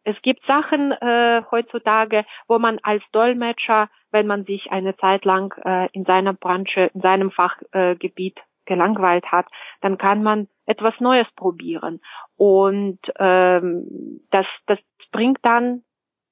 es 0.03 0.19
gibt 0.23 0.43
Sachen 0.45 0.91
äh, 0.91 1.43
heutzutage, 1.51 2.25
wo 2.47 2.57
man 2.57 2.79
als 2.81 3.03
Dolmetscher, 3.11 3.89
wenn 4.11 4.27
man 4.27 4.45
sich 4.45 4.71
eine 4.71 4.95
Zeit 4.97 5.25
lang 5.25 5.53
äh, 5.63 5.89
in 5.93 6.05
seiner 6.05 6.33
Branche, 6.33 6.89
in 6.93 7.01
seinem 7.01 7.31
Fachgebiet 7.31 8.37
äh, 8.37 8.41
gelangweilt 8.65 9.25
hat, 9.31 9.47
dann 9.81 9.97
kann 9.97 10.23
man 10.23 10.47
etwas 10.65 10.93
Neues 10.99 11.27
probieren. 11.35 12.01
Und 12.35 12.99
ähm, 13.17 14.21
das, 14.29 14.45
das 14.67 14.79
bringt 15.11 15.39
dann 15.43 15.83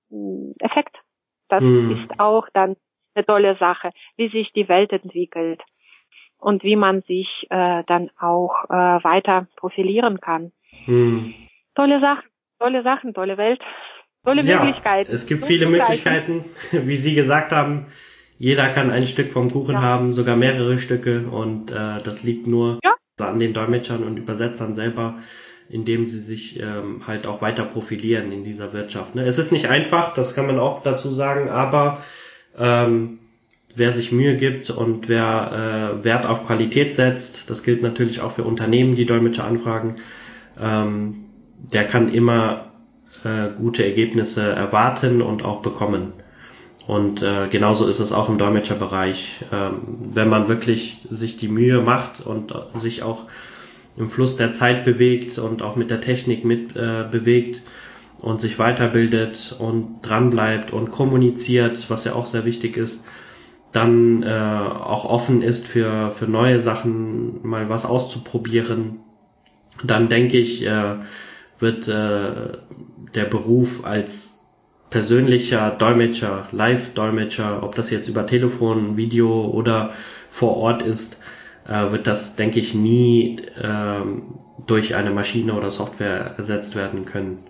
hm, 0.09 0.55
Effekt. 0.59 0.97
Das 1.49 1.61
mhm. 1.61 1.91
ist 1.91 2.19
auch 2.19 2.47
dann 2.53 2.75
eine 3.15 3.25
tolle 3.25 3.57
Sache, 3.57 3.91
wie 4.17 4.29
sich 4.29 4.51
die 4.53 4.69
Welt 4.69 4.91
entwickelt 4.91 5.61
und 6.37 6.63
wie 6.63 6.75
man 6.75 7.01
sich 7.01 7.47
äh, 7.49 7.83
dann 7.85 8.11
auch 8.19 8.65
äh, 8.65 9.03
weiter 9.03 9.47
profilieren 9.55 10.21
kann. 10.21 10.51
Mhm. 10.85 11.33
Tolle 11.75 11.99
Sachen 11.99 12.29
tolle 12.59 12.83
Sachen, 12.83 13.13
tolle 13.13 13.37
Welt, 13.37 13.59
tolle 14.23 14.43
ja, 14.43 14.63
Möglichkeiten. 14.63 15.11
Es 15.11 15.25
gibt 15.25 15.45
viele 15.45 15.65
Möglichkeiten, 15.65 16.45
wie 16.71 16.97
Sie 16.97 17.15
gesagt 17.15 17.51
haben. 17.51 17.87
Jeder 18.39 18.69
kann 18.69 18.89
ein 18.89 19.05
Stück 19.05 19.31
vom 19.31 19.51
Kuchen 19.51 19.75
ja. 19.75 19.81
haben, 19.81 20.13
sogar 20.13 20.37
mehrere 20.37 20.79
Stücke 20.79 21.27
und 21.29 21.71
äh, 21.71 21.97
das 22.03 22.23
liegt 22.23 22.47
nur 22.47 22.79
ja. 22.83 22.95
an 23.17 23.37
den 23.37 23.53
Dolmetschern 23.53 24.01
und 24.01 24.17
Übersetzern 24.17 24.73
selber, 24.73 25.17
indem 25.69 26.07
sie 26.07 26.21
sich 26.21 26.57
ähm, 26.57 27.01
halt 27.05 27.27
auch 27.27 27.41
weiter 27.41 27.65
profilieren 27.65 28.31
in 28.31 28.45
dieser 28.45 28.71
Wirtschaft. 28.71 29.13
Ne? 29.13 29.23
Es 29.23 29.39
ist 29.39 29.51
nicht 29.51 29.67
einfach, 29.69 30.13
das 30.13 30.35
kann 30.35 30.47
man 30.47 30.57
auch 30.57 30.81
dazu 30.83 31.11
sagen, 31.11 31.49
aber 31.49 32.01
ähm, 32.57 33.19
wer 33.75 33.91
sich 33.91 34.13
Mühe 34.13 34.37
gibt 34.37 34.69
und 34.69 35.09
wer 35.09 35.97
äh, 35.99 36.03
Wert 36.05 36.25
auf 36.25 36.47
Qualität 36.47 36.95
setzt, 36.95 37.49
das 37.49 37.61
gilt 37.61 37.81
natürlich 37.81 38.21
auch 38.21 38.31
für 38.31 38.43
Unternehmen, 38.43 38.95
die 38.95 39.05
Dolmetscher 39.05 39.43
anfragen, 39.43 39.97
ähm, 40.57 41.25
der 41.73 41.83
kann 41.83 42.09
immer 42.13 42.71
äh, 43.25 43.49
gute 43.53 43.83
Ergebnisse 43.83 44.43
erwarten 44.43 45.21
und 45.21 45.43
auch 45.43 45.61
bekommen. 45.61 46.13
Und 46.89 47.21
äh, 47.21 47.47
genauso 47.51 47.85
ist 47.85 47.99
es 47.99 48.11
auch 48.11 48.29
im 48.29 48.39
Dolmetscherbereich. 48.39 49.45
Ähm, 49.53 49.81
wenn 50.11 50.27
man 50.27 50.47
wirklich 50.47 51.07
sich 51.11 51.37
die 51.37 51.47
Mühe 51.47 51.81
macht 51.81 52.19
und 52.19 52.51
sich 52.73 53.03
auch 53.03 53.25
im 53.95 54.09
Fluss 54.09 54.37
der 54.37 54.53
Zeit 54.53 54.85
bewegt 54.85 55.37
und 55.37 55.61
auch 55.61 55.75
mit 55.75 55.91
der 55.91 56.01
Technik 56.01 56.43
mit 56.43 56.75
äh, 56.75 57.05
bewegt 57.11 57.61
und 58.17 58.41
sich 58.41 58.57
weiterbildet 58.57 59.55
und 59.59 60.01
dranbleibt 60.01 60.73
und 60.73 60.89
kommuniziert, 60.89 61.91
was 61.91 62.05
ja 62.05 62.13
auch 62.13 62.25
sehr 62.25 62.45
wichtig 62.45 62.75
ist, 62.75 63.03
dann 63.71 64.23
äh, 64.23 64.27
auch 64.27 65.05
offen 65.05 65.43
ist 65.43 65.67
für, 65.67 66.09
für 66.09 66.25
neue 66.25 66.59
Sachen, 66.59 67.47
mal 67.47 67.69
was 67.69 67.85
auszuprobieren, 67.85 69.01
dann 69.83 70.09
denke 70.09 70.39
ich, 70.39 70.65
äh, 70.65 70.95
wird 71.59 71.87
äh, 71.87 72.57
der 73.13 73.25
Beruf 73.25 73.85
als 73.85 74.38
persönlicher 74.89 75.71
Dolmetscher, 75.71 76.47
Live-Dolmetscher, 76.51 77.63
ob 77.63 77.75
das 77.75 77.91
jetzt 77.91 78.07
über 78.07 78.25
Telefon, 78.25 78.97
Video 78.97 79.45
oder 79.45 79.91
vor 80.29 80.57
Ort 80.57 80.81
ist, 80.81 81.21
äh, 81.67 81.91
wird 81.91 82.07
das, 82.07 82.35
denke 82.35 82.59
ich, 82.59 82.73
nie 82.73 83.37
äh, 83.55 84.01
durch 84.65 84.95
eine 84.95 85.11
Maschine 85.11 85.53
oder 85.53 85.69
Software 85.69 86.35
ersetzt 86.37 86.75
werden 86.75 87.05
können. 87.05 87.47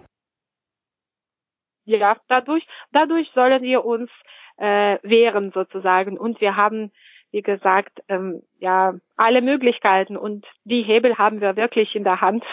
Ja, 1.85 2.17
dadurch, 2.27 2.65
dadurch 2.91 3.29
sollen 3.33 3.63
wir 3.63 3.83
uns 3.83 4.09
äh, 4.57 4.97
wehren 5.03 5.51
sozusagen 5.53 6.17
und 6.17 6.39
wir 6.41 6.55
haben 6.55 6.91
wie 7.31 7.43
gesagt, 7.43 7.99
ähm, 8.07 8.41
ja, 8.57 8.95
alle 9.15 9.43
Möglichkeiten 9.43 10.17
und 10.17 10.47
die 10.63 10.81
Hebel 10.81 11.19
haben 11.19 11.41
wir 11.41 11.55
wirklich 11.55 11.93
in 11.93 12.03
der 12.03 12.21
Hand. 12.21 12.43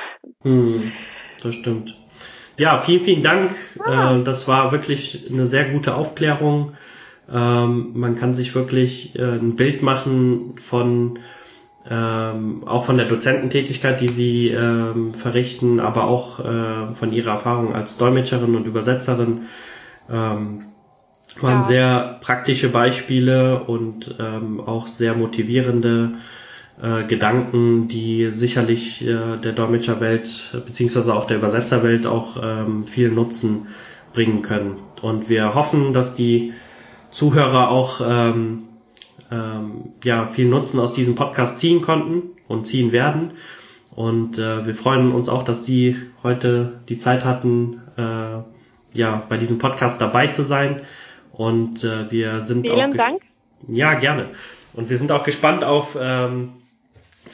Hm 0.43 0.93
das 1.43 1.55
stimmt. 1.55 1.97
Ja, 2.57 2.79
vielen, 2.79 3.01
vielen 3.01 3.23
Dank. 3.23 3.51
Ah. 3.79 4.17
Äh, 4.17 4.23
das 4.23 4.49
war 4.49 4.73
wirklich 4.73 5.27
eine 5.31 5.47
sehr 5.47 5.69
gute 5.71 5.95
Aufklärung. 5.95 6.73
Ähm, 7.31 7.91
man 7.95 8.15
kann 8.15 8.35
sich 8.35 8.55
wirklich 8.55 9.17
äh, 9.17 9.23
ein 9.23 9.57
Bild 9.57 9.83
machen 9.83 10.55
von 10.61 11.19
ähm, 11.89 12.67
auch 12.67 12.85
von 12.85 12.97
der 12.97 13.07
Dozententätigkeit, 13.07 14.01
die 14.01 14.09
sie 14.09 14.49
ähm, 14.49 15.15
verrichten, 15.15 15.79
aber 15.79 16.05
auch 16.05 16.41
äh, 16.41 16.95
von 16.95 17.13
ihrer 17.13 17.33
Erfahrung 17.33 17.75
als 17.75 17.97
Dolmetscherin 17.97 18.57
und 18.57 18.67
Übersetzerin. 18.67 19.43
Ähm, 20.11 20.67
waren 21.41 21.61
ja. 21.61 21.63
sehr 21.63 22.19
praktische 22.21 22.69
Beispiele 22.71 23.65
und 23.65 24.15
ähm, 24.19 24.61
auch 24.61 24.87
sehr 24.87 25.15
motivierende 25.15 26.13
äh, 26.83 27.05
Gedanken, 27.05 27.89
die 27.89 28.31
sicherlich 28.33 29.07
äh, 29.07 29.37
der 29.39 29.53
Dolmetscherwelt 29.53 30.63
beziehungsweise 30.67 31.15
auch 31.15 31.27
der 31.27 31.39
Übersetzerwelt 31.39 32.07
auch 32.07 32.37
ähm, 32.43 32.87
viel 32.87 33.11
Nutzen 33.11 33.69
bringen 34.13 34.43
können. 34.43 34.79
Und 35.03 35.29
wir 35.29 35.55
hoffen, 35.55 35.93
dass 35.93 36.15
die 36.15 36.53
Zuhörer 37.11 37.71
auch 37.71 38.01
ähm, 38.07 38.65
ähm, 39.31 39.93
ja, 40.05 40.27
viel 40.27 40.49
Nutzen 40.49 40.79
aus 40.81 40.93
diesem 40.93 41.15
Podcast 41.15 41.59
ziehen 41.59 41.81
konnten 41.83 42.31
und 42.49 42.67
ziehen 42.67 42.93
werden. 42.93 43.33
Und 43.95 44.39
äh, 44.39 44.67
wir 44.67 44.75
freuen 44.75 45.13
uns 45.13 45.29
auch, 45.29 45.43
dass 45.43 45.65
Sie 45.65 45.97
heute 46.23 46.81
die 46.89 46.99
Zeit 46.99 47.25
hatten, 47.25 47.81
äh, 47.97 48.43
ja, 48.93 49.23
bei 49.29 49.39
diesem 49.39 49.59
Podcast 49.59 50.01
dabei 50.01 50.27
zu 50.27 50.43
sein. 50.43 50.83
Und 51.33 51.85
äh, 51.85 52.11
wir 52.11 52.43
sind 52.43 52.67
Vielen 52.67 52.93
auch 52.93 52.97
Dank. 52.97 53.23
Ja, 53.69 53.95
gerne. 53.95 54.31
Und 54.75 54.91
wir 54.91 54.99
sind 54.99 55.11
auch 55.13 55.23
gespannt 55.23 55.65
auf 55.65 55.97
ähm, 55.99 56.53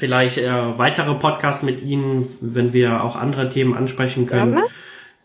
vielleicht 0.02 0.38
äh, 0.38 0.78
weitere 0.78 1.14
Podcasts 1.14 1.62
mit 1.62 1.80
Ihnen, 1.80 2.28
wenn 2.40 2.72
wir 2.72 3.04
auch 3.04 3.14
andere 3.14 3.48
Themen 3.48 3.76
ansprechen 3.76 4.26
können, 4.26 4.54
ja. 4.54 4.64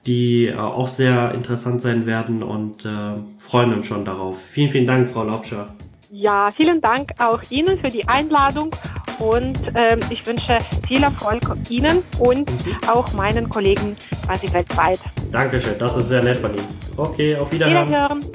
die 0.06 0.46
äh, 0.46 0.56
auch 0.56 0.88
sehr 0.88 1.34
interessant 1.34 1.82
sein 1.82 2.06
werden 2.06 2.44
und 2.44 2.86
äh, 2.86 2.90
freuen 3.40 3.74
uns 3.74 3.88
schon 3.88 4.06
darauf. 4.06 4.38
Vielen, 4.40 4.70
vielen 4.70 4.86
Dank, 4.86 5.10
Frau 5.10 5.24
Laubscher. 5.24 5.70
Ja, 6.12 6.52
vielen 6.52 6.80
Dank 6.80 7.10
auch 7.18 7.42
Ihnen 7.50 7.80
für 7.80 7.88
die 7.88 8.08
Einladung 8.08 8.70
und 9.18 9.58
ähm, 9.74 10.00
ich 10.12 10.28
wünsche 10.28 10.60
viel 10.88 11.02
Erfolg 11.02 11.42
Ihnen 11.72 12.04
und 12.20 12.48
mhm. 12.48 12.76
auch 12.88 13.12
meinen 13.14 13.50
Kollegen 13.50 13.96
quasi 14.28 14.54
weltweit. 14.54 15.00
Dankeschön, 15.32 15.74
das 15.80 15.98
ist 15.98 16.10
sehr 16.10 16.22
nett 16.22 16.38
von 16.38 16.52
Ihnen. 16.54 16.68
Okay, 16.98 17.36
auf 17.36 17.52
Wiederhören. 17.52 17.88
Wiederhören. 17.88 18.26